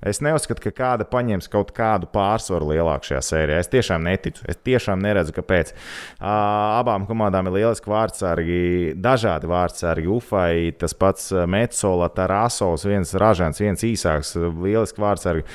Es 0.05 0.19
neuzskatu, 0.21 0.59
ka 0.61 0.71
kāda 0.75 1.05
paņems 1.07 1.47
kaut 1.49 1.71
kādu 1.73 2.05
pārsvaru 2.11 2.67
lielāku 2.73 3.07
šajā 3.07 3.21
sērijā. 3.25 3.59
Es 3.63 3.69
tiešām 3.71 4.03
neticu. 4.05 4.43
Es 4.51 4.57
tiešām 4.61 4.99
neredzu, 5.01 5.31
kāpēc. 5.33 5.71
Uh, 6.19 6.27
abām 6.81 7.07
komandām 7.09 7.47
ir 7.49 7.55
lieliski 7.61 7.89
vārdsargi, 7.89 8.59
dažādi 9.01 9.49
vārdsargi. 9.49 10.05
Ufai, 10.11 10.73
tas 10.77 10.93
pats 10.93 11.31
Metsola, 11.49 12.09
Tarasovs, 12.13 12.85
viens 12.85 13.15
ražants, 13.17 13.63
viens 13.63 13.81
īsāks, 13.87 14.35
lieliski 14.61 15.01
vārdsargi. 15.01 15.45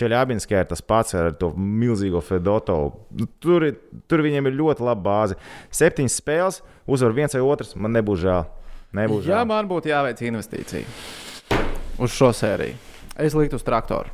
Čeļābinskē 0.00 0.62
ir 0.64 0.70
tas 0.72 0.80
pats 0.82 1.14
ar 1.14 1.30
to 1.38 1.52
milzīgo 1.54 2.22
Fedotovu. 2.24 3.28
Tur, 3.44 3.68
ir- 3.68 3.78
tur 4.08 4.24
viņiem 4.24 4.48
ir 4.50 4.56
ļoti 4.58 4.80
laba 4.88 5.04
bāze. 5.04 5.36
Septiņas 5.70 6.16
spēles, 6.22 6.62
uzvar 6.88 7.12
viens 7.12 7.36
vai 7.36 7.44
otrs, 7.44 7.76
man 7.76 7.92
nebūs 7.92 8.24
žēl. 8.24 8.48
Nebūs 8.96 9.28
žēl. 9.28 9.46
man 9.46 9.68
būtu 9.68 9.92
jāveic 9.92 10.18
investīcija 10.20 10.84
uz 12.02 12.10
šo 12.12 12.32
sēriju, 12.34 12.74
es 13.20 13.36
liktu 13.36 13.58
uz 13.58 13.64
traktoru. 13.66 14.10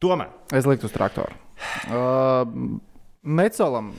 Tomēr. 0.00 0.30
Es 0.56 0.68
liktu 0.68 0.88
uz 0.88 0.94
traktoru. 0.94 1.36
Uh, 1.90 2.78
Metsolam. 3.22 3.92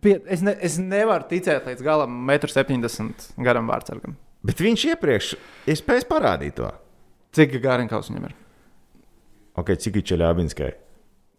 Pie, 0.00 0.18
es, 0.30 0.42
ne, 0.44 0.54
es 0.62 0.76
nevaru 0.80 1.26
ticēt 1.30 1.66
līdz 1.66 1.82
galam 1.84 2.20
1,70 2.30 3.32
m 3.36 3.46
garam 3.46 3.68
vārdsargam. 3.70 4.14
Bet 4.46 4.60
viņš 4.62 4.86
iepriekš 4.94 5.34
ir 5.68 5.78
spējis 5.80 6.06
parādīt 6.08 6.56
to. 6.60 6.70
Cik 7.36 7.58
garīgais 7.62 8.08
viņam 8.10 8.30
ir? 8.30 8.36
Okay, 9.60 9.76
cik 9.76 10.00
ir 10.00 10.06
Čeļābinskai? 10.08 10.70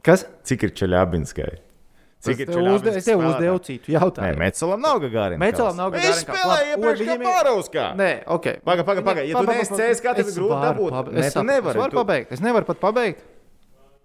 Kas? 0.05 0.25
Cik 0.47 0.67
ir 0.67 0.73
Čeļābinskai? 0.77 1.51
Es 2.21 2.37
tev, 2.37 2.57
uzde, 2.69 2.91
es 2.99 3.05
tev 3.07 3.17
uzdevu 3.25 3.59
citu 3.65 3.89
Nē, 3.89 3.95
jautājumu. 3.97 4.37
Metcelam 4.37 4.81
nav 4.85 4.99
Gagarin. 5.01 5.39
Metcelam 5.41 5.75
nav 5.79 5.89
Viņš 5.95 6.03
Gagarin 6.05 6.21
spēlēja 6.21 6.51
Labi, 6.51 6.69
iepriekš 6.75 6.99
un 7.01 7.07
kā 7.07 7.15
viņam 7.15 7.21
ir- 7.21 7.31
Pārauskā. 7.31 7.85
Nē, 7.97 8.09
ok. 8.37 8.45
Paga, 8.63 8.83
paga, 8.85 9.01
paga. 9.01 9.23
Ja 9.25 9.39
tu 9.41 9.47
neesi 9.49 9.73
CS, 9.73 10.01
kā 10.05 10.13
tev 10.15 10.27
ir 10.29 10.35
grūti 10.37 10.59
dabūt? 10.67 10.91
Nē, 10.91 11.15
Nē, 11.17 11.25
es, 11.25 11.33
tu 11.33 11.43
nevari, 11.47 11.73
es 11.77 11.81
varu 11.81 11.97
pabeigt. 11.97 12.31
Es 12.37 12.39
nevaru 12.45 12.65
pat 12.69 12.79
pabeigt. 12.83 13.23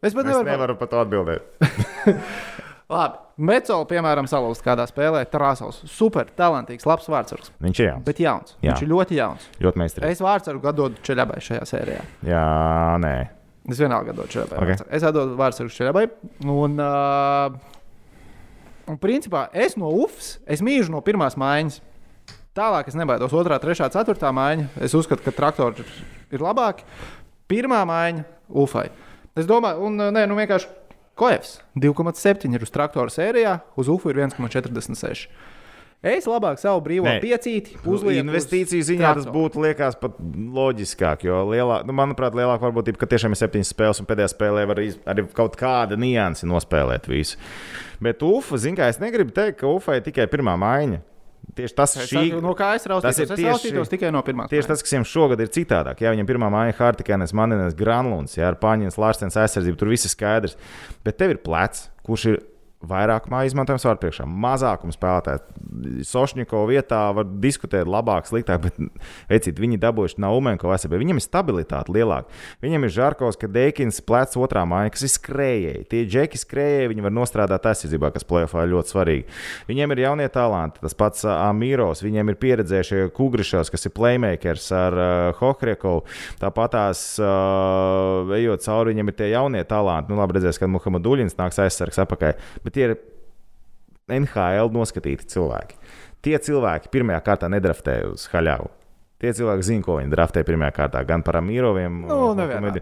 Es 0.02 0.14
pat 0.14 0.24
Es 0.24 0.30
nevaru. 0.32 0.48
nevaru 0.48 0.78
pat 0.80 0.90
atbildēt. 1.02 1.42
Labi. 2.88 3.18
Metzola, 3.36 3.84
piemēram, 3.90 4.24
salūst 4.30 4.62
kādā 4.64 4.86
spēlē. 4.88 5.24
Tarāsovs. 5.28 5.82
Super, 5.90 6.28
talantīgs, 6.38 6.86
labs 6.88 7.08
vārdsargs. 7.10 7.50
Viņš 7.60 7.80
ir 7.82 7.88
jauns. 7.90 8.04
Bet 8.06 8.20
jauns. 8.22 8.54
Jā. 8.62 8.70
Viņš 8.72 8.82
ir 8.86 8.88
ļoti 8.94 9.18
jauns. 9.18 9.48
Ļoti 9.60 9.80
meistarīgs. 9.82 10.14
Es 10.16 10.22
vārdsargu 10.24 10.70
atdodu 10.70 11.02
Čeļabai 11.04 11.40
šajā 11.44 11.66
sērijā. 11.68 12.04
Jā, 12.24 12.44
nē. 13.02 13.14
Es 13.68 13.80
vienalga 13.82 14.14
atdodu 14.14 14.30
Čeļabai. 14.36 14.56
Ok. 14.62 14.70
Okay. 14.70 14.86
Es 14.96 15.02
atdodu 15.04 15.34
vārdsargu 15.36 15.74
Čeļabai. 15.74 16.04
Un, 16.46 16.78
uh, 16.80 17.75
un 18.86 18.98
principā 19.00 19.46
es 19.52 19.76
no 19.78 19.90
UFS, 20.04 20.36
es 20.46 20.62
mīlu 20.64 20.92
no 20.94 21.02
pirmās 21.04 21.36
maiņas. 21.40 21.80
Tālāk 22.56 22.88
es 22.88 22.96
nebaidos. 22.96 23.34
Otrā, 23.36 23.58
trešā, 23.60 23.90
ceturtā 23.92 24.30
maiņa. 24.32 24.70
Es 24.86 24.94
uzskatu, 24.96 25.26
ka 25.26 25.34
traktori 25.36 25.84
ir, 25.84 25.90
ir 26.32 26.44
labāki. 26.44 26.86
Pirmā 27.50 27.82
maiņa 27.88 28.24
UFai. 28.48 28.88
Es 29.36 29.48
domāju, 29.48 29.90
un 29.90 30.00
nē, 30.16 30.24
nu 30.30 30.38
vienkārši 30.38 30.70
Koevs 31.16 31.58
2,7 31.80 32.52
ir 32.52 32.64
uz 32.64 32.72
traktora 32.72 33.12
sērijā, 33.12 33.58
uz 33.80 33.88
UFU 33.88 34.12
ir 34.12 34.22
1,46. 34.24 35.28
Es 36.06 36.26
labāk 36.30 36.60
savu 36.62 36.82
brīvo 36.86 37.08
Nē. 37.08 37.16
piecīti 37.24 37.74
uzlieku. 37.82 38.12
uz 38.14 38.20
Investīciju 38.22 38.84
ziņā 38.86 39.08
tas 39.16 39.24
traktoru. 39.24 39.34
būtu 39.40 39.62
liekas 39.64 39.96
pat 39.98 40.20
loģiskāk, 40.20 41.24
jo 41.26 41.40
lielā, 41.50 41.80
nu, 41.88 41.92
manuprāt, 41.96 42.36
lielāka 42.38 42.62
varbūtība, 42.68 43.00
ka 43.00 43.08
tiešām 43.10 43.34
ir 43.34 43.40
septiņas 43.40 43.72
spēles 43.74 44.00
un 44.02 44.06
pēdējā 44.06 44.28
spēlē 44.34 44.66
var 44.70 44.78
iz, 44.84 44.96
arī 45.08 45.26
kaut 45.34 45.56
kāda 45.58 45.98
nianse 45.98 46.46
nospēlēt 46.46 47.08
visu. 47.10 47.36
Bet 48.00 48.22
UFA, 48.22 48.56
zināmā 48.62 48.86
mērā, 48.86 48.94
es 48.94 49.02
negribu 49.02 49.34
teikt, 49.34 49.58
ka 49.64 49.66
UFA 49.72 49.98
ir 49.98 50.06
tikai 50.06 50.26
pirmā 50.30 50.54
maiņa. 50.60 51.02
Tieši 51.56 51.74
tas 51.78 51.92
šī, 51.96 52.30
saku, 52.30 52.40
no 52.42 52.52
kā 52.58 52.72
es 52.76 52.84
raustītos? 52.90 53.02
tas 53.02 53.18
ir 53.18 53.24
Es 53.24 53.30
tieši- 53.38 53.46
raustītos 53.52 53.88
tikai 53.92 54.10
no 54.12 54.20
pirmās. 54.26 54.48
Tieši 54.50 54.66
tas, 54.66 54.82
kas 54.82 54.92
viņam 54.92 55.06
šogad 55.06 55.40
ir 55.40 55.46
citādāk. 55.54 56.00
Jā, 56.02 56.10
viņam 56.12 56.26
pirmā 56.26 56.48
māja 56.50 56.72
ir 56.74 56.78
Hartikēns, 56.80 57.32
Manēns, 57.32 57.76
Granlunds, 57.78 58.34
jā, 58.36 58.48
ar 58.48 58.56
Paņģins, 58.60 58.98
Lārsens 58.98 59.38
aizsardzību. 59.38 59.78
Tur 59.78 59.88
viss 59.88 60.04
ir 60.04 60.10
skaidrs. 60.10 60.56
Bet 61.04 61.16
tev 61.18 61.30
ir 61.30 61.38
plecs, 61.38 61.88
kurš 62.04 62.26
ir 62.34 62.42
vairāk 62.84 63.28
māju 63.32 63.50
izmantojams 63.50 63.86
vārdu 63.86 64.02
priekšā. 64.04 64.26
Mazākums 64.28 64.98
spēlētāju. 64.98 66.02
Sošņiko 66.06 66.62
vietā 66.68 67.00
var 67.16 67.28
diskutēt 67.42 67.88
labāk, 67.88 68.28
sliktāk, 68.28 68.66
bet 68.66 68.76
vecīt, 69.30 69.60
viņi 69.62 69.80
dabūjuši 69.80 70.20
Naumenko 70.22 70.70
aizsardzību. 70.72 71.00
Viņam 71.00 71.20
ir 71.20 71.24
stabilitāte 71.24 71.94
lielāka. 71.94 72.28
Viņam 72.64 72.86
ir 72.86 72.92
Žarkovs, 72.92 73.38
ka 73.40 73.50
Deikins 73.50 74.02
plecs 74.04 74.38
otrā 74.40 74.66
māja, 74.68 74.92
kas 74.94 75.06
ir 75.06 75.12
skrējēji. 75.14 75.86
Tie 75.92 76.02
džeki 76.08 76.40
skrējēji, 76.42 76.90
viņi 76.92 77.06
var 77.06 77.16
nostrādāt 77.16 77.68
aizsardzībā, 77.70 78.12
kas 78.14 78.28
plēfā 78.28 78.66
ļoti 78.68 78.94
svarīgi. 78.94 79.26
Viņiem 79.70 79.96
ir 79.96 80.04
jaunie 80.04 80.28
talanti, 80.32 80.82
tas 80.84 80.96
pats 80.98 81.24
Amīros, 81.32 82.04
viņiem 82.04 82.32
ir 82.32 82.40
pieredzējušie 82.44 83.08
Kugrišos, 83.16 83.72
kas 83.72 83.88
ir 83.88 83.94
playmakers 83.96 84.68
ar 84.76 84.98
uh, 85.00 85.40
Hohriekovu. 85.40 86.04
Tāpat 86.42 86.76
tās, 86.76 87.02
uh, 87.22 88.36
ejot 88.36 88.64
cauri, 88.66 88.92
viņiem 88.92 89.12
ir 89.12 89.18
tie 89.18 89.30
jaunie 89.32 89.64
talanti. 89.68 90.12
Nu, 90.12 90.20
labi, 90.20 90.36
redzēs, 90.38 90.60
kad 90.60 90.70
Muhamaduļins 90.72 91.38
nāks 91.38 91.60
aizsargs 91.62 92.00
apakaļ. 92.02 92.36
Bet 92.66 92.74
tie 92.74 92.88
ir 92.90 92.96
NHL 94.10 94.72
noskatīti 94.74 95.28
cilvēki. 95.30 95.78
Tie 96.26 96.34
cilvēki 96.42 96.90
pirmajā 96.90 97.22
kārtā 97.26 97.50
nedraftēja 97.52 98.10
uz 98.10 98.26
haļāvu. 98.32 98.72
Tie 99.22 99.30
cilvēki 99.32 99.64
zina, 99.64 99.84
ko 99.86 99.96
viņi 100.00 100.12
draftēja 100.12 100.46
pirmajā 100.48 100.74
kārtā, 100.76 101.00
gan 101.08 101.22
par 101.24 101.38
Amīroviem. 101.40 102.02
Nu, 102.08 102.18
un- 102.32 102.40
nevienā. 102.42 102.74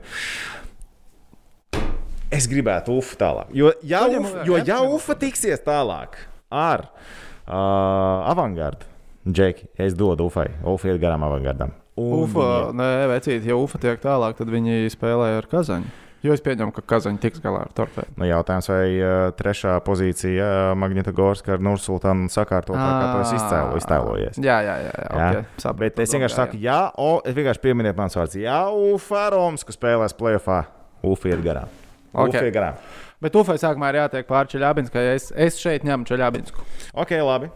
Es 2.35 2.49
gribētu 2.51 2.97
UFU 2.99 3.18
tālāk. 3.20 3.53
Jo, 3.55 3.70
ja, 3.87 4.01
UFA, 4.09 4.43
jo, 4.49 4.59
ja. 4.66 4.80
UFA 4.82 5.14
tiksies 5.20 5.61
tālāk 5.62 6.16
ar 6.51 6.89
uh, 6.89 8.24
avangardu, 8.32 8.89
Džeki, 9.24 9.68
es 9.80 9.95
dodu 9.97 10.26
UFai. 10.26 10.49
UFA 10.66 10.91
iet 10.91 11.01
garām 11.03 11.22
avangardam. 11.24 11.76
Un 12.01 12.24
Ufa, 12.24 12.47
nē, 12.74 12.89
vecīt, 13.12 13.45
ja 13.47 13.55
Ufa 13.57 13.78
tiek 13.78 14.01
tālāk, 14.03 14.35
tad 14.41 14.51
viņi 14.51 14.91
spēlē 14.91 15.37
ar 15.39 15.47
Kazaņu. 15.47 15.87
Jo 16.25 16.33
es 16.33 16.41
pieņemu, 16.41 16.72
ka 16.72 16.81
Kazaņa 16.89 17.20
tiks 17.20 17.43
galā 17.45 17.66
ar 17.66 17.72
torpēdu. 17.77 18.14
Nu, 18.16 18.25
jautājums, 18.25 18.70
vai 18.70 18.87
uh, 18.97 19.27
trešā 19.37 19.75
pozīcija 19.85 20.47
Magnitogorska 20.81 21.59
ar 21.59 21.64
Nursultānu 21.64 22.31
sakārtot, 22.33 22.79
kā 22.81 23.11
to 23.11 23.18
es 23.27 23.35
izcēlu, 23.37 23.77
iztēlojies. 23.83 24.41
Jā, 24.41 24.57
jā, 24.64 24.77
jā. 24.87 24.95
jā, 24.97 25.05
Jā. 25.05 25.27
okay, 25.29 25.45
sapratu 25.61 25.83
Bet 25.85 26.01
es 26.07 26.14
vienkārši 26.16 26.39
saku, 26.39 26.61
jā, 26.64 26.79
o, 26.97 27.11
es 27.29 27.37
vienkārši 27.37 27.64
pieminiet 27.66 28.01
mans 28.01 28.16
vārds. 28.16 28.39
Jā, 28.41 28.62
UFA 28.72 29.27
Roms, 29.37 29.66
kas 29.68 29.77
spēlēs 29.77 30.16
playoffā, 30.16 30.62
UFA 31.05 31.35
iet 31.35 31.45
garām. 31.45 31.77
Ok. 32.14 32.33
UFA 32.33 32.47
iet 32.49 32.57
garām. 32.57 32.81
Bet 33.25 33.37
Ufai 33.41 33.59
sākumā 33.61 33.93
ir 33.93 34.01
jātiek 34.03 34.27
pāri 34.29 34.55
Čeļabinskai. 34.55 35.05
Es, 35.14 35.31
es 35.37 35.61
šeit 35.61 35.85
ņemu 35.85 36.09
Čeļabinsku. 36.09 36.64
Ok, 37.05 37.14
labi. 37.20 37.53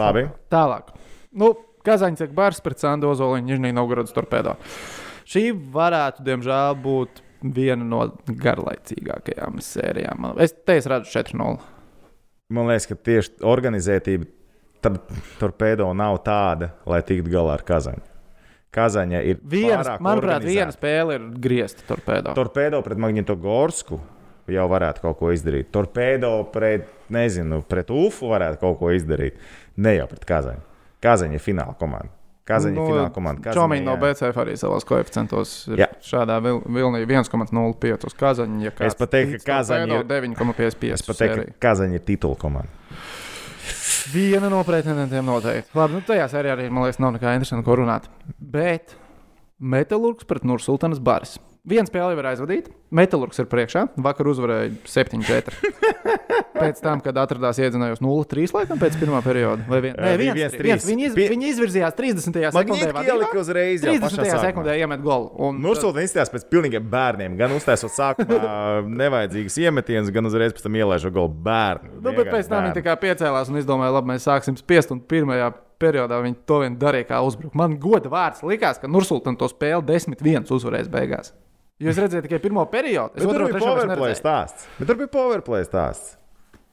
labi. 0.00 0.26
Tālāk. 0.52 0.94
Nu, 1.36 1.52
Kazaņš 1.84 2.24
ir 2.26 2.34
bars 2.36 2.64
pret 2.64 2.80
Sandu 2.80 3.12
Ozoliņu, 3.12 3.46
Nižnī 3.48 3.76
Novgorodas 3.76 4.16
torpēdā. 4.16 4.56
Šī 5.28 5.50
varētu, 5.72 6.24
diemžēl, 6.24 6.76
būt 6.84 7.22
viena 7.42 7.84
no 7.86 8.02
garlaicīgākajām 8.28 9.60
sērijām. 9.62 10.32
Es 10.42 10.54
te 10.66 10.78
es 10.80 10.88
redzu 10.90 11.12
4-0. 11.18 11.58
Man 12.54 12.70
liekas, 12.70 12.88
ka 12.88 12.96
tieši 12.96 13.42
organizētība 13.44 14.28
tam 14.84 14.98
torpēdo 15.40 15.88
nav 15.96 16.20
tāda, 16.26 16.72
lai 16.88 17.02
tiktu 17.06 17.32
galā 17.32 17.58
ar 17.58 17.64
Kazaņu. 17.66 18.04
Kazaņa 18.74 19.22
ir 19.24 19.40
pārāk 19.40 20.02
manuprāt, 20.04 20.44
viena 20.44 20.72
spēle 20.74 21.16
ir 21.16 21.26
griezta 21.40 21.86
torpēdā. 21.88 22.34
Torpēdo 22.36 22.80
pret 22.84 23.00
Magnitogorsku 23.00 23.98
jau 24.52 24.66
varētu 24.70 25.04
kaut 25.04 25.18
ko 25.20 25.32
izdarīt. 25.34 25.70
Torpēdo 25.74 26.32
pret, 26.52 26.86
nezinu, 27.12 27.62
pret 27.68 27.90
UFU 27.92 28.30
varētu 28.32 28.60
kaut 28.62 28.78
ko 28.80 28.92
izdarīt. 28.96 29.40
Ne 29.80 29.96
jau 29.98 30.08
pret 30.10 30.28
Kazaņu. 30.28 30.64
Kazaņa 31.04 31.38
ir 31.38 31.44
fināla 31.44 31.76
komanda. 31.80 32.12
Kazaņa 32.48 32.74
ir 32.80 32.88
fināla 32.92 33.12
komanda. 33.12 33.42
Kazaņa, 33.44 33.56
Čomiņš 33.58 33.84
no. 33.84 33.96
BCF 34.02 34.40
arī 34.44 34.54
savos 34.56 34.84
koeficientos 34.88 35.52
ir 35.74 35.82
Jā. 35.84 35.88
šādā 36.00 36.38
vil, 36.42 36.60
vilnī 36.64 37.02
1,05 37.06 38.06
uz 38.08 38.14
Kazaņu. 38.18 38.62
Ja 38.64 38.72
Es 38.88 38.94
pat 38.98 39.10
teiktu, 39.12 39.42
ka 39.44 39.58
Kazaņa 39.60 40.00
ir- 40.00 40.04
9,55. 40.08 40.92
Es 40.96 41.02
pat 41.06 41.16
teiktu, 41.20 41.44
ka 41.58 41.68
Kazaņa 41.68 41.94
ir 42.00 42.04
titula 42.08 42.36
komanda. 42.40 42.68
Viena 44.12 44.48
no 44.48 44.62
pretendentiem 44.64 45.24
noteikti. 45.26 45.68
Labi, 45.76 45.98
nu 45.98 46.00
tajā 46.00 46.24
sērijā 46.32 46.54
arī, 46.56 46.70
man 46.72 46.84
liekas, 46.86 46.98
nav 47.02 47.12
nekā 47.18 47.34
interesanta, 47.36 47.64
ko 47.66 47.76
runāt. 47.76 48.08
Bet 48.40 48.94
Metālurgs 49.60 50.24
pret 50.24 50.44
Nursultānas 50.46 51.00
baris. 51.02 51.36
Viena 51.68 51.88
spēle 51.88 52.14
jau 52.14 52.20
ir 52.22 52.28
aizvadīta. 52.30 52.72
Metālurgs 52.94 53.40
ir 53.42 53.48
priekšā. 53.50 53.88
Vakar 54.00 54.30
uzvarēja 54.30 54.70
7-4. 54.88 55.72
pēc 56.58 56.80
tam, 56.82 57.02
kad 57.04 57.18
atradās 57.20 57.58
iedzinājos 57.60 58.00
0-3 58.04 58.54
laikam 58.56 58.80
pēc 58.80 58.96
pirmā 59.00 59.20
perioda. 59.24 59.64
Vai 59.68 59.80
vien... 59.84 59.96
Nē, 59.98 60.14
viens, 60.20 60.38
1-3. 60.54 60.64
viens, 60.64 60.86
viņi, 60.88 61.06
iz... 61.10 61.16
Pie- 61.18 61.28
viņi 61.32 61.50
izvirzījās 61.52 61.96
30. 61.98 62.24
sekundē. 62.24 62.56
Magnīti 62.58 63.12
ielika 63.12 63.40
uzreiz 63.42 63.84
jau 63.84 63.94
pašā 63.94 64.16
30. 64.16 64.32
sākumā. 64.32 64.42
sekundē 64.46 64.76
iemet 64.80 65.04
golu. 65.04 65.30
Un 65.48 65.60
Nursulta 65.64 66.04
izskatās 66.04 66.32
pēc 66.34 66.48
pilnīgiem 66.52 66.88
bērniem. 66.92 67.38
Gan 67.40 67.54
uztaisot 67.56 67.94
sākumā 67.94 68.40
nevajadzīgas 69.04 69.60
iemetienus, 69.64 70.12
gan 70.14 70.30
uzreiz 70.30 70.56
pēc 70.56 70.66
tam 70.66 70.78
ielaižot 70.80 71.14
golu 71.14 71.32
bērnu. 71.48 71.98
Nu, 72.00 72.12
bet 72.12 72.32
pēc 72.32 72.50
tam 72.50 72.68
viņi 72.68 72.78
tā 72.80 72.84
kā 72.86 72.96
piecēlās 73.04 73.52
un 73.52 73.60
izdomāja, 73.60 73.94
labi, 73.98 74.14
mēs 74.14 74.28
sāksim 74.28 74.56
spiest. 74.60 74.94
Un 74.94 75.02
pirmajā 75.04 75.52
periodā 75.78 76.22
viņi 76.24 76.40
to 76.48 76.62
vien 76.64 76.78
darīja 76.80 77.12
kā 77.12 77.20
uzbrukumu. 77.26 77.60
Man 77.60 77.76
goda 77.82 78.10
vārds 78.12 78.42
likās, 78.46 78.80
ka 78.82 78.90
Nursultan 78.90 79.38
to 79.38 79.50
spēli 79.50 79.84
10-1 79.86 80.48
uzvarēs 80.56 80.90
beigās. 80.92 81.34
Jo 81.78 81.92
es 81.92 81.98
redzēju 82.02 82.24
tikai 82.26 82.40
pirmo 82.42 82.64
periodu. 82.70 83.14
Es 83.14 83.22
Bet 83.22 83.28
tur 83.30 83.44
otro 83.44 83.52
bija 83.52 83.62
powerplay 83.62 84.16
stāsts. 84.18 84.66
Bet 84.80 84.88
tur 84.90 84.98
bija 84.98 85.10
powerplay 85.14 85.66
stāsts. 85.66 86.16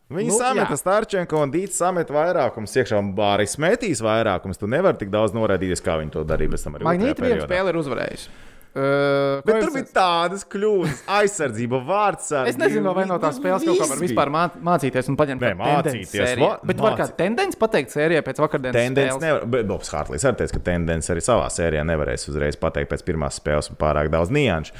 Viņi 0.09 0.29
Nu, 0.29 0.37
sameta 0.37 0.73
jā. 0.75 0.77
Starčenko 0.77 1.39
un 1.41 1.51
Dīts 1.53 1.77
sameta 1.81 2.13
vairākumus 2.13 2.73
iekšā, 2.77 2.97
un 3.01 3.13
arī 3.25 3.47
smetīs 3.49 4.01
vairākumus. 4.05 4.59
Tu 4.61 4.69
nevari 4.69 4.99
tik 5.01 5.09
daudz 5.13 5.33
noraidīties, 5.33 5.81
kā 5.81 5.97
viņi 6.01 6.13
to 6.13 6.25
darīja. 6.29 6.53
Magnīti 6.85 7.21
periodā. 7.21 7.47
spēli 7.49 7.73
ir 7.73 7.79
uzvarējusi. 7.81 8.29
Uh, 8.75 9.39
Bet 9.47 9.61
tur 9.63 9.69
bija 9.71 9.87
tādas 9.95 10.41
kļūdas, 10.51 11.05
aizsardzība, 11.19 11.79
vārds. 11.87 12.27
Es 12.51 12.57
nezinu, 12.59 12.91
vai 12.97 13.05
no 13.07 13.15
tās 13.23 13.37
spēles 13.39 13.63
kaut 13.63 13.79
kā 13.79 13.87
var 13.87 14.01
vispār 14.03 14.31
mā- 14.33 14.49
mācīties 14.67 15.07
un 15.13 15.15
paņemt 15.21 15.45
Nē, 15.45 15.51
mācīties, 15.61 16.33
va- 16.41 16.57
Bet 16.67 16.83
var 16.83 16.97
kā 16.99 17.07
tendence 17.15 17.55
pateikt 17.61 17.95
sērijā 17.95 18.19
pēc 18.27 18.41
vakardienas 18.43 18.75
Tendence 18.75 19.21
nevar, 19.23 19.47
bet 19.55 19.69
Bobs 19.69 19.93
Hārtlīs 19.95 20.27
arī 20.27 20.41
teica, 20.41 20.57
ka 20.57 20.65
tendence 20.67 21.13
arī 21.15 21.23
savā 21.23 21.47
sērijā 21.55 21.87
nevarēs 21.87 22.27
uzreiz 22.33 22.59
pateikt 22.59 22.91
pēc 22.91 23.07
pirmās 23.07 23.39
spēles 23.39 23.71
un 23.71 23.79
pārāk 23.79 24.11
daudz 24.11 24.35
nianšu. 24.35 24.75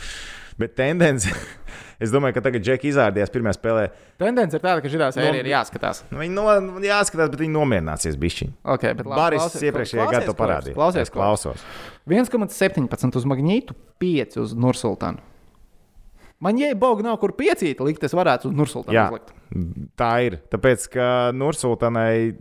Bet 0.60 0.76
tendence, 0.76 1.32
es 2.04 2.12
domāju, 2.12 2.38
ka 2.38 2.46
tagad 2.46 2.64
Džeki 2.64 2.88
izrādījās 2.92 3.32
pirmajā 3.32 3.58
spēlē. 3.58 3.88
Tendence 4.20 4.56
ir 4.56 4.64
tāda, 4.64 4.80
ka 4.84 4.92
šī 4.92 5.00
sērija 5.16 5.42
ir 5.44 5.50
jāskatās. 5.52 6.04
Nu, 6.12 6.20
Viņi 6.22 6.36
no, 6.36 6.46
jāskatās, 6.84 7.32
bet 7.34 7.42
viņi 7.44 7.56
nomierināsies 7.56 8.16
bišķiņi. 8.20 8.54
Okay, 8.76 8.96
bet 8.96 9.08
Baris 9.08 9.42
klausies, 9.44 9.66
iepriekšējā 9.68 10.00
klausies, 10.04 10.16
gadā 10.16 10.30
to 10.30 10.36
Klausies, 10.36 10.40
parādīja. 10.44 10.78
Klausies, 10.80 11.10
Es 11.10 11.12
klausos. 11.16 11.66
1,17 12.10 13.18
uz 13.18 13.26
magnītu, 13.30 13.76
5 14.02 14.38
uz 14.44 14.54
Nursultānu. 14.58 15.24
Man, 16.44 16.60
Boga 16.78 17.06
nav 17.06 17.18
kur 17.22 17.32
piecīt, 17.34 17.80
likt, 17.82 18.04
es 18.06 18.14
varētu 18.14 18.52
uz 18.52 18.56
Nursultānu 18.58 19.06
uzlikt. 19.08 19.32
tā 19.98 20.12
ir. 20.28 20.40
Tāpēc, 20.52 20.90
ka 20.94 21.08
Nursultanai, 21.34 22.36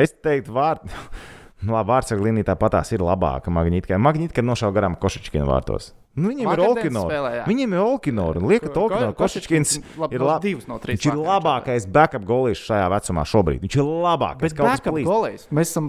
es 0.00 0.14
teiktu, 0.24 0.54
vārdu. 0.56 0.88
Labi, 1.64 1.88
vārdsarga 1.88 2.26
līnija 2.26 2.50
tāpatās 2.52 2.90
ir 2.92 3.04
labāka. 3.04 3.52
Magnītika 3.52 3.96
Magnītika 4.00 4.44
nošāva 4.44 4.74
garām 4.76 4.96
Košičkina 5.00 5.46
vārtos. 5.48 5.94
Nu, 6.14 6.28
viņiem 6.30 6.46
ir 6.52 6.60
Olkinors. 6.62 7.08
spēlē. 7.10 7.30
Viņiem 7.48 7.72
ir 7.74 7.80
Olkinors. 7.82 8.42
Liekat, 8.42 8.72
Ko- 8.72 8.82
Olkinors. 8.84 9.16
Ko- 9.16 9.24
Košičkins 9.24 9.72
ir 10.14 10.22
divus 10.40 10.68
no 10.68 10.78
Viņš 10.78 11.06
ir 11.10 11.16
labākais 11.18 11.86
backup 11.90 12.22
golīšs 12.24 12.62
šajā 12.70 12.86
vecumā 12.92 13.24
šobrīd. 13.26 13.60
Viņš 13.64 13.76
ir 13.76 13.82
labākais. 13.82 14.40
Bet 14.40 14.54
backup 14.54 14.94
golējs. 14.94 15.48
Mēs 15.50 15.72
esam. 15.74 15.88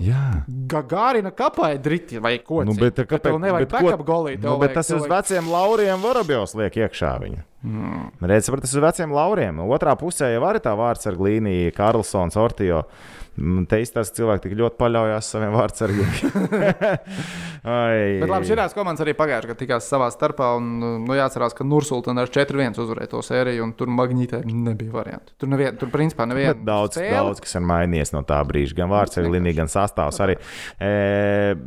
Gagārina 0.67 1.32
kapā 1.32 1.76
driti 1.82 2.17
vai 2.19 2.39
ko 2.39 2.63
Nu, 2.63 2.73
citu. 2.73 2.82
bet, 2.89 3.07
Ka 3.07 3.17
tev 3.19 3.38
nevajag 3.39 3.69
bet 3.69 3.82
backup 3.82 4.05
golīt. 4.05 4.41
Nu, 4.41 4.57
bet 4.57 4.73
tas 4.73 4.89
uz 4.89 5.05
veciem 5.05 5.45
lauriem 5.45 6.01
Vorobjovs 6.01 6.55
liek 6.55 6.73
iekšā 6.73 7.19
viņu. 7.21 7.43
Mm. 7.65 8.11
Redz, 8.21 8.49
tas 8.49 8.73
uz 8.73 8.82
veciem 8.82 9.09
lauriem. 9.11 9.57
Otrā 9.57 9.95
pusē 9.97 10.34
jau 10.34 10.41
arī 10.45 10.59
tā 10.61 10.73
vārdsarga 10.78 11.17
līnija, 11.21 11.73
Karlsons, 11.73 12.36
Ortijo. 12.38 12.84
Mm, 12.84 13.24
Te 13.36 13.81
izstāsta, 13.83 14.15
cilvēki 14.21 14.45
tik 14.45 14.53
ļoti 14.59 14.77
paļaujas 14.79 15.29
saviem 15.36 15.55
vārdsargiem. 15.57 16.11
Bet 17.65 18.29
labi, 18.29 18.47
šīs 18.47 18.75
komandas 18.77 19.03
arī 19.03 19.15
pagājušajā 19.17 19.49
gadā 19.49 19.59
tikās 19.59 19.89
savā 19.91 20.07
starpā. 20.13 20.53
Un, 20.59 20.69
nu, 21.03 21.17
jāatcerās, 21.17 21.55
ka 21.57 21.65
Nursultāna 21.67 22.23
ar 22.23 22.31
4-1 22.31 22.79
uzvarēja 22.83 23.11
to 23.11 23.23
sēriju, 23.25 23.65
un 23.65 23.73
tur 23.75 23.91
magnītē 23.91 24.39
nebija 24.47 24.93
variantu. 24.93 25.33
Tur, 25.41 25.51
nevien, 25.51 25.75
tur 25.81 25.91
principā 25.91 26.27
neviena 26.29 26.55
daudz, 26.55 26.99
spēle. 26.99 27.17
daudz 27.17 27.43
kas 27.43 27.57
ir 27.59 27.65
mainījies 27.67 28.15
no 28.15 28.23
tā 28.27 28.39
brīža. 28.47 28.77
Gan 28.79 28.93
vārds, 28.93 29.19
gan 29.19 29.31
līnija, 29.33 29.59
gan 29.59 29.71
sastāvs 29.73 30.21
arī. 30.23 30.38
E, 30.79 30.93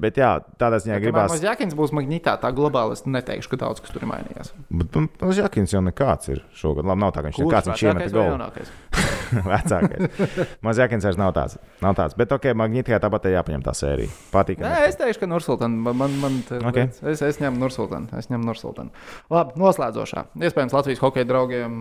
bet 0.01 0.23
jā, 0.23 0.33
tādā 0.61 0.81
ziņā 0.85 1.01
Gribās... 1.03 1.29
gribās. 1.35 1.45
Ja 1.45 1.53
Jakins 1.53 1.77
būs 1.77 1.93
magnītā, 1.99 2.39
tā 2.41 2.55
globāli 2.57 2.97
es 2.97 3.05
neteikšu, 3.09 3.53
ka 3.53 3.63
daudz 3.67 3.85
kas 3.85 3.93
tur 3.93 4.07
ir 4.07 4.13
mainījies. 4.15 4.55
Bet 4.71 4.97
nu, 4.97 5.09
uz 5.29 5.43
Jakins 5.43 5.75
jau 5.75 5.85
nekāds 5.85 6.33
ir 6.33 6.45
šogad. 6.57 6.89
Labi, 6.89 7.05
nav 7.05 7.17
tā, 7.17 7.25
ka 7.25 7.33
viņš 7.33 7.43
nekāds 7.45 7.73
viņš 7.75 7.89
iemeta 7.91 9.17
vecākais? 9.53 10.09
Vecākais. 10.19 10.57
Mazākais 10.65 11.05
vairs 11.09 11.19
nav 11.21 11.33
tāds. 11.37 11.59
Nav 11.85 11.95
tāds. 11.99 12.17
Bet, 12.19 12.33
ok, 12.35 12.51
Magnītijā 12.59 12.99
tāpat 13.03 13.29
ir 13.31 13.37
jāpaņem 13.39 13.63
tā 13.67 13.75
sērija. 13.77 14.11
Patīk. 14.35 14.63
Nē, 14.65 14.73
es 14.89 14.97
teikšu, 15.01 15.23
ka 15.25 15.31
Nursultāna. 15.31 15.77
Man, 15.89 15.97
man, 16.01 16.17
man 16.23 16.41
te- 16.49 16.59
Ok. 16.65 16.81
es, 17.13 17.23
es 17.23 17.39
ņemu 17.43 17.61
Nursultānu. 17.63 18.11
Es 18.19 18.31
ņemu 18.33 18.49
Nursultānu. 18.49 18.91
Labi, 19.31 19.57
noslēdzošā. 19.61 20.27
Iespējams, 20.49 20.75
Latvijas 20.77 21.03
hokeja 21.05 21.29
draugiem 21.29 21.79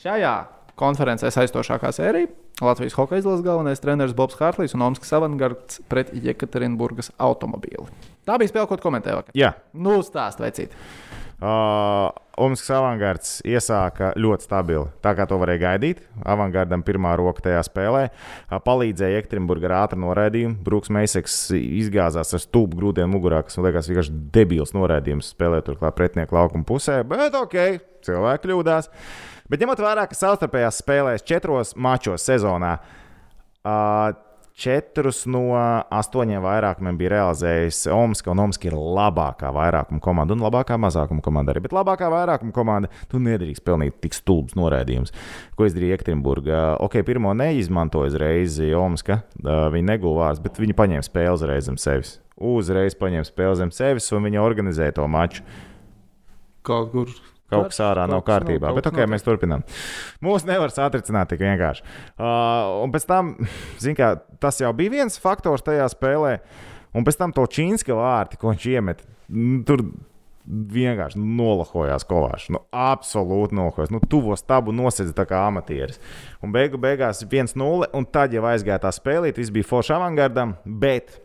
šajā 0.00 0.34
konferencē 0.78 1.30
aizstošākā 1.32 1.90
sērija. 1.94 2.28
Latvijas 2.62 2.94
hokeja 2.98 3.22
izlases 3.22 3.44
galvenais 3.46 3.78
treneris 3.82 4.14
Bobs 4.18 4.34
Hārlīs 4.38 4.74
un 4.74 4.82
Omaskas 4.82 5.12
avangards 5.14 5.80
pret 5.90 6.10
Jekaterinburgas 6.14 7.12
automobīli. 7.22 7.86
Tā 8.26 8.34
bija 8.38 8.50
spēle, 8.50 8.66
ko 8.70 8.78
tu 8.78 8.82
komentēji. 8.88 9.14
vakar. 9.20 9.34
Jā. 9.38 9.52
Nu, 9.74 10.00
stāst, 10.06 10.42
vecīt. 10.42 10.74
Uh, 11.38 12.08
Omaskas 12.38 12.70
avangards 12.74 13.28
iesāka 13.46 14.08
ļoti 14.18 14.46
stabili. 14.46 14.88
Tā 15.02 15.12
kā 15.14 15.22
to 15.30 15.36
varēja 15.38 15.60
gaidīt. 15.62 16.00
Avangardam 16.26 16.82
pirmā 16.86 17.12
roka 17.18 17.44
tajā 17.44 17.60
spēlē 17.66 18.02
uh, 18.08 18.58
palīdzēja 18.62 19.20
Ekstremburgā 19.22 19.68
ar 19.70 19.76
ātru 19.84 20.00
noraidījumu. 20.02 20.58
Brooks 20.66 20.90
Meiseks 20.94 21.38
izgāzās 21.54 22.34
ar 22.34 22.42
stūbu 22.42 22.80
grūtiem 22.80 23.10
mugurā, 23.14 23.44
kas 23.46 23.58
man 23.58 23.68
liekas 23.68 23.90
vienkārši 23.90 24.18
debils 24.34 24.74
noraidījums 24.74 25.30
spēlē 25.36 25.62
turklāt 25.66 25.98
pretinieku 25.98 26.38
laukuma 26.38 26.66
pusē. 26.66 27.00
Bet 27.06 27.38
ok, 27.38 27.58
cilvēki 28.06 28.48
kļūdās. 28.48 28.90
Bet 29.48 29.62
ņemot 29.62 29.82
vērā, 29.86 30.08
ka 30.10 30.18
savstarpējās 30.18 30.82
spēlēs 30.82 31.26
četros 31.26 31.76
mačos 31.78 32.26
sezonā. 32.26 32.80
Uh, 33.62 34.10
Četrus 34.58 35.20
no 35.30 35.52
astoņiem 35.54 36.42
vairākumiem 36.42 36.96
bija 36.98 37.12
realizējis 37.12 37.84
Omska, 37.94 38.32
un 38.32 38.40
Omska 38.42 38.66
ir 38.66 38.74
labākā 38.74 39.52
vairākuma 39.54 40.02
komanda 40.02 40.34
un 40.34 40.42
labākā 40.42 40.74
mazākuma 40.82 41.22
komanda 41.22 41.54
arī. 41.54 41.62
Bet 41.62 41.76
labākā 41.76 42.08
vairākuma 42.10 42.50
komanda, 42.56 42.90
tu 43.06 43.20
nedrīkst 43.22 43.62
pelnīt 43.62 44.00
tik 44.02 44.18
stulbs 44.18 44.58
noraidījums, 44.58 45.14
ko 45.54 45.68
izdarīja 45.68 46.00
Ekstremburgā. 46.00 46.64
Ok, 46.82 46.98
pirmo 47.06 47.36
neizmantoja 47.38 48.10
uzreiz 48.10 48.58
Omska, 48.74 49.20
viņi 49.38 49.86
neguva 49.92 50.26
vārds, 50.26 50.42
bet 50.42 50.58
viņi 50.58 50.74
paņēma 50.82 51.06
spēli 51.06 51.36
uzreiz 51.38 51.70
zem 51.70 51.78
sevis. 51.78 52.16
Uzreiz 52.34 52.98
paņēma 52.98 53.30
spēli 53.30 53.62
zem 53.62 53.74
sevis, 53.74 54.10
un 54.10 54.26
viņi 54.26 54.42
organizēja 54.42 54.98
to 54.98 55.06
maču. 55.06 55.46
Kaut 56.66 56.90
kur. 56.96 57.14
Kaut 57.48 57.70
kas 57.70 57.80
ārā 57.80 58.04
nav 58.08 58.20
Kaut 58.20 58.26
kas 58.26 58.34
kārtībā, 58.34 58.68
nav- 58.68 58.76
bet 58.76 58.90
ok, 58.90 58.98
kas 59.00 59.10
mēs 59.14 59.24
turpinām. 59.24 59.62
Mūs 60.24 60.44
nevar 60.48 60.72
satricināt 60.74 61.30
tik 61.32 61.40
vienkārši. 61.44 61.86
Uh, 62.18 62.82
un 62.84 62.92
pēc 62.92 63.06
tam, 63.08 63.32
zin 63.84 63.96
kā, 63.98 64.14
tas 64.42 64.60
jau 64.60 64.72
bija 64.76 64.98
viens 64.98 65.16
faktors 65.22 65.64
tajā 65.64 65.86
spēlē, 65.94 66.36
un 66.92 67.08
pēc 67.08 67.18
tam 67.20 67.32
to 67.32 67.46
čīnska 67.48 67.96
vārti, 67.96 68.36
ko 68.40 68.52
viņš 68.52 68.68
iemet, 68.74 69.02
tur 69.68 69.86
vienkārši 70.48 71.20
nolahojās 71.20 72.06
Kovāšs. 72.08 72.48
Nu, 72.54 72.62
absolūti 72.72 73.56
nolahojās. 73.56 73.90
Nu, 73.92 74.00
tuvo 74.00 74.36
stabu 74.38 74.72
nosedz 74.72 75.12
tā 75.16 75.26
kā 75.28 75.42
amatieris. 75.48 76.00
Un 76.44 76.54
beigu 76.54 76.80
beigās 76.80 77.20
1-0, 77.24 77.90
un 77.92 78.06
tad 78.08 78.32
jau 78.32 78.44
aizgāja 78.48 78.80
tā 78.86 78.92
spēlīt, 78.96 79.40
viss 79.40 79.52
bija 79.52 79.68
forši 79.68 79.92
avangardam, 79.98 80.56
bet 80.64 81.18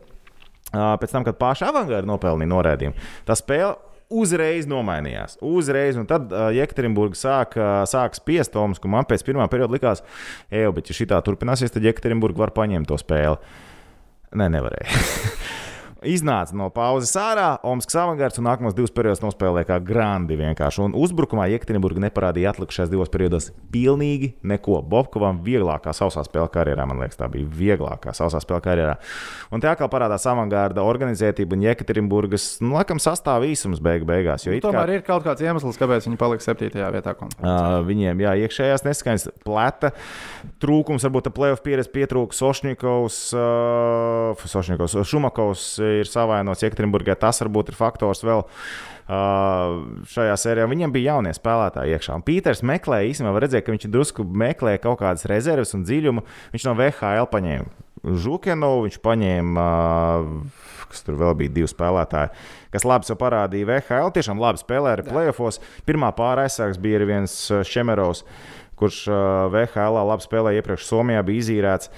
uh, 0.74 0.92
pēc 1.00 1.14
tam, 1.16 1.24
kad 1.24 1.40
paši 1.40 1.68
avangardi 1.70 2.10
nopelnīja 2.10 2.52
norādījumu, 2.52 3.08
tā 3.28 3.36
spēle 3.40 3.74
uzreiz 4.20 4.68
nomainījās. 4.70 5.38
Uzreiz, 5.44 5.98
un 6.00 6.08
tad 6.10 6.32
uh, 6.32 6.48
Jekaterinburga 6.54 7.18
sāk, 7.18 7.58
uh, 7.58 7.82
sāk 7.90 8.18
spiest 8.18 8.54
Tomas, 8.54 8.80
ka 8.82 8.90
man 8.90 9.08
pēc 9.08 9.26
pirmā 9.26 9.48
perioda 9.52 9.76
likās, 9.76 10.04
ej, 10.52 10.70
bet 10.76 10.90
ja 10.90 10.98
šī 10.98 11.08
tā 11.10 11.20
turpināsies, 11.26 11.74
tad 11.74 11.86
Jekaterinburga 11.86 12.46
var 12.46 12.54
paņemt 12.56 12.90
to 12.90 13.00
spēli. 13.00 13.38
Nē, 14.34 14.50
nevarēja. 14.56 15.04
Iznāca 16.04 16.52
no 16.56 16.66
pauzes 16.74 17.12
ārā, 17.16 17.54
Omaskas 17.64 17.96
avangards 18.02 18.38
un 18.40 18.44
nākamos 18.48 18.74
divus 18.76 18.92
periodus 18.94 19.22
nospēlēja 19.24 19.68
kā 19.70 19.78
grandi 19.84 20.36
vienkārši. 20.36 20.82
Un 20.84 20.94
uzbrukumā 21.00 21.46
Jekaterinburga 21.52 22.02
neparādīja 22.04 22.52
atlikušajās 22.52 22.90
divos 22.92 23.08
periodos 23.12 23.48
pilnīgi 23.72 24.34
neko. 24.44 24.82
Bobkovam 24.90 25.38
vieglākā 25.46 25.94
sausā 25.96 26.24
spēle 26.26 26.50
karjerā, 26.52 26.84
man 26.90 27.00
liekas, 27.00 27.16
tā 27.20 27.28
bija 27.32 27.48
vieglākā 27.48 28.12
sausā 28.16 28.40
spēle 28.44 28.60
karjerā. 28.64 28.98
Un 29.54 29.64
te 29.64 29.70
atkal 29.70 29.88
parādās 29.92 30.26
avangarda 30.28 30.84
organizētība 30.84 31.56
un 31.56 31.64
Jekaterinburgas, 31.64 32.48
nu, 32.64 32.74
laikam, 32.76 33.00
sastāv 33.02 33.46
īsums 33.48 33.80
beigu 33.84 34.04
beigās. 34.08 34.44
Jo 34.46 34.52
it 34.52 34.62
kā- 34.62 34.70
Tomēr 34.74 34.94
ir 34.98 35.02
kaut 35.06 35.24
kāds 35.24 35.40
iemesls, 35.44 35.80
kāpēc 35.80 36.04
viņi 36.10 36.20
palika 36.20 36.44
7. 36.44 36.84
vietā. 36.98 37.16
Uh, 37.16 37.80
viņiem 37.88 38.20
jā, 38.26 38.36
iekšējās 38.44 38.84
neskaņas, 38.84 39.28
plata 39.44 39.92
trūkums, 40.60 41.04
varbūt 41.08 41.32
playoff 41.34 41.62
pieredze 41.64 41.88
pietrūks. 41.94 42.42
Sošņikovs, 42.44 43.18
uh, 43.38 44.44
Sošņikovs, 44.44 44.98
Šumakovs 45.08 45.64
ir 46.02 46.10
savainots 46.10 46.64
Jekaterinburgā. 46.64 47.16
Tas 47.20 47.40
varbūt 47.42 47.72
ir 47.72 47.78
faktors 47.78 48.24
vēl. 48.26 48.44
Uh, 49.04 50.02
šajā 50.08 50.34
sērijā 50.40 50.64
viņam 50.70 50.92
bija 50.94 51.12
jaunie 51.12 51.34
spēlētāji 51.36 51.92
iekšā. 51.92 52.14
Un 52.16 52.22
Pīters 52.24 52.62
meklēja, 52.64 53.10
īstenībā 53.10 53.42
redzēt, 53.42 53.66
ka 53.66 53.74
viņš 53.74 53.90
drusku 53.92 54.24
meklē 54.24 54.78
kaut 54.80 55.02
kādas 55.02 55.26
rezerves 55.28 55.74
un 55.76 55.84
dziļumu. 55.84 56.24
Viņš 56.54 56.64
no 56.64 56.72
VHL 56.78 57.28
paņēma 57.32 57.82
Žukenovu, 58.24 58.86
viņš 58.86 58.96
paņēma, 59.04 59.66
uh, 59.68 60.64
kas 60.88 61.04
tur 61.04 61.18
vēl 61.20 61.36
bija, 61.40 61.52
divi 61.58 61.68
spēlētāji, 61.68 62.32
kas 62.72 62.84
labi 62.88 63.08
sev 63.08 63.18
parādīja 63.20 63.68
VHL. 63.70 64.12
Tiešām 64.16 64.40
labi 64.40 64.60
spēlēja 64.60 64.98
arī 64.98 65.06
playoffs. 65.08 65.60
Pirmā 65.88 66.10
pāra 66.16 66.48
aizsargs 66.48 66.80
bija 66.80 67.00
arī 67.00 67.10
viens 67.14 67.36
Šemerovs, 67.68 68.24
kurš 68.80 69.04
VHL 69.54 70.00
labi 70.00 70.26
spēlēja 70.26 70.64
iepriekš 70.64 70.88
Somijā, 70.88 71.24
bija 71.26 71.44
izīrēts. 71.44 71.92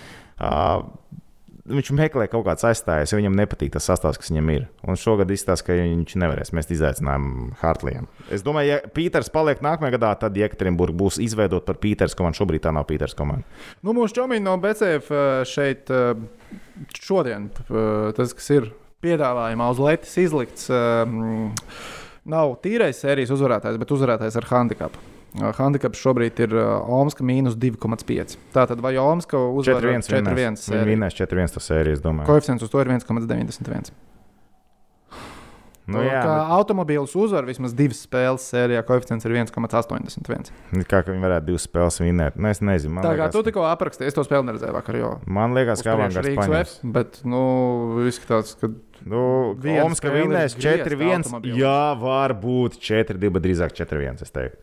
Viņš 1.66 1.90
meklē 1.98 2.28
kaut 2.30 2.44
kādas 2.46 2.66
aizstājas, 2.68 3.10
jo 3.10 3.18
viņam 3.18 3.34
nepatīk 3.40 3.72
tas 3.74 3.88
sastāvs, 3.88 4.20
kas 4.20 4.30
viņam 4.30 4.50
ir. 4.54 4.66
Un 4.86 4.98
šogad 5.00 5.30
izstāsta, 5.34 5.66
ka 5.66 5.78
viņš 5.78 6.14
nevarēs 6.22 6.52
mest 6.54 6.70
izaicinājumu 6.74 7.56
Hartlijam. 7.62 8.06
Es 8.30 8.44
domāju, 8.46 8.70
ja 8.70 8.92
Pīters 8.94 9.32
paliek 9.34 9.62
nākamajā 9.64 9.96
gadā, 9.96 10.12
tad 10.20 10.38
Jekaterinburga 10.38 10.98
būs 11.00 11.18
izveidota 11.22 11.66
par 11.66 11.80
Pīters 11.82 12.14
komandu. 12.18 12.38
Šobrīd 12.38 12.62
tā 12.68 12.74
nav 12.76 12.86
Pīters 12.86 13.16
komanda. 13.18 13.46
Nu, 13.82 13.96
mūsu 13.96 14.20
čomiņi 14.20 14.46
no 14.46 14.54
BCF 14.62 15.10
uh, 15.10 15.24
šeit 15.48 15.90
uh, 15.90 16.14
šodien, 17.00 17.50
uh, 17.66 18.12
tas, 18.16 18.36
kas 18.36 18.52
ir 18.54 18.70
piedāvājumā 19.04 19.66
uz 19.74 19.82
letes 19.82 20.14
izlikts, 20.18 20.70
nav 22.26 22.54
tīrais 22.64 23.02
sērijas 23.02 23.34
uzvarētājs, 23.36 23.78
bet 23.78 23.92
uzvarētājs 23.94 24.40
ar 24.40 24.48
handikapu. 24.50 25.15
Uh, 25.36 25.50
Handicaps 25.58 26.00
šobrīd 26.00 26.38
ir 26.46 26.54
uh, 26.56 26.86
Omska 26.96 27.24
mīnus 27.26 27.58
2,5. 27.60 28.38
Tātad, 28.54 28.80
vai 28.80 28.94
Omska 29.02 29.36
uzvar 29.36 29.82
4-1. 29.84 30.06
4-1 30.08 30.32
Viņi 30.32 30.62
sēriju? 30.62 30.90
vinnēs 30.94 31.18
4-1 31.18 31.56
to 31.58 31.64
sēriju, 31.64 31.98
es 31.98 32.04
domāju. 32.04 32.30
Koeficients 32.30 32.64
uz 32.64 32.72
to 32.72 32.80
ir 32.80 32.92
1,91. 32.94 33.92
Nu, 35.86 36.00
jā, 36.02 36.18
kā 36.18 36.38
automobīls 36.56 37.12
uzvar 37.14 37.46
vismaz 37.46 37.70
divas 37.78 38.00
spēles 38.02 38.42
sērijā, 38.50 38.80
koeficients 38.88 39.22
ir 39.28 39.36
1,81. 39.36 40.48
bet 40.74 40.88
kā 40.90 41.04
ka 41.06 41.12
viņi 41.12 41.22
varētu 41.22 41.46
divas 41.46 41.66
spēles 41.68 42.00
vinnēt? 42.02 42.40
Nu, 42.40 42.50
es 42.50 42.58
nezinu. 42.58 42.98
Tā 43.04 43.12
kā 43.12 43.28
liekas, 43.28 43.36
tu 43.36 43.44
tikko 43.46 43.68
aprakstīji, 43.70 44.10
es 44.10 44.16
to 44.18 44.24
spēli 44.26 44.48
neredzēju 44.48 44.74
vakar. 44.74 44.98
Jo, 44.98 45.12
man 45.30 45.54
liekas 45.54 45.84
ka 45.86 45.94
Avangards 45.94 46.26
Rīgas 46.26 46.42
paņems. 46.42 46.74
VF, 46.82 46.90
bet, 46.96 47.20
nu, 47.28 47.44
izskatās, 48.10 48.56
ka 48.58 48.72
Nu, 49.06 49.54
spēle 49.62 50.08
ir 50.08 50.14
vinnēs 50.16 50.56
griezta 50.56 50.88
4-1. 50.90 51.26
automobīlis. 51.28 51.58
Jā, 51.60 51.80
var 52.00 52.32
būt 52.42 52.78
4-2, 52.82 53.28
bet 53.36 53.44
drīzāk 53.44 53.76
4-1. 53.78 54.56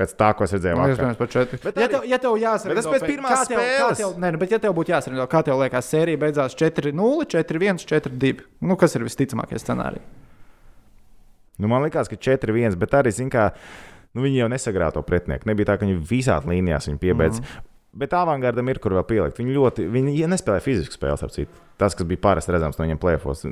Pēc 0.00 0.14
tā, 0.16 0.30
ko 0.32 0.46
es 0.46 0.54
redzēju, 0.54 0.78
Nu, 0.80 0.86
iespējams, 0.88 1.18
pat 1.18 1.32
četri. 1.34 1.58
Bet 1.60 1.76
ja 1.76 1.84
arī- 1.84 1.92
tev, 1.92 2.04
ja 2.08 2.18
tev 2.22 2.36
jāsaka, 2.40 2.74
tas 2.78 2.86
pēc 2.88 3.02
pirmās 3.04 3.42
spēles. 3.44 3.98
Tev, 4.00 4.14
nē, 4.16 4.30
nu, 4.32 4.38
bet 4.40 4.54
ja 4.54 4.58
tev 4.62 4.72
būtu 4.78 4.94
jāsaka, 4.94 5.26
kā 5.28 5.42
tev 5.44 5.58
liekas, 5.60 5.90
sērija 5.92 6.20
beidzās 6.22 6.56
4-0, 6.56 7.26
4-1, 7.28 7.84
4-2. 7.84 8.46
Nu, 8.64 8.78
kas 8.80 8.96
ir 8.96 9.04
visticamākais 9.04 9.60
scenārijs? 9.60 10.06
Nu, 11.60 11.68
man 11.68 11.84
liekas, 11.84 12.08
ka 12.08 12.16
4-1, 12.16 12.78
bet 12.80 12.96
arī, 12.96 13.12
zin, 13.12 13.28
kā, 13.28 13.50
nu, 14.16 14.24
viņi 14.24 14.40
jau 14.40 14.48
nesagrāja 14.48 14.94
to 14.96 15.02
pretinieku. 15.04 15.44
Nebija 15.50 15.68
tā, 15.68 15.76
ka 15.76 15.84
viņi 15.84 15.98
visās 16.08 16.46
līnijās 16.48 16.88
viņu 16.88 17.02
piebeidz. 17.02 17.42
Mm. 17.42 17.44
-hmm. 17.44 17.66
Bet 18.00 18.14
avangardam 18.14 18.68
ir 18.70 18.78
kur 18.78 18.92
vēl 18.92 19.04
pielikt. 19.04 19.38
Viņi 19.38 19.52
ļoti, 19.52 19.84
viņi 19.90 20.16
ja 20.16 20.28
nespēlēja 20.30 20.62
fizisku 20.62 20.94
spēli, 20.94 21.24
ap 21.24 21.30
citu. 21.34 21.50
Tas, 21.76 21.94
kas 21.94 22.06
bija 22.06 22.22
parasti 22.22 22.52
redzams 22.52 22.78
no 22.78 22.84
viņiem 22.86 23.00
plēfos. 23.02 23.44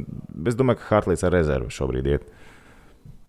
Es 0.46 0.54
domāju, 0.54 0.78
ka 0.78 0.94
Hartlīds 0.94 1.26
ar 1.26 1.32
rezervu 1.32 1.68
šobrīd 1.68 2.06
iet. 2.06 2.22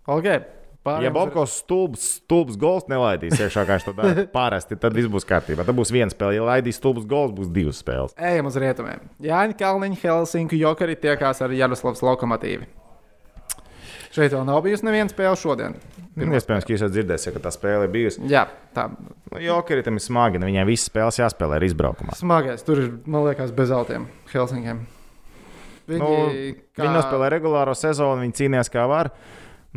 Okay. 0.07 0.45
Pārējiem 0.89 1.05
Ja 1.07 1.13
Bobkovs 1.15 1.55
stulbs, 1.61 2.07
stulbs 2.23 2.57
gols 2.59 2.89
nelaidīs 2.89 3.37
iekšā, 3.39 3.63
kā 3.69 3.77
viņš 3.77 3.87
to 3.87 3.93
dara 3.99 4.25
parasti, 4.39 4.75
tad 4.81 4.97
viss 4.97 5.07
būs 5.13 5.27
kārtībā. 5.29 5.63
Tad 5.69 5.77
būs 5.77 5.93
viena 5.93 6.09
spēle. 6.11 6.35
Ja 6.39 6.49
laidīs 6.49 6.81
stulbs 6.81 7.05
gols, 7.09 7.31
būs 7.37 7.53
divas 7.53 7.79
spēles. 7.83 8.17
Ejam 8.17 8.49
uz 8.49 8.57
rietumiem. 8.59 9.05
Jāņa 9.23 9.57
Kalniņa, 9.61 10.01
Helsinku, 10.03 10.57
Jokari 10.59 10.97
tiekās 10.99 11.39
ar 11.45 11.53
Jaroslavas 11.55 12.01
lokomotīvi. 12.09 12.67
Šeit 14.09 14.33
vēl 14.33 14.41
nav 14.47 14.63
bijusi 14.65 14.87
neviena 14.87 15.11
spēle 15.11 15.37
šodien. 15.37 15.75
Nu, 16.17 16.33
Iespējams, 16.33 16.65
ka 16.65 16.73
jūs 16.73 16.81
jau 16.81 16.89
dzirdēsiet, 16.91 17.35
ka 17.35 17.41
tā 17.45 17.51
spēle 17.53 17.85
ir 17.85 17.91
bijusi. 17.93 18.23
Jā, 18.27 18.47
tā 18.75 18.87
Nu, 19.29 19.37
Jokeritam 19.37 19.99
ir 19.99 20.01
smagi, 20.01 20.39
nu, 20.41 20.47
viņiem 20.49 20.65
visas 20.65 20.89
spēles 20.89 21.19
jāspēlē 21.21 21.59
ar 21.59 21.65
izbraukumā. 21.67 22.15
smagais. 22.17 22.63
Tur 22.65 22.81
ir, 22.81 22.87
man 23.05 23.27
liekas, 23.27 23.51
bez 23.53 23.69
autiem 23.71 24.07
Helsinkiem. 24.33 24.81
Viņi, 25.89 25.99
Nu, 26.01 26.09
kā... 26.73 26.81
Viņi 26.81 26.95
nospēlē 26.97 27.29
regulāro 27.35 27.75
sezonu, 27.77 28.23
viņi 28.25 28.35
cīnījās 28.41 28.73
kā 28.73 28.87
var. 28.89 29.11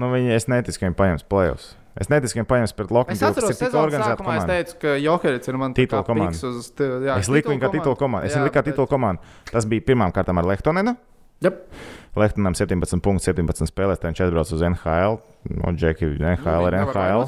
Nu, 0.01 0.09
viņi, 0.15 0.33
es 0.37 0.49
neticu, 0.49 0.79
ka 0.81 0.89
viņi 0.89 0.99
paņems 0.99 1.25
playoffs. 1.29 1.71
Es 2.01 2.09
neticu, 2.09 2.33
ka 2.33 2.41
viņi 2.41 2.49
paņems 2.49 2.73
pret 2.77 2.89
Es 2.89 2.95
Lokomotīvu, 2.97 3.29
atceros, 3.29 3.57
sezonas 3.59 3.81
organizēta 3.83 4.15
sākumā 4.17 4.37
es 4.37 4.43
komanda. 4.43 4.55
teicu, 4.57 4.77
ka 4.81 4.93
Jokerits 5.03 5.51
ir 5.51 5.59
mans 5.61 5.77
Titula 5.77 6.05
komanda. 6.07 6.49
Uz, 6.49 6.71
jā, 6.81 7.17
Es 7.21 7.29
liku 7.29 7.53
viņu 7.53 7.61
kā 7.61 7.71
titulu 7.75 7.99
komandu. 8.01 8.31
Es 8.31 8.37
liku 8.41 8.55
kā 8.57 8.63
titulu 8.65 8.89
komandu. 8.89 9.35
Tas 9.51 9.69
bija 9.69 9.85
pirmām 9.91 10.15
kārtām 10.17 10.41
ar 10.41 10.49
Lehtonenu. 10.49 10.97
Jep. 11.43 11.59
Lehtonam 12.17 12.55
17 12.55 13.01
punktus, 13.03 13.27
17 13.29 13.69
spēlēs, 13.69 14.01
tad 14.01 14.13
viņš 14.13 14.21
atbrauc 14.27 14.51
uz 14.53 14.65
NHL. 14.69 15.19
No 15.59 15.73
Džeki, 15.75 16.11
NHL 16.21 16.69
ir 16.69 16.77
NHL. 16.83 17.25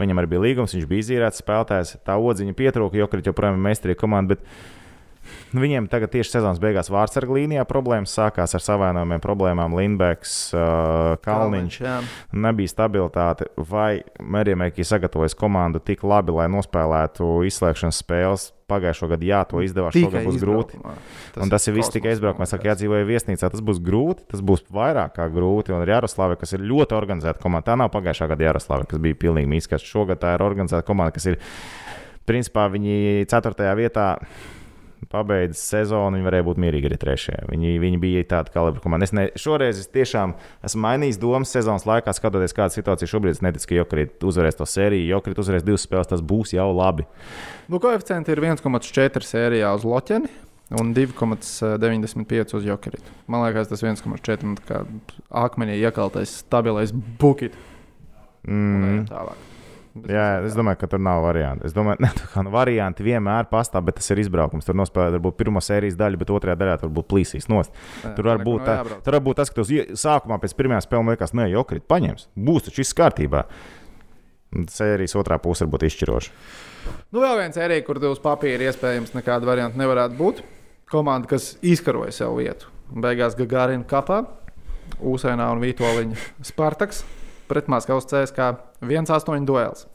Viņam 0.00 0.20
arī 0.22 0.30
bija 0.32 0.44
līgums, 0.44 0.72
viņš 0.76 0.86
bija 0.88 1.04
izīrēts 1.04 1.42
spēlētājs. 1.44 1.96
Tā 2.04 2.16
odziņa 2.16 2.56
pietrūka, 2.58 2.96
jo 2.98 3.08
Krit 3.12 3.28
joprojām 3.28 3.60
ir 3.60 3.64
meistarīga 3.68 4.00
komanda. 4.00 4.34
Bet 4.34 4.44
viņiem 5.56 5.88
tagad 5.92 6.12
tieši 6.14 6.36
sezonas 6.36 6.60
beigās 6.62 6.90
vārdsarga 6.92 7.36
līnijā 7.36 7.64
problēmas 7.68 8.14
sākās 8.16 8.56
ar 8.56 8.64
savainojumiem, 8.64 9.22
problēmām. 9.22 9.76
Lindbeks, 9.78 10.34
uh, 10.56 11.18
Kalniņš. 11.24 11.78
jā. 11.82 11.98
nebija 12.32 12.72
stabilitāte, 12.72 13.48
vai 13.56 14.02
Mērijamēki 14.22 14.86
sagatavojas 14.86 15.36
komandu 15.38 15.82
tik 15.82 16.04
labi, 16.06 16.34
lai 16.36 16.48
nospēlētu 16.52 17.34
izslēgšanas 17.48 18.02
spēles. 18.04 18.50
Pagājušo 18.72 19.08
gadu, 19.10 19.26
jā, 19.28 19.42
to 19.44 19.60
izdevās. 19.60 19.96
Šogad 19.98 20.24
būs 20.24 20.38
grūti. 20.40 20.78
Tas 21.34 21.42
un 21.44 21.50
tas 21.52 21.66
ir 21.68 21.74
viss 21.76 21.92
tikai 21.92 22.14
izbraukumā. 22.14 22.46
Es 22.46 22.54
saku, 22.54 22.70
jādzīvoja 22.70 23.04
viesnīcā. 23.04 23.50
Tas 23.52 23.60
būs 23.60 23.82
grūti, 23.84 24.24
tas 24.30 24.40
būs 24.40 24.64
vairāk 24.72 25.12
kā 25.18 25.26
grūti. 25.34 25.74
Un 25.74 25.84
ar 25.84 25.92
Jaroslavu, 25.92 26.38
kas 26.40 26.54
ir 26.56 26.64
ļoti 26.70 26.96
organizēta 26.96 27.42
komanda, 27.42 27.68
tā 27.68 27.76
nav 27.76 27.92
pagājušā 27.92 28.30
gada 28.32 28.48
Jaroslava, 28.48 28.88
kas 28.88 29.02
bija 29.02 29.18
pilnīgi 29.26 29.50
mīksts. 29.50 29.84
Šogad 29.92 30.22
tā 30.22 30.32
ir 30.38 30.46
organizēta 30.46 30.86
komanda, 30.88 31.12
kas 31.18 31.28
ir, 31.34 31.38
principā, 32.28 32.70
viņi 32.72 33.28
4. 33.28 33.68
vietā. 33.82 34.08
Pabeidz 35.10 35.58
sezonu, 35.58 36.14
viņi 36.14 36.26
varēja 36.28 36.44
būt 36.46 36.60
mierīgi 36.62 36.86
arī 36.86 36.96
trešajā. 37.02 37.46
Viņi, 37.50 37.72
viņi 37.82 37.98
bija 38.02 38.22
tāda 38.30 38.52
kalibra 38.54 38.80
komanda. 38.84 39.08
Es 39.08 39.12
ne, 39.16 39.24
šoreiz 39.34 39.80
es 39.82 39.88
tiešām 39.90 40.34
esmu 40.62 40.84
mainījis 40.84 41.18
domas 41.20 41.50
sezonas 41.52 41.86
laikā, 41.88 42.14
skatoties, 42.14 42.54
kāda 42.54 42.70
situācija 42.76 43.10
šobrīd. 43.10 43.34
Es 43.34 43.42
neticu, 43.42 43.66
ka 43.72 43.78
Jokrīt 43.80 44.22
uzvarēs 44.28 44.60
to 44.60 44.68
sēriju. 44.68 45.08
Jokrīt 45.10 45.42
uzvarēs 45.42 45.66
divas 45.66 45.84
spēles, 45.88 46.08
tas 46.12 46.22
būs 46.22 46.54
jau 46.54 46.68
labi. 46.76 47.04
Nu, 47.68 47.80
koeficienti 47.82 48.32
ir 48.32 48.44
1,4 48.46 49.26
sērijā 49.26 49.74
uz 49.74 49.84
Loķeni 49.88 50.30
un 50.80 50.94
2,95 50.96 52.56
uz 52.56 52.64
Jokeritu. 52.70 53.16
Man 53.26 53.42
liekas, 53.44 53.68
tas 53.68 53.82
1,4 53.82 54.54
ir 54.54 54.62
kā 54.68 54.84
akmenī 55.42 55.80
iekaltais 55.82 56.38
stabilais. 56.44 56.94
Un 58.42 58.84
ejam 58.86 59.02
Mm. 59.02 59.06
tālāk. 59.06 59.38
Jā, 59.92 60.26
es 60.46 60.54
domāju, 60.56 60.78
ka 60.80 60.88
tur 60.88 61.02
nav 61.04 61.20
variantu. 61.26 61.66
Es 61.68 61.74
domāju, 61.76 62.08
ka 62.32 62.44
nu, 62.46 62.52
varianti 62.54 63.04
vienmēr 63.04 63.48
pastāv, 63.50 63.84
bet 63.88 63.98
tas 64.00 64.08
ir 64.14 64.22
izbraukums. 64.22 64.64
Tur 64.64 64.78
nospēlēt 64.80 65.18
varbūt 65.18 65.36
pirmo 65.40 65.60
sērijas 65.64 65.98
daļu, 66.00 66.20
bet 66.22 66.32
otrajā 66.32 66.56
daļā 66.62 66.78
tur 66.80 66.88
varbūt 66.88 67.10
plīsīs 67.10 67.50
nost. 67.52 67.76
Jā, 68.00 68.14
Tur 68.16 68.30
var 68.30 68.40
tā 68.40 68.46
būt, 68.48 68.64
tā, 68.64 68.78
tur 69.04 69.18
var 69.18 69.24
būt 69.28 69.40
tas, 69.42 69.52
ka 69.52 69.60
tu 69.60 69.84
sākumā 70.00 70.40
pēc 70.40 70.56
pirmās 70.56 70.88
spēlēm 70.88 71.12
liekas, 71.12 71.36
nē, 71.36 71.50
Jokrīt 71.52 71.84
paņems. 71.92 72.30
Būs 72.48 72.68
taču 72.68 72.80
viss 72.80 72.96
kārtībā. 72.96 73.44
Sērijas 74.72 75.16
otrā 75.20 75.38
puse 75.40 75.66
var 75.66 75.74
būt 75.76 75.86
izšķiroša. 75.90 76.36
Nu, 77.12 77.20
vēl 77.20 77.38
viens 77.44 77.56
sērija, 77.56 77.84
kur 77.86 78.00
uz 78.08 78.20
papīra 78.20 78.70
iespējams 78.72 79.14
nekāda 79.16 79.48
varianta 79.48 79.80
nevarētu 79.80 80.18
būt. 80.18 80.44
Komanda, 80.92 81.28
kas 81.28 81.54
izkaroja 81.64 82.12
sev 82.12 82.36
vietu. 82.40 82.68
Beigās 82.92 83.36
Gagārina 83.38 83.84
kapā, 83.88 84.24
Ūsainā 85.00 85.46
un 85.54 85.62
Vitoļiņa 85.62 86.44
Spartaks 86.44 87.00
pret 87.52 87.70
Maskavas 87.70 88.08
CSK 88.10 88.52
1-8 88.82 89.46
duels. 89.48 89.86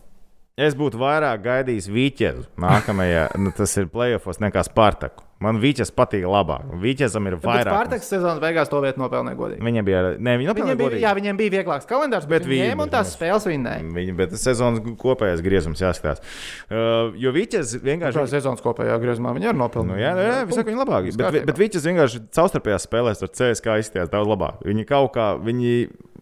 Es 0.58 0.74
būtu 0.78 0.98
vairāk 0.98 1.44
gaidījis 1.44 1.90
Vīķezu 1.94 2.48
nākamajā, 2.62 3.28
nu, 3.38 3.52
tas 3.54 3.76
ir 3.78 3.92
playoffs, 3.94 4.40
nekā 4.42 4.64
Spartaku. 4.66 5.27
Man 5.44 5.60
Vīķes 5.62 5.92
patīk 5.94 6.24
labāk. 6.26 6.64
Vīķezam 6.82 7.28
ir 7.30 7.36
Bet 7.38 7.44
vairāk. 7.46 7.70
Spartaks 7.70 8.08
sezonas 8.10 8.40
beigās 8.42 8.72
to 8.72 8.80
vietu 8.82 8.98
nopelnīja 9.04 9.38
godīgi. 9.38 9.62
Viņam 9.62 9.86
bija, 9.86 10.00
ne, 10.18 10.34
viņi 10.42 10.50
nopelnīja 10.50 10.78
bija, 10.80 11.02
jā, 11.04 11.12
viņiem 11.14 11.38
bija 11.38 11.54
vieglāks 11.54 11.86
kalendārs, 11.86 12.26
bet, 12.26 12.42
Bet 12.42 12.48
bet 12.48 12.50
viņi 12.50 12.64
viņi- 12.64 12.72
ņēma 12.72 12.88
un 12.88 12.94
tās 12.96 13.12
spēles 13.14 13.46
vinnēja. 13.46 13.84
Viņa, 14.00 14.16
bet 14.18 14.34
sezonas 14.42 14.82
kopējais 14.98 15.44
griezums 15.46 15.84
jāskatās. 15.84 16.24
Uh, 16.72 17.14
jo 17.22 17.30
Vīķes 17.36 17.76
vienkārši. 17.86 18.18
Kā 18.18 18.26
sezonas 18.34 18.64
kopējā 18.66 18.98
griezumā 19.04 19.36
viņi 19.38 19.52
arī 19.52 19.62
nopelnīja. 19.62 19.94
Nu, 19.94 20.02
jā, 20.02 20.16
jā, 20.18 20.32
jā 20.40 20.48
visu 20.50 20.58
laiku 20.58 20.74
viņi 20.74 20.82
labāk. 20.82 21.10
Bet, 21.12 21.22
kārtībā. 21.28 21.46
bet 21.52 21.62
Vīķes 21.62 21.86
vienkārši 21.92 22.24
caurstārpējās 22.34 22.88
spēlēs 22.90 23.22
ar 23.22 23.30
CSK 23.38 23.78
izskatījās 23.84 24.10
daudz 24.10 24.32
labāk. 24.34 24.64
Viņi 24.66 24.88
kaut 24.90 25.14
kā, 25.14 25.28
viņi, 25.38 25.76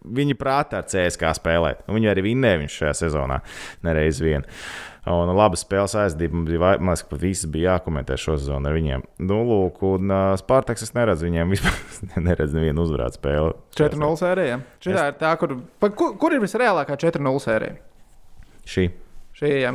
viņi 0.04 0.36
prātā 0.36 0.82
ar 0.84 0.90
CSK 0.92 1.32
spēlēt. 1.40 1.86
Viņi 1.88 2.12
arī 2.12 2.26
vinnēja 2.28 2.60
viņš 2.66 2.76
šajā 2.82 2.92
sezonā 3.00 3.40
nereiz 3.82 4.20
vien. 4.20 4.44
Un 5.06 5.30
labi 5.38 5.54
spēles. 5.54 5.92
Man 6.32 6.46
bija, 6.48 6.72
man 6.82 6.90
liekas, 6.90 7.04
ka 7.06 7.12
pat 7.12 7.20
visas 7.22 7.46
bija 7.54 7.76
jākomentē 7.76 8.16
šo 8.18 8.34
sezonu 8.40 8.66
ar 8.66 8.74
viņiem. 8.74 9.04
Nu, 9.22 9.36
lūk, 9.46 9.76
un 9.86 10.10
uh, 10.10 10.32
Spartaks 10.40 10.82
es 10.82 10.94
neredzu 10.96 11.28
viņiem 11.28 11.52
vispār. 11.54 11.76
neredzu 12.26 12.58
nevienu 12.58 12.82
uzvarētu 12.82 13.20
spēli. 13.20 13.52
4-0 13.78 14.16
sērija. 14.18 14.56
Šī 14.82 14.94
Es- 14.96 15.02
ir 15.04 15.20
tā, 15.20 15.34
kur, 15.38 15.54
pa, 15.78 15.92
kur, 15.94 16.16
kur 16.18 16.34
ir 16.34 16.42
visreālākā 16.42 16.96
4-0 16.98 17.42
sērija? 17.44 17.76
Šī. 18.66 18.88
Šī 19.38 19.52
jā. 19.62 19.70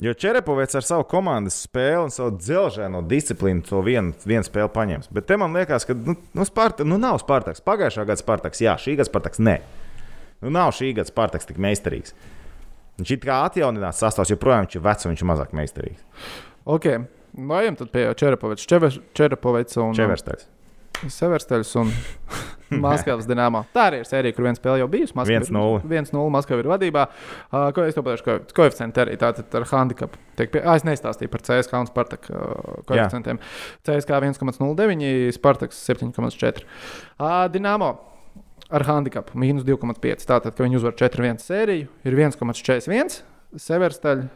Jo 0.00 0.12
Čerepovets 0.16 0.76
ar 0.78 0.84
savu 0.84 1.04
komandas 1.08 1.58
spēli 1.66 2.06
un 2.06 2.12
savu 2.12 2.32
dzelzceļa 2.40 3.00
disciplīnu 3.08 3.64
to 3.68 3.80
vienu, 3.84 4.14
vienu 4.24 4.44
spēli 4.46 4.70
paņems. 4.72 5.10
Bet 5.12 5.26
te 5.28 5.36
man 5.40 5.52
liekas, 5.56 5.84
ka 5.88 5.96
nu, 5.96 6.14
nu, 6.36 6.46
Sparta, 6.48 6.84
nu 6.88 6.96
nav 7.00 7.18
Spartaks. 7.20 7.60
Pagājušā 7.64 8.04
gada 8.08 8.20
Spartaks, 8.20 8.62
jā, 8.64 8.76
šī 8.80 8.94
gada 8.96 9.08
Spartaks 9.10 9.40
nē. 9.44 9.58
Nu, 10.40 10.52
nav 10.56 10.72
šī 10.76 10.94
gada 10.96 11.08
Spartaks 11.08 11.48
tik 11.48 11.60
meistarīgs. 11.60 12.16
Viņš 13.00 13.14
ir 13.16 13.20
kā 13.24 13.40
atjaunināts 13.48 14.00
sastāvs, 14.04 14.30
joprojām 14.34 14.66
viņš 14.66 14.76
ir 14.78 14.84
vecs 14.86 15.06
un 15.08 15.14
viņš 15.14 15.24
ir 15.24 15.30
mazāk 15.32 15.56
meistarīgs. 15.56 16.06
Ok. 16.70 16.86
Ejam 17.40 17.76
tad 17.78 17.90
pie 17.94 18.08
Čerapoviča. 18.18 18.66
Čever- 18.70 19.00
Čerapoviča 19.16 19.82
un 19.84 19.94
Čeversteļs. 19.96 20.48
Seversteļs 21.08 21.70
un 21.80 21.92
Maskavas 22.84 23.24
Dienāmo. 23.26 23.62
Tā 23.74 23.86
arī 23.88 24.02
ir 24.02 24.08
sērija, 24.08 24.34
kur 24.36 24.44
viens 24.46 24.58
spēle 24.60 24.82
jau 24.82 24.88
bijusi. 24.90 25.14
Maskava 25.16 25.38
ir- 25.40 25.46
1:0. 25.48 25.80
1-0 25.88 26.26
Maskava 26.34 26.60
ir 26.60 26.68
vadībā. 26.70 27.06
Uh, 27.48 27.70
ko 27.74 27.86
es 27.88 27.96
to 27.96 28.02
pateikšu? 28.04 28.26
Ko, 28.26 28.36
koeficienti 28.60 29.00
arī 29.02 29.16
tātad 29.18 29.56
ar 29.56 29.64
handikapu. 29.72 30.20
Tiek 30.36 30.52
Pie... 30.52 30.60
Ah, 30.66 30.76
es 30.76 30.84
nestāstīju 30.86 31.32
par 31.32 31.40
CSK 31.46 31.80
un 31.80 31.88
Spartak 31.88 32.28
uh, 32.30 32.82
koeficientiem. 32.90 33.40
CSK 33.86 34.20
1,09, 34.28 35.32
Spartaks 35.38 35.80
7,4. 35.88 36.66
Uh, 37.16 37.48
Dienāmo 37.54 37.94
ar 38.70 38.86
handikapu 38.86 39.38
mīnus 39.40 39.66
2,5. 39.66 40.26
Tātad, 40.28 40.54
ka 40.54 40.64
viņi 40.64 40.78
uzvar 40.80 40.96
4-1 40.98 41.42
sēriju, 41.42 41.90
ir 42.06 42.16
1,41. 42.16 43.20
Seversteļ, 43.60 44.26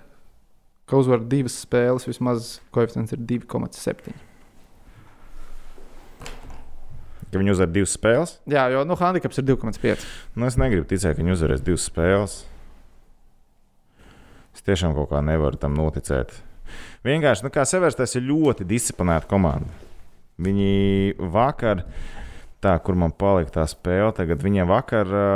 ka 0.90 1.00
uzvar 1.00 1.22
divas 1.30 1.56
spēles, 1.62 2.06
vismaz 2.08 2.56
koeficients 2.74 3.14
ir 3.14 3.22
2,7. 3.22 4.16
Ka 7.34 7.40
viņi 7.40 7.54
uzvar 7.54 7.70
divas 7.74 7.94
spēles. 7.96 8.36
Jā, 8.50 8.68
jo 8.70 8.82
nu, 8.86 8.98
handikaps 8.98 9.40
ir 9.40 9.46
2,5. 9.48 10.02
Nu, 10.38 10.46
es 10.46 10.58
negribu 10.60 10.86
ticēt, 10.90 11.16
ka 11.16 11.22
viņi 11.22 11.34
uzvarēs 11.34 11.64
divas 11.66 11.86
spēles. 11.90 12.42
Es 14.54 14.62
tiešām 14.66 14.94
kaut 14.94 15.10
kā 15.10 15.22
nevaru 15.24 15.58
tam 15.58 15.74
noticēt. 15.78 16.34
Vienkārši, 17.06 17.44
nu, 17.46 17.50
kā 17.54 17.64
Severs, 17.68 17.98
tas 17.98 18.14
ir 18.14 18.26
ļoti 18.28 18.66
disciplinēta 18.68 19.28
komanda. 19.30 19.70
Viņi 20.42 21.14
vakar, 21.34 21.82
tā, 22.64 22.74
kur 22.84 22.98
man 22.98 23.14
palika 23.16 23.60
tā 23.60 23.68
spēle, 23.70 24.10
tagad 24.16 24.42
viņiem 24.44 24.70
vakar, 24.70 25.08
ā, 25.08 25.28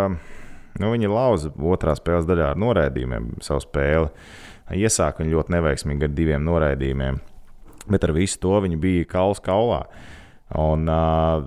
nu, 0.80 0.92
viņi 0.94 1.12
lauza 1.12 1.52
otrā 1.52 1.94
spēles 1.98 2.28
daļā 2.28 2.52
ar 2.52 2.60
noraidījumiem 2.60 3.36
savu 3.44 3.64
spēli. 3.66 4.10
Iesāk 4.78 5.22
viņi 5.22 5.32
ļoti 5.32 5.54
neveiksmīgi 5.54 6.04
ar 6.04 6.12
diviem 6.12 6.44
noraidījumiem, 6.44 7.22
bet 7.88 8.04
ar 8.04 8.12
visu 8.16 8.40
to 8.42 8.58
viņi 8.64 8.80
bija 8.80 9.08
kauls 9.08 9.40
kaulā. 9.44 9.84
Un, 10.56 10.88
uh, 10.88 11.46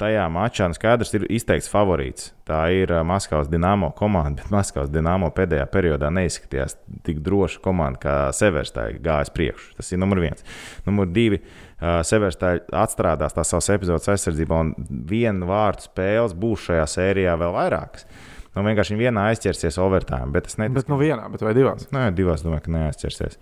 tajā 0.00 0.26
mačā 0.32 0.68
nu, 0.70 0.76
skaidrs 0.76 1.12
ir 1.16 1.26
izteikts 1.32 1.70
favorīts. 1.70 2.30
Tā 2.48 2.62
ir 2.74 2.92
ā, 2.94 3.02
Maskavas 3.06 3.50
Dienāmo 3.52 3.90
komanda, 3.96 4.40
bet 4.40 4.52
Maskavas 4.54 4.92
Dienāmo 4.92 5.30
pēdējā 5.36 5.66
periodā 5.72 6.10
neizskatījās 6.14 6.78
tik 7.06 7.20
droša 7.26 7.60
komanda, 7.64 8.00
kā 8.02 8.14
Severstāja 8.36 9.00
gājas 9.02 9.32
priekšu. 9.34 9.74
Tas 9.78 9.92
ir 9.92 10.00
numur 10.00 10.22
viens. 10.24 10.44
Numur 10.88 11.10
divi. 11.10 11.42
Severstāja 11.80 12.60
atstrādās 12.76 13.32
tās 13.32 13.52
savas 13.52 13.70
epizodes 13.72 14.08
aizsardzībā, 14.12 14.58
un 14.66 14.74
viena 15.08 15.48
vārtu 15.48 15.86
spēles 15.88 16.34
būs 16.36 16.66
šajā 16.68 16.84
sērijā 16.92 17.36
vēl 17.40 17.54
vairākas. 17.56 18.04
Nu, 18.50 18.64
vienkārši 18.66 18.96
vienā 18.98 19.28
aizķersies 19.30 19.76
overtime, 19.78 20.26
bet 20.34 20.48
neticu. 20.58 20.74
Bet 20.74 20.88
nu 20.90 20.96
vienā, 20.98 21.28
bet 21.30 21.42
vai 21.46 21.52
divās? 21.54 21.84
Nē, 21.94 22.08
divās 22.18 22.42
domāju, 22.42 22.64
ka 22.64 22.72
neaizķersies. 22.74 23.38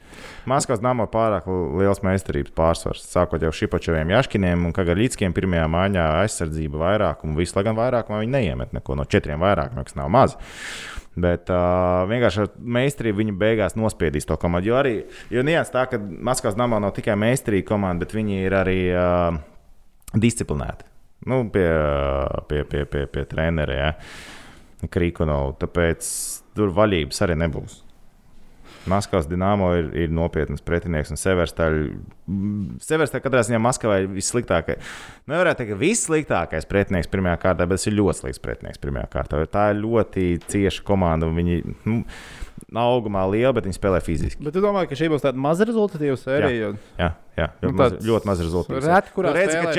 Maskavas 0.50 0.84
nama 0.84 1.06
pārāk 1.08 1.48
liels 1.80 2.02
meistarības 2.04 2.52
pārsvars. 2.58 3.06
Sākot 3.08 3.40
jau 3.40 3.52
Šipačeviem, 3.56 4.12
Jaškiniem 4.12 4.68
un 4.68 4.76
Kagaļītskiem 4.76 5.32
pirmajā 5.36 5.64
maiņā 5.72 6.04
aizsardzība 6.26 6.82
vairāk, 6.84 7.24
un 7.24 7.40
visu, 7.40 7.56
lai 7.56 7.64
gan 7.70 7.80
vairāk, 7.80 8.12
viņi 8.12 8.34
neiemet 8.36 8.76
neko 8.76 9.00
no 9.00 9.08
četriem 9.08 9.40
vairāk, 9.40 9.72
kas 9.80 9.96
nav 9.96 10.12
maz. 10.12 10.36
Bet 11.18 11.48
uh, 11.48 12.04
vienkārši 12.10 12.44
ar 12.44 12.54
meistarību 12.76 13.24
viņi 13.24 13.38
beigās 13.40 13.80
nospiedīs 13.80 14.28
to 14.28 14.36
komandu. 14.38 14.68
Jo 14.68 14.76
arī 14.82 14.98
jo 15.32 15.42
nians 15.42 15.72
tā, 15.72 15.88
ka 15.88 15.96
Maskavas 15.98 16.60
namā 16.60 16.84
nav 16.84 16.92
tikai 17.00 17.16
meistarīga 17.18 17.72
komanda, 17.72 18.04
bet 18.04 18.12
viņi 18.14 18.42
ir 18.44 18.60
arī 18.60 18.80
uh, 18.92 19.40
disciplinēti. 20.12 20.84
Nu, 21.28 21.46
pie, 21.50 21.66
pie, 22.46 22.62
pie, 22.68 22.84
pie, 22.86 23.08
pie 23.10 23.24
treneriem. 23.32 23.96
Ja. 23.96 24.36
Krīkonovu. 24.86 25.56
Tāpēc 25.64 26.00
tur 26.54 26.70
vaļības 26.76 27.26
arī 27.26 27.34
nebūs. 27.42 27.82
Maskavas 28.88 29.26
dīnāmo 29.28 29.68
ir, 29.76 29.88
ir 30.04 30.12
nopietns 30.14 30.62
pretinieks, 30.64 31.10
un 31.12 31.18
Severstaļa 31.20 33.20
katrā 33.24 33.42
ziņā 33.44 33.58
Maskavai 33.60 33.98
ir 34.04 34.08
vissliktākais. 34.14 34.92
Nevarētu 35.28 35.60
teikt, 35.60 35.72
ka 35.74 35.80
vissliktākais 35.82 36.68
pretinieks 36.70 37.10
pirmajā 37.12 37.36
kārtā, 37.42 37.66
bet 37.68 37.80
tas 37.80 37.88
ir 37.90 37.98
ļoti 37.98 38.18
slikts 38.22 38.44
pretinieks 38.44 38.80
pirmajā 38.80 39.08
kārtā. 39.12 39.42
Tā 39.50 39.64
ir 39.74 39.82
ļoti 39.82 40.24
cieša 40.48 40.86
komanda, 40.88 41.28
un 41.28 41.36
viņi 41.36 41.56
nu, 41.90 41.96
nav 42.74 42.92
augumā 42.96 43.22
liela, 43.30 43.52
bet 43.56 43.66
viņi 43.68 43.76
spēlē 43.78 44.00
fiziski. 44.04 44.42
Bet 44.44 44.54
tu 44.56 44.62
domā, 44.64 44.84
ka 44.88 44.98
šī 44.98 45.08
būs 45.12 45.24
tāda 45.24 45.40
maza 45.40 45.66
rezultatīva 45.68 46.16
sērija? 46.20 46.70
Jā, 46.98 47.08
jā 47.38 47.48
ļoti, 47.62 47.68
Nu, 47.68 47.72
maz, 47.78 47.96
ļoti 48.04 48.30
maz 48.30 48.42
rezultātu. 48.44 48.78
reti, 48.86 49.12
kurā 49.16 49.32
Tur 49.32 49.38
redzi, 49.40 49.58
ka 49.58 49.74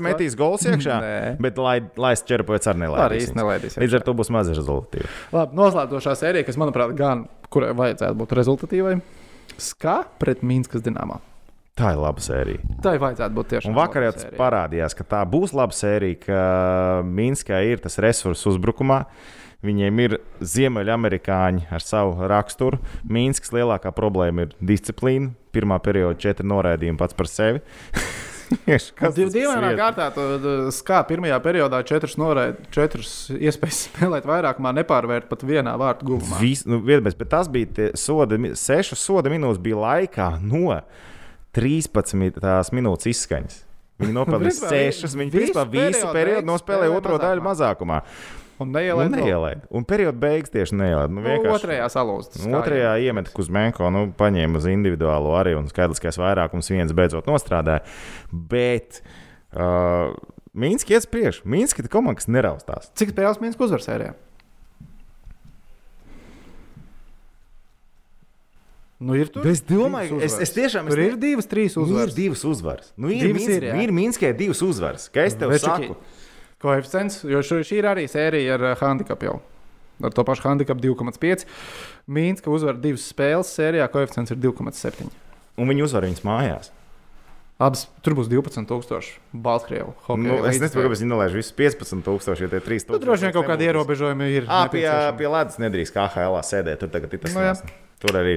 būtu, 0.00 0.06
metīs 0.08 0.36
gols 0.38 0.66
iekšā, 0.68 0.98
bet 1.44 1.58
lai, 1.62 1.76
lai 1.96 2.12
arī 2.18 2.78
Tā 2.78 2.78
arī 2.78 2.86
nelaidīs. 2.86 3.34
nelaidīs. 3.36 3.78
Līdz 3.82 3.98
ar 4.00 4.06
to 4.06 4.14
būs 4.18 4.30
maza 4.34 4.54
rezultātīva. 4.56 5.10
Labi, 5.32 5.58
noslēdzošā 5.60 6.16
sērija, 6.22 6.46
kas, 6.48 6.56
manuprāt, 6.60 6.94
gan 6.96 7.26
kurai 7.52 7.74
vajadzētu 7.76 8.16
būt 8.22 8.32
rezultatīvai. 8.40 8.96
Skā 9.60 9.98
pret 10.18 10.40
Mīnskas 10.42 10.82
dīnāmā. 10.82 11.20
Tā 11.76 11.94
ir 11.94 12.00
laba 12.02 12.20
sērija. 12.20 12.60
Tā 12.84 12.90
vajadzētu 13.00 13.32
būt 13.36 13.48
tiešām. 13.48 13.70
Un 13.72 13.76
vakar 13.78 14.04
jau 14.04 14.12
tas 14.12 14.26
sērija. 14.26 14.38
parādījās, 14.40 14.94
ka 14.96 15.04
tā 15.08 15.20
būs 15.28 15.54
laba 15.56 15.72
sērija, 15.72 16.18
ka 16.20 16.40
Minskā 17.08 17.62
ir 17.64 17.80
tas 17.80 17.96
resurss 18.02 18.44
uzbrukumā. 18.50 19.06
Viņiem 19.62 20.00
ir 20.02 20.16
ziemeļamerikāņi 20.42 21.68
ar 21.70 21.84
savu 21.84 22.26
raksturu. 22.30 22.80
Mīnskas 23.06 23.54
lielākā 23.54 23.92
problēma 23.94 24.48
ir 24.48 24.56
disciplīna. 24.58 25.30
Pirmā 25.54 25.78
perioda 25.84 26.18
četri 26.18 26.48
noraidījumi 26.50 26.98
pats 26.98 27.14
par 27.14 27.30
sevi. 27.30 27.62
Dīvainā 28.52 29.72
kārtā, 29.78 30.08
to 30.12 30.24
skā 30.74 30.98
pirmajā 31.08 31.38
periodā 31.44 31.80
četras 31.88 32.18
noraid, 32.20 32.58
četras 32.74 33.30
iespējas 33.32 33.82
spēlēt 33.88 34.26
vairākumā, 34.28 34.74
nepārvērt 34.82 35.30
pat 35.30 35.44
vienā 35.46 35.74
vārtu 35.80 36.10
guvumā. 36.10 36.40
Vis, 36.42 36.66
nu, 36.68 36.82
vienmēr, 36.84 37.16
bet 37.18 37.32
tas 37.32 37.50
bija 37.52 37.92
soda, 37.98 38.38
sešas 38.58 39.02
soda 39.02 39.32
minūtes 39.32 39.62
bija 39.62 39.80
laikā 39.86 40.28
no 40.44 40.80
13 41.56 42.42
tās 42.42 42.72
minūtes 42.74 43.12
izskaņas. 43.12 43.58
Viņi 44.02 44.16
nopelnīja 44.18 44.58
sešas. 44.58 45.16
Viņi 45.18 45.32
visu 45.32 45.54
principā 45.54 45.66
visu 45.70 46.06
periodu 46.12 46.48
nospēlēja 46.48 46.88
spēlēja 46.88 47.02
otro 47.02 47.18
daļu 47.22 47.46
mazākumā. 47.48 48.02
Un 48.62 48.70
Nu, 48.72 48.78
neielaid 48.78 49.10
vēl. 49.12 49.24
neielaid. 49.24 49.62
Un 49.70 49.84
perioda 49.84 50.18
beigas 50.22 50.50
tieši 50.54 50.76
neielaid. 50.78 51.10
Nu, 51.10 51.20
Nu, 51.20 51.26
vienkārši- 51.28 51.58
Otrajā 51.58 51.86
salūzta. 51.92 52.42
Nu, 52.46 52.58
Otrajā 52.60 52.94
iemeta 53.02 53.30
Kuzmenko, 53.34 53.90
nu, 53.92 54.06
paņēma 54.16 54.56
uz 54.56 54.64
individuālo 54.70 55.34
arī, 55.38 55.56
un 55.58 55.66
skaidriskais 55.68 56.16
vairākums 56.22 56.70
viens 56.70 56.92
beidzot 56.92 57.26
nostrādāja. 57.26 57.82
Bet 58.32 59.02
uh, 59.56 60.14
Mīnski 60.54 60.92
iet 60.96 61.04
uz 61.04 61.06
priekšu. 61.12 61.44
Mīnski 61.48 61.80
ir 61.84 61.88
komanda, 61.88 62.20
kas 62.20 62.28
neraustās. 62.28 62.90
Cik 62.94 63.14
spēles 63.14 63.40
Mīnskas 63.40 63.68
uzvar 63.70 63.80
sērijā? 63.80 64.14
Nu, 69.02 69.16
ir 69.18 69.26
tur. 69.34 69.42
Es 69.50 69.58
domāju, 69.66 70.20
divas 70.20 70.22
es, 70.22 70.34
es 70.46 70.52
uzvaras. 70.52 70.52
tiešām 70.54 70.90
Tur 70.92 71.00
es 71.02 71.08
ir 71.10 71.16
divas, 71.18 71.48
trīs 71.50 71.74
Nu, 71.74 71.82
ir 71.82 71.88
uzvaras. 71.90 72.14
divas 72.14 72.44
uzvaras. 72.46 72.92
Nu, 72.96 73.08
ir 73.10 73.24
Divas 73.26 73.40
Minsk, 73.42 73.56
ir, 73.56 73.64
ir 73.82 73.90
Minskē 73.96 74.28
divas 74.38 74.60
uzvaras. 74.62 75.08
Kā 75.10 75.24
es 75.26 75.34
tev 75.34 75.50
Bet 75.50 75.64
saku? 75.64 75.96
Koeficients, 76.62 77.22
jo 77.28 77.42
šī 77.42 77.80
ir 77.80 77.88
arī 77.90 78.06
sērija 78.10 78.58
ar 78.58 78.68
uh, 78.70 78.76
handikapu 78.82 79.28
jau. 79.28 79.38
Ar 80.02 80.14
to 80.14 80.24
pašu 80.26 80.48
handikapu 80.48 80.82
2,5. 80.82 81.46
Mīnska 82.10 82.50
uzvar 82.50 82.78
divas 82.82 83.04
spēles 83.12 83.50
sērijā, 83.54 83.86
koeficients 83.92 84.34
ir 84.34 84.40
2,7. 84.42 85.10
Un 85.60 85.68
viņi 85.70 85.84
uzvar 85.86 86.08
viņas 86.08 86.24
mājās. 86.26 86.72
Abas 87.62 87.84
tur 88.02 88.16
būs 88.18 88.26
12,000 88.32 89.20
Baltkrievu. 89.44 89.92
Nu, 90.18 90.40
es 90.48 90.58
nezinu, 90.58 90.82
kāpēc 90.82 91.02
viņi 91.04 91.10
nelaiž 91.12 91.36
visus 91.36 91.54
15,000, 91.54 92.42
ja 92.42 92.50
tie 92.50 92.58
ir 92.58 92.64
3,000. 92.66 92.96
Nu, 92.96 93.00
droši 93.04 93.28
vien 93.28 93.34
kaut 93.36 93.46
kādi 93.46 93.68
ierobežojumi 93.68 94.30
ir. 94.40 94.48
À, 94.50 94.64
pie, 94.72 94.82
pie 95.20 95.30
ledus 95.30 95.60
nedrīkst 95.62 95.94
kā 95.94 96.08
HL 96.10 96.40
sēdēt. 96.48 96.80
Tur 96.82 96.90
tagad 96.90 97.14
ir 97.14 97.22
tas 97.22 97.36
Nu, 97.36 97.44
no, 97.44 97.78
Tur 98.02 98.18
arī. 98.18 98.32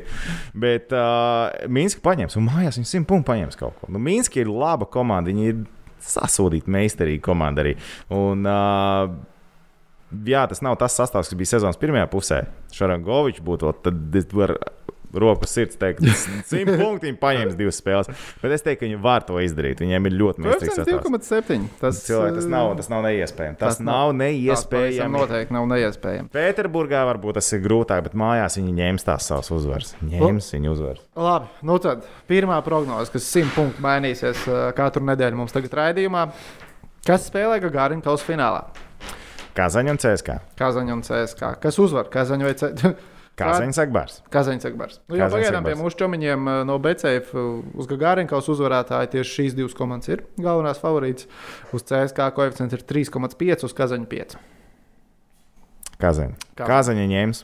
Bet 0.53 0.93
uh, 0.93 1.49
Minska 1.73 2.03
paņems, 2.05 2.35
un 2.37 2.45
mājās 2.45 2.77
viņi 2.77 2.91
simt 2.91 3.09
punktu 3.09 3.31
paņems 3.31 3.57
kaut 3.57 3.79
ko. 3.79 3.89
Nu, 3.89 4.01
Minska 4.03 4.43
ir 4.43 4.51
laba 4.51 4.85
komanda. 4.85 5.33
Viņi 5.33 5.47
ir 5.49 5.63
sasodīta 6.09 6.71
meistarīga 6.71 7.23
komanda 7.25 7.63
arī. 7.65 7.75
Un, 8.13 8.45
uh, 8.49 9.09
jā, 10.29 10.45
tas 10.51 10.63
nav 10.65 10.77
tas 10.81 10.95
sastāvs, 10.97 11.31
kas 11.31 11.39
bija 11.39 11.55
sezonas 11.55 11.79
pirmajā 11.81 12.07
pusē. 12.11 12.41
Šarangovičs 12.75 13.43
būtu, 13.45 13.73
tad 13.85 14.19
es 14.19 14.29
roku 15.21 15.47
sirds 15.49 15.79
teikt, 15.79 16.03
simt 16.51 16.71
punktu 16.75 17.07
viņi 17.07 17.19
paņems 17.21 17.57
divas 17.59 17.79
spēles. 17.81 18.09
Bet 18.41 18.55
es 18.55 18.65
teiktu, 18.65 18.81
ka 18.81 18.87
viņi 18.89 18.99
var 19.03 19.25
to 19.27 19.39
izdarīt. 19.43 19.81
Viņiem 19.83 20.09
ir 20.09 20.15
ļoti 20.19 20.45
meistarīgs 20.45 20.79
Koeficients 20.81 21.01
sastāvs. 21.03 21.47
2,7. 21.49 21.67
Tas, 21.81 22.01
Cilvēki, 22.05 22.35
tas 22.39 22.49
nav, 22.51 22.71
tas 22.79 22.91
nav 22.91 23.05
neiespējami. 23.07 23.59
Tas, 23.61 23.79
tas 23.79 23.85
nav, 23.85 24.13
neiespējami. 24.19 24.99
Tas 25.01 25.15
noteikti 25.15 25.57
nav 25.57 25.67
neiespējami. 25.71 26.31
Pēterburgā 26.35 27.03
varbūt 27.11 27.39
tas 27.39 27.51
ir 27.55 27.63
grūtāk, 27.65 28.05
bet 28.09 28.17
mājās 28.19 28.59
viņi 28.59 28.75
ņems 28.79 29.07
tās 29.07 29.29
savas 29.31 29.51
uzvaras. 29.55 29.95
Ņems 30.05 30.51
viņu 30.55 30.75
uzvaras. 30.75 31.03
Labi, 31.15 31.51
nu 31.65 31.79
tad 31.83 32.05
pirmā 32.29 32.59
prognoze, 32.65 33.11
kas 33.13 33.27
simt 33.31 33.53
punktu 33.55 33.83
mainīsies 33.85 34.45
uh, 34.49 34.65
katru 34.77 35.05
nedēļu 35.07 35.39
mums 35.39 35.55
tagad 35.55 35.77
raidījumā. 35.81 36.27
Kas 37.05 37.27
spēlē 37.29 37.59
Gagarin 37.61 38.01
kausa 38.01 38.25
finālā? 38.25 38.63
Kazaņa 39.55 39.93
un 39.93 39.99
CSK. 40.01 40.39
Kazaņa 40.59 40.95
un 40.97 41.03
CSK. 41.05 41.51
Kas 41.63 41.77
uzvar? 41.79 42.09
Kazaņa 42.11 42.47
vai 42.49 42.55
CSK? 42.59 42.95
Kazaņa 43.35 43.75
Sagbārs. 43.75 44.21
Kazaņa 44.31 44.63
Sagbārs. 44.63 44.99
Nu, 45.09 45.17
Kazaņa 45.19 45.31
pagaidām 45.33 45.65
pie 45.67 45.73
mūsu 45.79 45.97
čomiņiem 45.99 46.45
uh, 46.47 46.59
no 46.67 46.77
BCF 46.79 47.33
uz 47.75 47.89
Gagarin 47.91 48.29
kausa 48.31 48.53
uzvarētāji 48.53 49.11
tieši 49.17 49.33
šīs 49.41 49.57
divas 49.57 49.75
komandas 49.75 50.07
ir 50.13 50.23
galvenās 50.39 50.79
favorītas. 50.79 51.27
Uz 51.75 51.83
CSK 51.83 52.29
koeficients 52.37 52.77
ir 52.77 52.85
3,5, 52.87 53.65
uz 53.67 53.75
Kazaņa 53.75 54.07
5. 54.13 54.37
Kazaņa. 55.99 56.39
Kazaņa. 56.59 57.05
Ņems. 57.11 57.43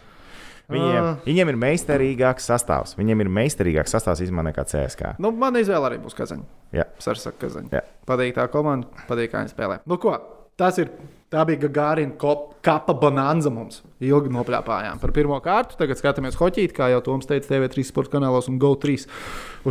Viņiem, 0.72 1.04
Ah. 1.04 1.18
viņiem 1.28 1.50
ir 1.52 1.58
meistarīgāks 1.60 2.46
sastāvs. 2.48 2.96
Viņiem 2.96 3.22
ir 3.26 3.28
meistarīgāks 3.28 3.92
sastāvs 3.92 4.22
izmantot 4.24 4.54
nekā 4.56 4.64
CSK. 4.72 5.16
Nu, 5.20 5.32
man 5.36 5.54
izvēle 5.60 5.90
arī 5.90 5.98
būs 6.00 6.16
Kazaņa. 6.16 6.46
Jā. 6.72 6.86
Sarsaka 7.00 7.36
Kazaņa. 7.44 7.70
Jā. 7.76 7.82
Patīk 8.08 8.36
tā 8.38 8.46
komanda, 8.48 8.88
patīk, 9.10 9.32
kā 9.34 9.42
viņi 9.44 9.52
spēlē. 9.52 9.80
Nu, 9.86 9.98
ko? 9.98 10.16
Tas 10.56 10.78
ir. 10.80 10.90
Tā 11.32 11.46
bija 11.48 11.70
Gārina 11.72 12.34
kapa 12.66 12.94
bonanza 13.00 13.48
mums. 13.54 13.80
Ilgi 14.04 14.32
nopļāpājām 14.36 15.00
par 15.00 15.14
pirmo 15.16 15.38
kārtu. 15.44 15.78
Tagad 15.80 16.00
skatāmies 16.00 16.36
hoķīt, 16.36 16.74
kā 16.76 16.90
jau 16.92 17.00
Toms 17.06 17.30
teica, 17.30 17.48
TV3 17.54 17.86
sporta 17.88 18.18
kanālos 18.18 18.50
un 18.52 18.58
GO3 18.60 18.98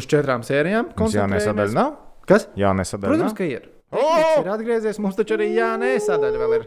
uz 0.00 0.08
četrām 0.08 0.46
sērijām. 0.46 0.94
Mums 0.96 1.18
jānē 1.18 1.42
sadaļa 1.44 1.76
nav? 1.76 1.98
Kas? 2.30 2.48
Jānē 2.56 2.86
sadaļa 2.88 3.12
Protams, 3.12 3.36
ka 3.36 3.44
ir. 3.44 3.68
O! 3.92 4.00
Tehnicis 4.00 4.40
ir 4.40 4.50
atgriezies. 4.54 5.02
Mums 5.04 5.20
taču 5.20 5.36
arī 5.36 5.50
jānē 5.52 5.92
sadaļa 6.00 6.40
vēl 6.46 6.56
ir 6.62 6.66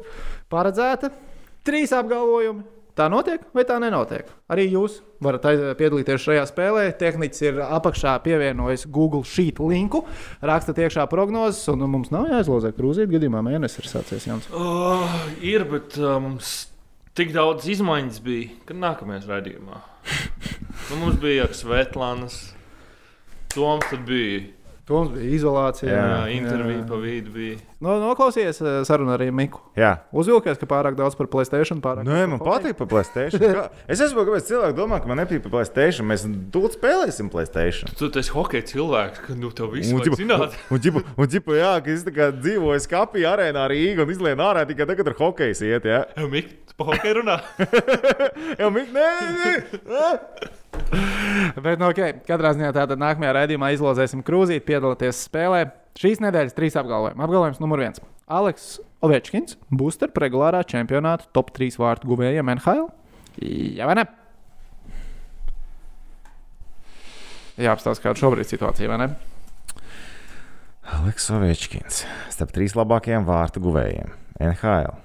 paredzēta. 0.54 1.10
Trīs 1.66 1.96
apgalvojumi. 1.98 2.62
Tā 2.94 3.08
notiek 3.10 3.42
vai 3.58 3.64
tā 3.66 3.80
nenotiek? 3.82 4.28
Arī 4.54 4.68
jūs 4.70 5.00
varat 5.24 5.46
piedalīties 5.80 6.22
šajā 6.22 6.44
spēlē. 6.46 6.84
Tehnicis 7.00 7.48
ir 7.48 7.62
apakšā 7.66 8.14
pievienojis 8.22 8.86
Google 8.94 9.24
Sheet 9.26 9.58
linku, 9.64 10.04
rakstat 10.46 10.78
iekšā 10.84 11.08
prognozes, 11.10 11.64
un 11.74 11.88
mums 11.90 12.12
nav 12.14 12.30
jāizlozē 12.30 12.70
krūzīt. 12.78 13.10
Gadījumā 13.10 13.42
mēnesis 13.48 13.82
ir 13.82 13.90
sācies 13.90 14.28
jauns. 14.30 14.46
Oh, 14.54 15.10
ir, 15.42 15.66
bet 15.72 15.98
uh, 15.98 16.20
mums 16.22 16.54
tik 17.18 17.34
daudz 17.34 17.66
izmaiņas 17.74 18.22
bija, 18.26 18.52
ka 18.70 18.78
nākamajā 18.78 19.26
raidījumā. 19.32 19.82
Nu, 20.92 21.00
mums 21.02 21.18
bija 21.22 21.48
Svetlānas, 21.56 22.38
Toms, 23.54 23.90
bija 24.06 24.44
Toms 24.94 25.10
bija 25.16 25.30
izolācijā. 25.40 25.90
jā, 25.90 26.18
intervija 26.38 26.84
pa 26.90 26.98
vidu. 27.02 27.32
Bija. 27.34 27.58
No, 27.84 27.98
noklausies 28.00 28.62
eh, 28.64 28.76
sarunu 28.88 29.12
arī 29.16 29.26
Miku. 29.36 29.60
Jā. 29.76 29.96
Uzvilkies, 30.16 30.56
ka 30.62 30.68
pārāk 30.70 30.96
daudz 30.96 31.18
par 31.20 31.28
Playstation. 31.34 31.82
Pārāk 31.84 32.06
Nē, 32.08 32.22
daudz 32.22 32.32
man 32.36 32.44
patīk 32.46 32.78
par 32.80 32.88
Playstation. 32.94 33.42
Kā- 33.42 33.66
Es 33.92 34.00
saprotu, 34.00 34.30
kāpēc 34.30 34.46
cilvēki 34.48 34.78
domā, 34.78 35.02
ka 35.04 35.10
man 35.10 35.20
nepatīk 35.20 35.44
par 35.48 35.56
Playstation. 35.58 36.08
Mēs 36.08 36.24
tūlīt 36.54 36.78
spēlēsim 36.78 37.32
Playstation. 37.34 37.92
Tu 38.00 38.08
esi 38.22 38.32
hockey 38.38 38.62
cilvēks, 38.72 39.26
ka 39.26 39.36
nu 39.36 39.50
tev 39.52 39.74
viss 39.76 39.92
Un, 39.92 40.00
ir 40.06 40.16
zināms. 40.22 40.56
un, 40.74 40.80
ģipa, 40.86 41.04
un 41.18 41.32
ģipa, 41.36 41.58
jā, 41.60 41.74
ka 41.84 41.92
es 41.98 42.06
dzīvoju 42.40 42.86
skapī 42.88 43.26
arēnā 43.28 43.66
Rīgā 43.74 44.06
un 44.06 44.14
izlien 44.16 44.40
ārā 44.46 44.64
tikai 44.70 44.88
tagad 44.94 45.12
ar 45.12 45.18
hokeju 45.20 45.58
iet. 45.74 45.90
Jā, 45.90 46.04
Mik, 46.32 46.54
pa 46.78 46.88
hockey 46.94 47.18
runā. 47.20 47.42
jau 48.62 48.70
mik, 48.74 48.94
nē, 48.96 49.10
nē, 49.42 49.56
nē. 49.90 50.12
Bet, 51.64 51.78
nu, 51.80 51.90
okay. 51.90 52.16
katrā 52.28 52.54
ziņā 52.56 52.72
tādā 52.76 52.98
nākamajā 53.00 53.34
raidījumā 53.40 53.74
izlozēsim 53.76 54.24
krūzīti, 54.26 54.66
piedalīties 54.68 55.26
spēlē. 55.28 55.66
Šīs 56.00 56.22
nedēļas 56.24 56.58
trīs 56.58 56.78
apgalvojumi. 56.80 57.22
Apgalvojums 57.22 57.62
numur 57.62 57.84
viens. 57.84 58.02
Aleks 58.32 58.78
Ovečkins 59.04 59.58
būs 59.74 59.98
starp 60.00 60.18
regulārā 60.24 60.64
čempionāta 60.66 61.28
top 61.36 61.52
3 61.56 61.78
vārtu 61.82 62.10
guvējiem 62.14 62.54
NHL. 62.56 62.88
Jā, 63.44 63.88
vai 63.90 63.98
ne? 64.00 64.08
Jā, 67.60 67.74
apstāsta, 67.76 68.02
kāda 68.08 68.18
šobrīd 68.18 68.50
situācija, 68.50 68.90
vai 68.90 69.02
ne? 69.04 69.10
Aleks 70.94 71.30
Ovečkins 71.36 72.04
starp 72.34 72.54
trīs 72.56 72.74
labākajiem 72.78 73.28
vārtu 73.28 73.62
guvējiem 73.64 74.16
NHL. 74.42 74.96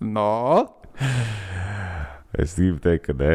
No, 0.00 0.66
Es 2.40 2.54
gribu 2.56 2.78
teikt, 2.80 3.08
ka 3.08 3.14
nē. 3.18 3.34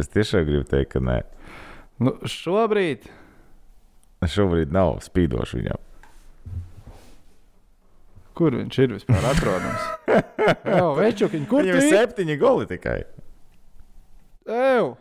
Es 0.00 0.08
tiešām 0.12 0.46
gribu 0.46 0.64
teikt, 0.70 0.92
ka 0.94 1.00
nē. 1.04 1.18
nu, 2.00 2.14
šobrīd 2.24 3.08
Šobrīd 4.20 4.72
nav 4.72 4.98
spīdoši 5.04 5.58
viņam. 5.62 5.80
kur 8.40 8.54
viņš 8.56 8.76
ir 8.80 8.92
vispār 8.94 9.24
atrodams? 9.32 9.86
Jā, 10.72 10.84
Večukiņ, 10.96 11.42
kur 11.48 11.64
Viņam 11.64 11.76
ir 11.80 11.88
septiņi 11.92 12.36
goli 12.40 12.68
tikai. 12.70 12.98
Ew! 14.48 14.94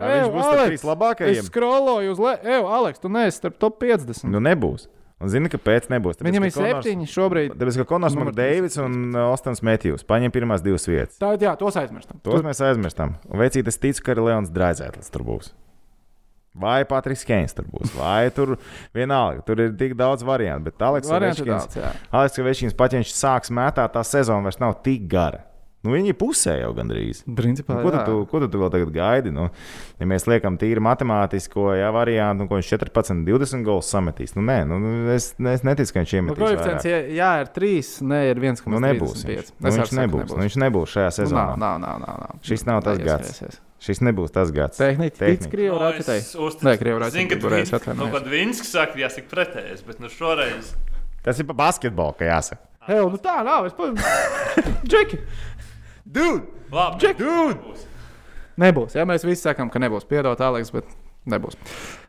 Vai 0.00 0.14
viņš 0.16 0.30
būs 0.32 0.46
Aleks, 0.46 0.68
trīs 0.70 0.84
labākajiem? 0.88 1.40
Es 1.42 1.50
skroloju 1.50 2.14
uz 2.14 2.22
leju. 2.24 2.40
Ew, 2.48 2.68
Aleks, 2.78 3.02
tu 3.02 3.10
neesi 3.12 3.36
starp 3.36 3.58
top 3.60 3.76
50. 3.82 4.24
Nu, 4.32 4.40
nebūs. 4.40 4.86
Un 5.20 5.28
zini, 5.28 5.50
kāpēc 5.52 5.90
nebūs? 5.92 6.16
Tāpēc, 6.16 6.30
Viņam 6.30 6.44
ka 6.44 6.48
ir 6.48 6.54
Konors- 6.54 6.76
septiņi 6.86 7.08
šobrīd. 7.12 7.54
Tāpēc, 7.60 7.76
ka 7.82 7.84
Konors 7.90 8.14
Makdeivids 8.16 8.78
un 8.80 8.94
uh, 9.12 9.26
Ostens 9.34 9.60
Metjūs 9.66 10.06
paņem 10.08 10.32
pirmās 10.32 10.62
divas 10.64 10.86
vietas. 10.88 11.18
Tā 11.20 11.34
jā, 11.36 11.52
tos 11.60 11.76
aizmirstam. 11.76 12.22
Tos 12.24 12.40
mēs 12.46 12.62
aizmirstam. 12.64 13.18
Un 13.28 13.42
veicīt, 13.42 13.68
es 13.68 13.76
ticu, 13.82 14.00
ka 14.06 14.14
arī 14.14 14.24
Leons 14.30 14.48
Draizētlis 14.54 15.12
tur 15.12 15.26
būs. 15.28 15.50
Vai 16.60 16.80
Patriks 16.88 17.22
Keins 17.28 17.52
tur 17.54 17.68
būs, 17.70 17.92
vai 17.94 18.30
tur 18.34 18.56
vienalga. 18.96 19.44
Tur 19.46 19.60
ir 19.66 19.76
tik 19.78 19.92
daudz 20.00 20.24
variantu. 20.26 20.70
Bet 20.72 20.82
Aleks 20.88 21.12
Variantu 21.12 21.44
Ovečkins, 21.44 21.68
daudz, 21.68 21.76
jā. 21.84 21.92
Aleks 22.16 22.40
Ovečkins 22.42 22.74
pat, 22.80 22.96
ja 22.96 23.02
viņš 23.04 23.12
sāks 23.14 23.52
mētāt, 23.54 23.92
tā 23.94 24.02
sezona 24.08 24.48
vairs 24.48 24.58
nav 24.58 24.80
tik 24.82 25.04
gara. 25.12 25.44
Nu, 25.80 25.94
viņi 25.94 26.10
ir 26.12 26.16
pusē 26.20 26.58
jau 26.60 26.74
gandrīz. 26.76 27.22
Principā, 27.24 27.78
Nu, 27.78 27.86
ko, 27.86 27.90
tu, 27.90 27.96
jā. 27.96 28.02
tu, 28.04 28.16
ko 28.28 28.40
tu, 28.42 28.48
tu 28.52 28.58
vēl 28.60 28.68
tagad 28.74 28.90
gaidi? 28.92 29.30
Nu, 29.32 29.46
ja 29.96 30.08
mēs 30.10 30.26
liekam 30.28 30.58
tīri 30.60 30.76
matemātisko 30.84 31.70
jā, 31.72 31.86
variantu, 31.96 32.44
nu, 32.44 32.48
ko 32.50 32.58
viņš 32.58 32.68
14, 32.74 33.22
20 33.24 33.64
gols 33.64 33.88
sametīs, 33.88 34.34
nu, 34.36 34.44
nē, 34.44 34.58
nu, 34.68 34.76
es, 35.14 35.30
es 35.40 35.64
neticu, 35.64 35.94
ka 35.96 36.02
viņš 36.02 36.12
Nu, 36.12 36.18
iemetīs. 36.20 36.42
koeficients, 36.42 36.84
vairāk. 36.84 37.08
ja, 37.08 37.16
jā, 37.16 37.30
ir 37.46 37.52
3, 37.56 38.04
ne 38.12 38.20
ir 38.28 38.42
1,5. 38.44 38.68
Nu, 38.76 38.82
nebūs. 38.84 39.24
Viņš, 39.24 39.50
nu, 39.56 39.72
viņš 39.80 39.96
nebūs. 40.02 40.28
Nu, 40.36 40.42
viņš 40.44 40.58
nebūs 40.66 40.94
šajā 40.98 41.08
Nu, 41.08 41.16
sezonā. 41.16 41.46
Nav, 41.56 41.58
nav, 41.64 41.80
nav, 41.80 41.98
nav, 42.04 42.20
nav. 42.28 42.38
Šis 42.44 42.66
nav 42.68 42.84
tas 42.84 43.00
gads. 43.00 43.32
yes, 43.32 43.42
yes. 43.48 43.60
Šis 43.80 44.02
nebūs 44.04 44.36
tas 44.36 44.50
gads. 44.52 44.76
Tehniski, 44.76 45.16
tic 45.16 45.48
Krievu 45.48 45.80
raketei. 45.80 46.20
Nē, 46.20 46.74
Krievu 46.76 47.00
raketei. 47.00 47.22
Zinu, 47.24 47.30
ka 47.32 47.36
Burēs 47.40 47.70
Vins- 47.70 47.76
atvainojos. 47.80 48.04
nu, 48.04 48.12
kad 48.12 48.28
Vinskis 48.28 48.68
saka, 48.76 49.00
jāsaka 49.00 49.32
pretējais, 49.32 49.80
bet 49.88 50.04
nu 50.04 50.12
šoreiz. 50.12 50.74
Tas 51.24 51.40
ir 51.40 51.48
pa 51.48 51.56
basketbolu, 51.56 52.12
ka 52.20 52.28
jāsaka. 52.28 52.66
Hei, 52.84 52.96
nu 52.96 53.16
tā 53.20 53.38
nav. 53.44 53.66
Es 53.68 53.74
pa... 53.76 53.88
Džeki! 54.90 55.18
Dude! 56.10 56.46
Labi, 56.74 56.98
Džek! 57.02 57.20
būs. 57.22 57.86
Nebūs. 58.60 58.94
Jā, 58.98 59.04
mēs 59.08 59.24
visi 59.26 59.42
sakām, 59.46 59.70
ka 59.72 59.80
nebūs. 59.82 60.04
Piedod, 60.10 60.40
Aleks, 60.42 60.72
bet 60.74 60.88
nebūs. 61.30 61.56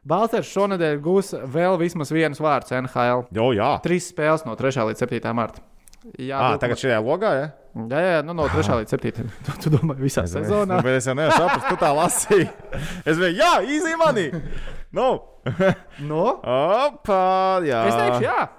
Balsters 0.08 0.50
šonadēļ 0.52 0.98
gūs 1.06 1.34
vēl 1.54 1.78
vismaz 1.82 2.12
viens 2.14 2.42
vārds 2.42 2.74
NHL. 2.76 3.28
Jo, 3.38 3.52
jā. 3.56 3.72
Trīs 3.86 4.10
spēles 4.12 4.44
no 4.48 4.56
3. 4.60 4.82
līdz 4.90 5.06
7. 5.06 5.34
marta. 5.38 5.64
Jā, 6.18 6.40
Ah, 6.42 6.54
du- 6.56 6.62
tagad 6.64 6.80
šajā 6.82 6.98
logā, 7.06 7.32
ja? 7.38 7.48
jā, 7.78 8.00
jā, 8.02 8.22
nu 8.26 8.34
no 8.34 8.48
3. 8.50 8.74
līdz 8.82 8.90
7. 8.98 9.28
Tu, 9.46 9.58
tu 9.62 9.70
domā, 9.76 9.94
visā 10.00 10.24
sezonā. 10.26 10.80
Nu, 10.80 10.82
bet 10.82 10.98
es 10.98 11.06
jau 11.06 11.14
saprast, 11.14 11.68
tu 11.70 11.78
tā 11.78 11.92
lasīji. 11.94 12.48
Es 13.06 13.20
biju, 13.22 13.36
jā, 13.38 13.52
easy 13.70 13.94
money! 14.02 14.32
Nu! 14.92 15.22
No? 16.10 16.26
Opa, 16.42 17.62
jā. 17.66 17.84
Es 17.90 17.96
teikšu, 17.98 18.26
jā. 18.26 18.50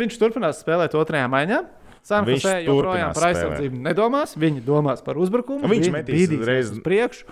Viņš 0.00 0.20
turpinās 0.20 0.60
spēlēt 0.62 0.94
otrajā 0.96 1.24
maiņā. 1.32 1.58
San 2.02 2.26
Viņš 2.26 2.42
Jose 2.42 2.56
joprojām 2.66 3.12
par 3.14 3.28
aizsardzību 3.30 3.78
nedomās. 3.84 4.34
Viņi 4.42 4.64
domās 4.66 5.04
par 5.06 5.20
uzbrukumu. 5.22 5.68
Viņš 5.70 5.92
metīs 5.94 6.32
uzreiz. 6.34 6.72
uz 6.74 6.82
priekšu. 6.82 7.28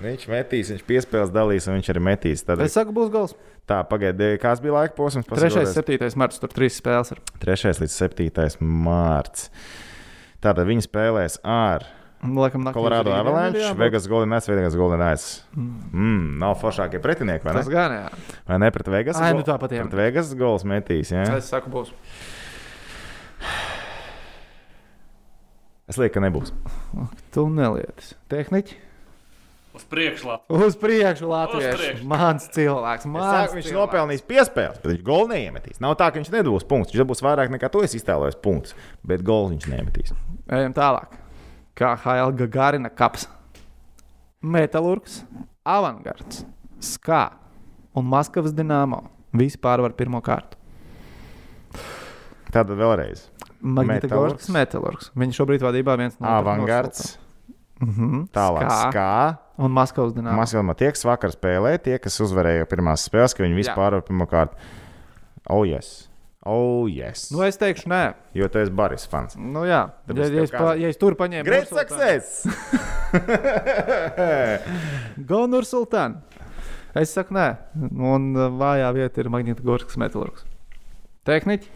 Viņš 0.00 0.22
metīs, 0.32 0.70
viņš 0.72 0.84
piespēles 0.88 1.32
dalīs, 1.34 1.66
un 1.68 1.76
viņš 1.76 1.90
arī 1.92 2.00
metīs. 2.06 2.40
Tad 2.48 2.62
Es 2.64 2.72
saku, 2.72 2.94
būs 2.96 3.10
gals. 3.12 3.34
tā, 3.68 3.82
pagaidiet, 3.84 4.40
kāds 4.40 4.62
bija 4.64 4.72
laika 4.78 4.96
posms? 4.96 5.26
3. 5.28 5.36
un 5.36 5.36
Pasakoties. 5.36 5.76
7. 5.76 6.16
marts. 6.16 6.40
Tur 6.40 6.48
trīs 6.48 6.80
spēles 6.80 7.12
ir. 7.12 7.20
3. 7.44 7.74
līdz 7.84 7.92
7. 7.92 8.56
mārts. 8.64 9.50
Tātad 10.40 10.64
viņi 10.64 10.86
spēlēs 10.88 11.36
ar 11.44 11.84
Laikam, 12.24 12.64
Colorado 12.72 13.12
Avalanche. 13.16 13.74
Vegas 13.76 14.08
Golden 14.08 14.28
Knights, 14.32 14.48
Vegas 14.48 14.74
Golden 14.76 15.00
Knights. 15.00 15.28
Mm, 15.56 16.36
nav 16.40 16.56
foršākie 16.60 17.00
pretinieki, 17.00 17.44
vai 17.44 17.54
ne? 17.54 17.60
Tas 17.60 17.68
gan, 17.72 17.94
jā. 17.96 18.34
Vai 18.48 18.58
ne 18.60 18.68
pret 18.72 18.88
Vegas? 18.92 19.20
Ai, 19.20 19.32
nu 19.36 19.44
tāpat, 19.44 19.72
jā. 19.76 19.84
Pret 19.84 19.96
Vegas 20.00 20.32
gols 20.36 20.64
metīs, 20.68 21.12
jā. 21.12 21.24
Es 21.36 21.48
saku, 21.52 21.72
būs. 21.72 21.92
Es 25.90 25.98
lieku, 25.98 26.16
ka 26.18 26.22
nebūs. 26.22 26.52
Tu 27.34 27.44
nelietis. 27.50 28.14
Tehniķi. 28.30 28.76
Uz 29.74 29.84
priekšu, 29.86 30.26
labi. 30.26 30.56
Uz 30.66 30.74
priekšu, 30.78 31.28
Latvijas. 31.30 31.76
priekšu. 31.78 32.06
Mans 32.10 32.46
cilvēks. 32.54 33.06
Mans 33.06 33.26
saku, 33.30 33.56
viņš 33.58 33.66
cilvēks. 33.68 33.78
nopelnīs 33.78 34.24
piespēles, 34.26 34.80
bet 34.82 34.90
viņš 34.92 35.02
golu 35.06 35.28
neiemetīs. 35.30 35.78
Nav 35.82 35.94
tā, 35.98 36.08
ka 36.10 36.18
viņš 36.18 36.30
nedabūs 36.34 36.66
punktus. 36.66 36.94
Viņš 36.94 37.02
dabūs 37.04 37.22
vairāk 37.22 37.52
nekā 37.54 37.70
to 37.70 37.82
es 37.86 37.94
iztēlojos 37.98 38.38
punktus, 38.42 38.74
bet 39.06 39.22
golu 39.26 39.52
viņš 39.52 39.68
neiemetīs. 39.70 40.14
Ejam 40.50 40.74
tālāk. 40.74 41.14
Kā 41.78 41.92
HL 42.02 42.34
Gagarina 42.38 42.90
kaps. 42.90 43.28
Metālurgs, 44.42 45.20
Avangards, 45.68 46.44
Skā 46.80 47.30
un 47.94 48.06
Maskavas 48.10 48.54
Dienāmo. 48.56 49.04
Visi 49.36 49.58
pārvar 49.60 49.94
pirmo 49.94 50.18
kārtu. 50.24 50.58
Tātad 52.50 52.74
vēlreiz. 52.74 53.28
Magnitogorskis, 53.62 54.48
Metālurgs. 54.54 55.10
Viņš 55.16 55.34
šobrīd 55.40 55.60
vadībā 55.64 55.96
viens 56.00 56.16
no 56.20 56.26
Avangards, 56.28 57.18
Mhm. 57.80 58.28
tālāk 58.32 58.68
Skā 58.68 58.92
skā. 58.92 59.38
un 59.58 59.70
Maskavas 59.72 60.12
Dienāmo. 60.12 60.36
Maskavā 60.40 60.76
tie, 60.76 60.90
kas 60.92 61.04
vakar 61.04 61.30
spēlēja, 61.32 61.78
tie, 61.82 61.98
kas 61.98 62.18
uzvarēja 62.20 62.66
pirmās 62.68 63.08
spēles, 63.08 63.34
ka 63.36 63.42
viņi 63.44 63.56
vispār 63.64 63.92
ir 63.96 64.02
pirmā 64.02 64.26
kārta. 64.28 64.54
Oh, 65.48 65.64
yes. 65.64 66.08
Oh, 66.44 66.86
yes. 66.88 67.30
Nu, 67.32 67.42
es 67.42 67.56
teikšu, 67.60 67.86
nē. 67.88 68.14
Jo 68.34 68.48
tu 68.48 68.58
esi 68.58 68.70
Baris 68.72 69.04
fans. 69.06 69.36
Nu, 69.36 69.60
jā, 69.68 69.90
ja, 69.90 69.92
Tāpēc 70.08 70.24
ja, 70.24 70.28
tev 70.30 70.42
es, 70.42 70.50
kā- 70.50 70.58
pa, 70.58 70.72
ja 70.80 70.88
es 70.88 70.96
tur 70.96 71.14
paņēmu 71.14 71.44
Great 71.44 71.68
success! 71.68 72.46
Go 75.30 75.44
Nursultān. 75.46 76.16
Es 76.96 77.12
saku, 77.14 77.34
nē. 77.36 77.46
Un 77.92 78.32
uh, 78.36 78.48
vājā 78.50 78.88
vieta 78.96 79.20
ir 79.22 79.28
Magnitogorskis 79.30 79.96
Metālurgs. 80.00 80.42
Tehniķi. 81.28 81.68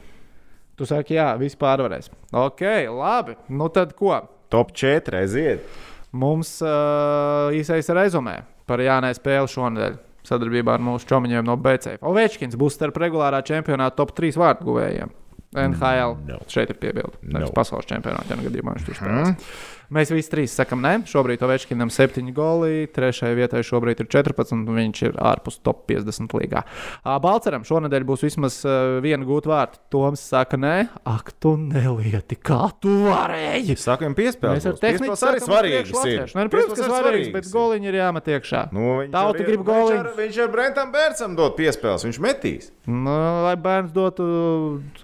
Tu 0.74 0.86
saki, 0.90 1.14
jā, 1.18 1.28
viss 1.38 1.58
pārvarēs. 1.58 2.10
Ok, 2.34 2.64
labi. 2.90 3.36
Nu 3.48 3.68
tad 3.72 3.94
ko? 3.98 4.16
Top 4.50 4.72
4 4.74 5.20
aiziet. 5.20 5.66
Mums 6.14 6.56
uh, 6.62 7.50
īsais 7.54 7.90
rezumē 7.94 8.40
par 8.68 8.82
Jānai 8.82 9.14
spēli 9.16 9.50
šonadēļ. 9.50 10.00
Sadarbībā 10.24 10.78
ar 10.78 10.80
mūsu 10.80 11.04
čomiņiem 11.10 11.44
no 11.44 11.58
BCF. 11.60 12.00
Ovečkins 12.08 12.56
būs 12.56 12.78
starp 12.78 12.96
regulārā 13.02 13.42
čempionāta 13.44 13.98
top 13.98 14.14
3 14.16 14.38
vārdu 14.40 14.70
guvējiem. 14.70 15.12
NHL. 15.54 16.16
No. 16.26 16.38
Šeit 16.50 16.72
ir 16.72 16.78
piebilde. 16.80 17.18
No. 17.22 17.42
No. 17.44 17.50
Pasaules 17.54 17.86
čempionātā 17.90 18.38
gadījumā 18.40 18.74
viņš 18.74 18.86
tur 18.88 18.98
spēlēs. 18.98 19.34
Mm. 19.34 19.52
Mēs 19.92 20.08
visi 20.14 20.30
trīs 20.32 20.54
sakām, 20.56 20.80
nē, 20.80 20.94
šobrīd 21.08 21.42
Ovečkinam 21.44 21.90
ir 21.90 21.94
7 21.94 22.30
goli, 22.32 22.86
trešajai 22.88 23.36
vietai 23.36 23.60
šobrīd 23.66 24.00
ir 24.00 24.08
14, 24.08 24.54
un 24.56 24.62
viņš 24.78 25.02
ir 25.10 25.18
ārpus 25.20 25.58
top 25.60 25.82
50 25.90 26.32
līgā. 26.38 26.62
Balceram 27.04 27.66
šonadēļ 27.68 28.06
būs 28.08 28.24
vismaz 28.24 28.56
viena 29.04 29.28
gūta 29.28 29.50
vārta. 29.52 29.80
Toms 29.92 30.22
saka, 30.24 30.56
nē, 30.56 30.88
ak, 31.04 31.34
tu 31.36 31.54
nelieti, 31.60 32.38
kā 32.40 32.70
tu 32.80 32.94
varēji. 33.04 33.76
Sākam 33.80 34.16
piespēlēt. 34.16 34.62
Mēs 34.62 34.68
ar 34.72 34.80
tehniku 34.80 35.18
arī 35.28 35.42
svarīgas 35.44 36.08
ir. 36.08 36.24
Nē, 36.32 36.46
protams, 36.52 36.80
ka 36.80 36.88
svarīgs, 36.88 37.32
bet 37.36 37.50
goliņi 37.52 37.90
ir 37.92 38.00
jāmet 38.00 38.32
iekšā. 38.38 38.64
Nu, 38.72 38.88
viņš 39.02 39.12
Tauta 39.12 39.44
grib 39.44 39.68
ar- 39.68 40.12
Viņš 40.14 40.40
ar 40.44 40.48
Brentam 40.52 40.92
Bērcam 40.94 41.36
dod 41.36 41.56
piespēles. 41.58 42.06
Viņš 42.08 42.20
metīs. 42.22 42.70
Nu, 42.86 43.12
lai 43.44 43.54
bērns 43.56 43.92
dotu 43.92 44.24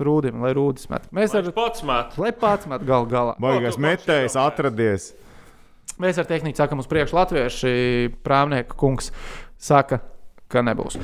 rūdim, 0.00 0.40
lai 0.44 0.52
rūdis 0.56 0.88
met. 0.92 1.06
Mēs 1.12 1.34
ar, 1.36 1.48
pats 1.56 1.82
met. 1.86 2.16
lai 2.20 2.30
pats 2.32 2.66
met 2.70 2.84
gal 2.86 3.06
galā. 3.08 3.36
Baigās 3.40 3.78
metējs 3.80 4.36
paši 4.36 4.50
atradies. 4.80 5.12
Mēs 6.00 6.18
ar 6.20 6.28
tehniku 6.28 6.56
sakām 6.56 6.80
uz 6.80 6.88
priekšu 6.88 7.16
latvieši. 7.18 7.72
Prāmnieka 8.24 8.76
kungs 8.78 9.10
saka, 9.60 10.00
ka 10.50 10.62
nebūs. 10.64 10.96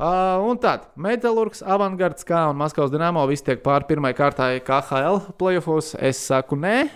Uh, 0.00 0.40
un 0.48 0.58
tad 0.58 0.88
Metālurgs, 0.98 1.62
Avangards, 1.62 2.26
kā 2.26 2.48
un 2.50 2.58
Maskavas 2.58 2.90
Dienāmo 2.90 3.22
visi 3.30 3.46
tiek 3.46 3.62
pāri 3.62 3.86
pirmai 3.92 4.12
kārtai 4.16 4.58
KHL 4.66 5.36
playoffs. 5.38 5.94
Es 6.00 6.22
saku 6.26 6.58
nē, 6.58 6.88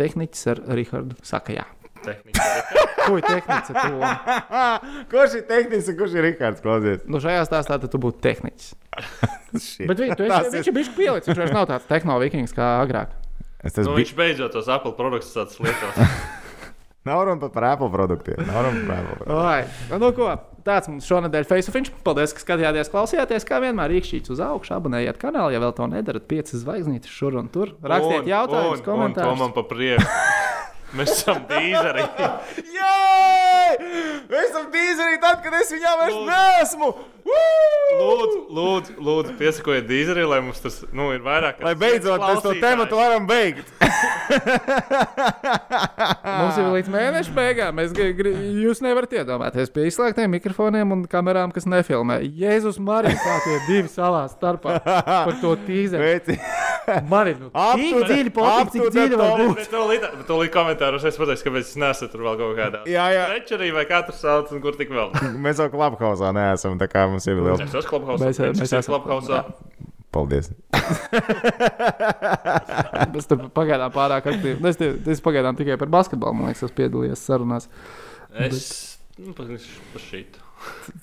tehniķis 0.00 0.50
ar 0.52 0.64
Rihardu 0.76 1.16
saka 1.24 1.56
jā. 1.56 1.66
Ko 3.06 3.16
ir 3.16 3.24
tehnicis? 3.24 3.76
Kurš 5.10 5.38
ir 5.40 5.46
tehnisks 5.48 5.90
un 5.92 5.96
kurš 5.98 6.14
ir 6.16 6.24
Rikārds? 6.28 6.62
Klausies. 6.64 7.02
Nu, 7.08 7.20
šajā 7.20 7.42
stāstā 7.48 7.76
tad 7.80 7.92
tu 7.92 8.00
būtu 8.00 8.20
tehniķis. 8.24 8.70
Shit. 9.56 9.88
Bet 9.88 10.00
vi, 10.00 10.12
tu 10.16 10.28
esi, 10.28 10.52
viņš 10.54 10.70
ir 10.70 10.76
bijis 10.76 10.92
pielicis, 10.96 11.32
viņš 11.32 11.42
vairs 11.42 11.56
nav 11.56 11.68
tāds 11.72 11.88
tehnoloģisks 11.90 12.56
kā 12.56 12.70
agrāk. 12.84 13.19
Es 13.64 13.72
tas 13.76 13.84
Nu, 13.86 13.92
biju. 13.94 14.04
viņš 14.04 14.12
beidzot 14.16 14.52
tos 14.56 14.68
Apple 14.72 14.92
produktus 14.96 15.34
tāds 15.36 15.58
lietot. 15.62 15.98
Nav 17.04 17.22
runa 17.24 17.48
par 17.48 17.64
Apple 17.64 17.88
produktiem. 17.92 18.40
Nav 18.46 18.64
runa 18.66 18.86
par 18.86 19.02
Apple 19.02 19.18
produktiem. 19.24 19.36
Oi, 19.40 19.98
nu, 20.00 20.10
ko? 20.16 20.30
Tāds 20.60 20.90
mums 20.92 21.06
šonadēļ 21.08 21.46
Facebook's. 21.48 21.88
Paldies, 22.04 22.34
ka 22.36 22.42
skatījāties, 22.44 22.90
klausījāties. 22.92 23.46
Kā 23.48 23.56
vienmēr, 23.64 23.88
rīkšķīts 23.94 24.32
uz 24.34 24.42
augšu, 24.44 24.74
abonējiet 24.76 25.16
kanālu. 25.20 25.54
Ja 25.54 25.62
vēl 25.62 25.72
to 25.78 25.86
nedarat, 25.88 26.26
piecas 26.28 26.60
zvaigznītes 26.60 27.08
šur 27.08 27.38
un 27.40 27.48
tur. 27.48 27.72
Rakstiet 27.80 28.26
Un- 28.26 28.28
jautājumus, 28.28 28.68
un- 28.68 28.76
un 28.76 28.84
To 28.84 28.90
komentārus. 28.92 29.38
man 29.40 29.52
pa 29.56 29.64
priekšu. 29.64 30.10
Mēs 30.98 31.12
esam 31.14 31.44
dīzeri. 31.50 32.04
Jā! 32.78 32.96
Mēs 34.30 34.48
esam 34.48 34.66
dīzerī 34.74 35.20
tad, 35.22 35.40
kad 35.44 35.54
es 35.60 35.70
viņā 35.74 35.96
vairs 36.02 36.16
Lūdzu. 36.16 36.30
neesmu! 36.30 36.92
Lūdzu, 38.00 38.38
lūdzu, 38.54 38.94
lūdzu 39.02 39.34
piesakojiet 39.38 39.86
dīzeri, 39.88 40.22
lai 40.26 40.38
mums 40.44 40.62
tas 40.62 40.80
nu, 40.96 41.10
ir 41.14 41.22
vairāk. 41.24 41.60
Lai 41.62 41.74
beidzot 41.78 42.22
mēs 42.22 42.40
to 42.42 42.54
tematu 42.62 42.98
varam 42.98 43.26
beigt. 43.28 43.68
Mums 46.40 46.58
ir 46.60 46.68
līdz 46.70 46.90
mēneša 46.90 47.34
beigām. 47.34 47.76
Mēs, 47.76 47.92
jūs 47.94 48.80
nevarat 48.84 49.12
iedomāties 49.20 49.72
pie 49.74 49.88
izslēgtiem 49.90 50.30
mikrofoniem 50.36 50.94
un 50.94 51.04
kamerām, 51.10 51.52
kas 51.54 51.66
nefilmē. 51.70 52.20
Jēzus 52.40 52.78
Marija, 52.82 53.18
kā 53.20 53.36
tie 53.44 53.58
divi 53.66 53.90
savā 53.92 54.24
starpā 54.32 54.78
par 54.86 55.34
to 55.42 55.56
tīzeri. 55.66 56.38
Ir 56.90 57.36
nu, 57.42 57.50
Up 57.54 57.76
tik 57.76 57.92
to 60.26 60.38
komentāros 60.80 61.04
es 61.04 61.18
pateicu, 61.20 61.44
kāpēc 61.48 61.66
es 61.68 61.76
neesmu 61.80 62.08
tur 62.12 62.22
vēl 62.24 62.38
kaut 62.40 62.56
kādā. 62.58 62.80
Jā, 62.88 63.06
jā. 63.12 63.24
Rečerī 63.34 63.68
vai 63.74 63.84
katrs 63.88 64.20
sauc, 64.24 64.50
un 64.54 64.60
kur 64.64 64.76
tik 64.78 64.90
vēl. 64.94 65.12
mēs 65.44 65.60
jau 65.60 65.68
klubhausā 65.72 66.32
neesam, 66.36 66.78
tā 66.80 66.88
kā 66.90 67.04
mums 67.10 67.26
ir 67.28 67.36
liels. 67.40 67.60
Es 67.60 67.74
esmu 67.74 67.90
klubhausā. 67.92 68.24
Mēs- 68.30 68.40
mēs 68.40 68.64
esmu 68.64 68.78
esam- 68.80 68.94
klubhausā. 68.96 69.42
Paldies. 70.10 70.48
Es 73.20 73.26
tur 73.30 73.44
pagaidām 73.54 73.92
pārāk 73.94 74.26
aktīvi. 74.30 74.56
Nu, 74.62 74.68
Es, 74.70 74.76
te- 74.80 74.94
es 75.12 75.20
pagaidām 75.22 75.56
tikai 75.58 75.76
par 75.80 75.90
basketbolu, 75.92 76.34
man 76.36 76.50
liekas, 76.50 76.64
esmu 76.66 76.76
piedalījies 76.80 77.22
sarunās. 77.28 77.68
Es. 78.46 78.64
Nu, 79.18 79.34
pagaidām, 79.36 79.66
par 79.94 80.02
šītu. 80.06 80.42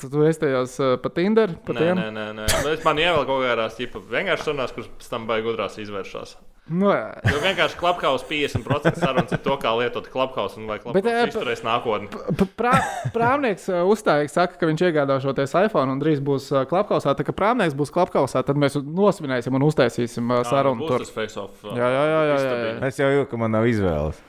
Tu, 0.02 0.10
tu 0.14 0.22
esi 0.28 0.40
tajos 0.44 0.76
uh, 0.84 0.96
pa 1.02 1.10
Tinder, 1.10 1.56
pa 1.66 1.74
Nē, 1.74 1.80
tiem? 1.82 1.98
nē, 1.98 2.10
nē, 2.14 2.26
nē. 2.38 2.46
Bet 2.68 2.84
man 2.86 3.00
ievēl 3.02 3.24
kaut 3.26 3.42
kādās 3.48 3.78
ķipa 3.80 4.02
vienkārši 4.12 4.46
sarunās, 4.52 4.74
kuras 4.76 4.92
pēc 5.00 5.08
tam 5.10 5.26
baigi 5.30 5.48
gudrās 5.48 5.80
izvēršās. 5.82 6.36
Nu. 6.70 6.89
Jo 6.91 7.38
vienkārši 7.39 7.78
klubhaus 7.80 8.26
50% 8.28 8.97
sarunas 8.99 9.32
ir 9.32 9.39
to, 9.45 9.53
kā 9.61 9.72
lietot 9.80 10.09
klubhaus 10.11 10.57
un 10.59 10.65
vai 10.68 10.76
klubhaus 10.84 11.05
eh, 11.07 11.22
izturēs 11.30 11.61
nākotni. 11.63 12.09
P- 12.11 12.47
Prā, 12.59 12.74
prāmnieks 13.15 13.70
uh, 13.72 13.86
uzstājīgi 13.88 14.34
saka, 14.34 14.59
ka 14.59 14.68
viņš 14.68 14.84
iegādāšoties 14.89 15.55
iPhone 15.63 15.95
un 15.95 16.01
drīz 16.03 16.20
būs 16.28 16.49
klapkausā. 16.68 17.13
Tā 17.15 17.24
kā 17.28 17.32
prāmnieks 17.38 17.78
būs 17.78 17.93
klapkausā, 17.95 18.43
tad 18.43 18.59
mēs 18.59 18.76
nosvinēsim 18.84 19.55
un 19.55 19.68
uztaisīsim 19.70 20.28
uh, 20.36 20.43
sarunu 20.47 20.84
Būs 20.84 20.91
tur. 20.91 21.05
tas 21.07 21.15
face-off. 21.15 21.63
uh, 21.63 21.72
Jā, 21.78 21.88
jā, 21.88 22.03
jā, 22.11 22.22
jā, 22.34 22.39
jā, 22.43 22.57
jā. 22.68 22.74
Es 22.91 22.99
jau 22.99 23.11
jūtu, 23.15 23.30
ka 23.32 23.39
man 23.45 23.55
nav 23.55 23.70
izvēles. 23.72 24.20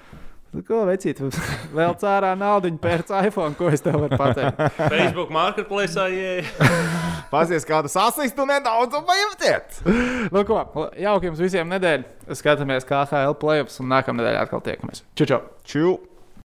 Nu, 0.49 0.63
Ko 0.65 0.83
vecīt? 0.89 1.21
Vēl 1.77 1.95
cārā 2.01 2.33
naudu 2.39 2.71
pēc 2.81 3.13
iPhone, 3.21 3.53
ko 3.59 3.69
es 3.73 3.85
tev 3.85 3.99
varu 4.01 4.17
pateikt. 4.17 4.63
Facebook 4.95 5.33
marketplace 5.35 6.09
ieeja. 6.09 6.47
Pasies 7.35 7.69
kādu 7.69 7.93
sasniegtu 7.93 8.47
nedaudz 8.49 8.97
un 8.97 9.05
pajūtiet. 9.09 9.83
Nu, 10.33 10.45
ko, 10.49 10.63
jauki 10.97 11.29
jums 11.29 11.43
visiem 11.45 11.69
nedēļu. 11.75 12.33
Skatāmies, 12.39 12.89
kā 12.89 13.05
HL 13.09 13.37
playoffs 13.41 13.81
un 13.83 13.93
nākamā 13.93 14.23
nedēļa 14.23 14.47
atkal 14.47 14.65
tiekamies. 14.65 15.05
Čau! 15.19 15.29
čau. 15.29 15.43
Čau! 15.69 15.99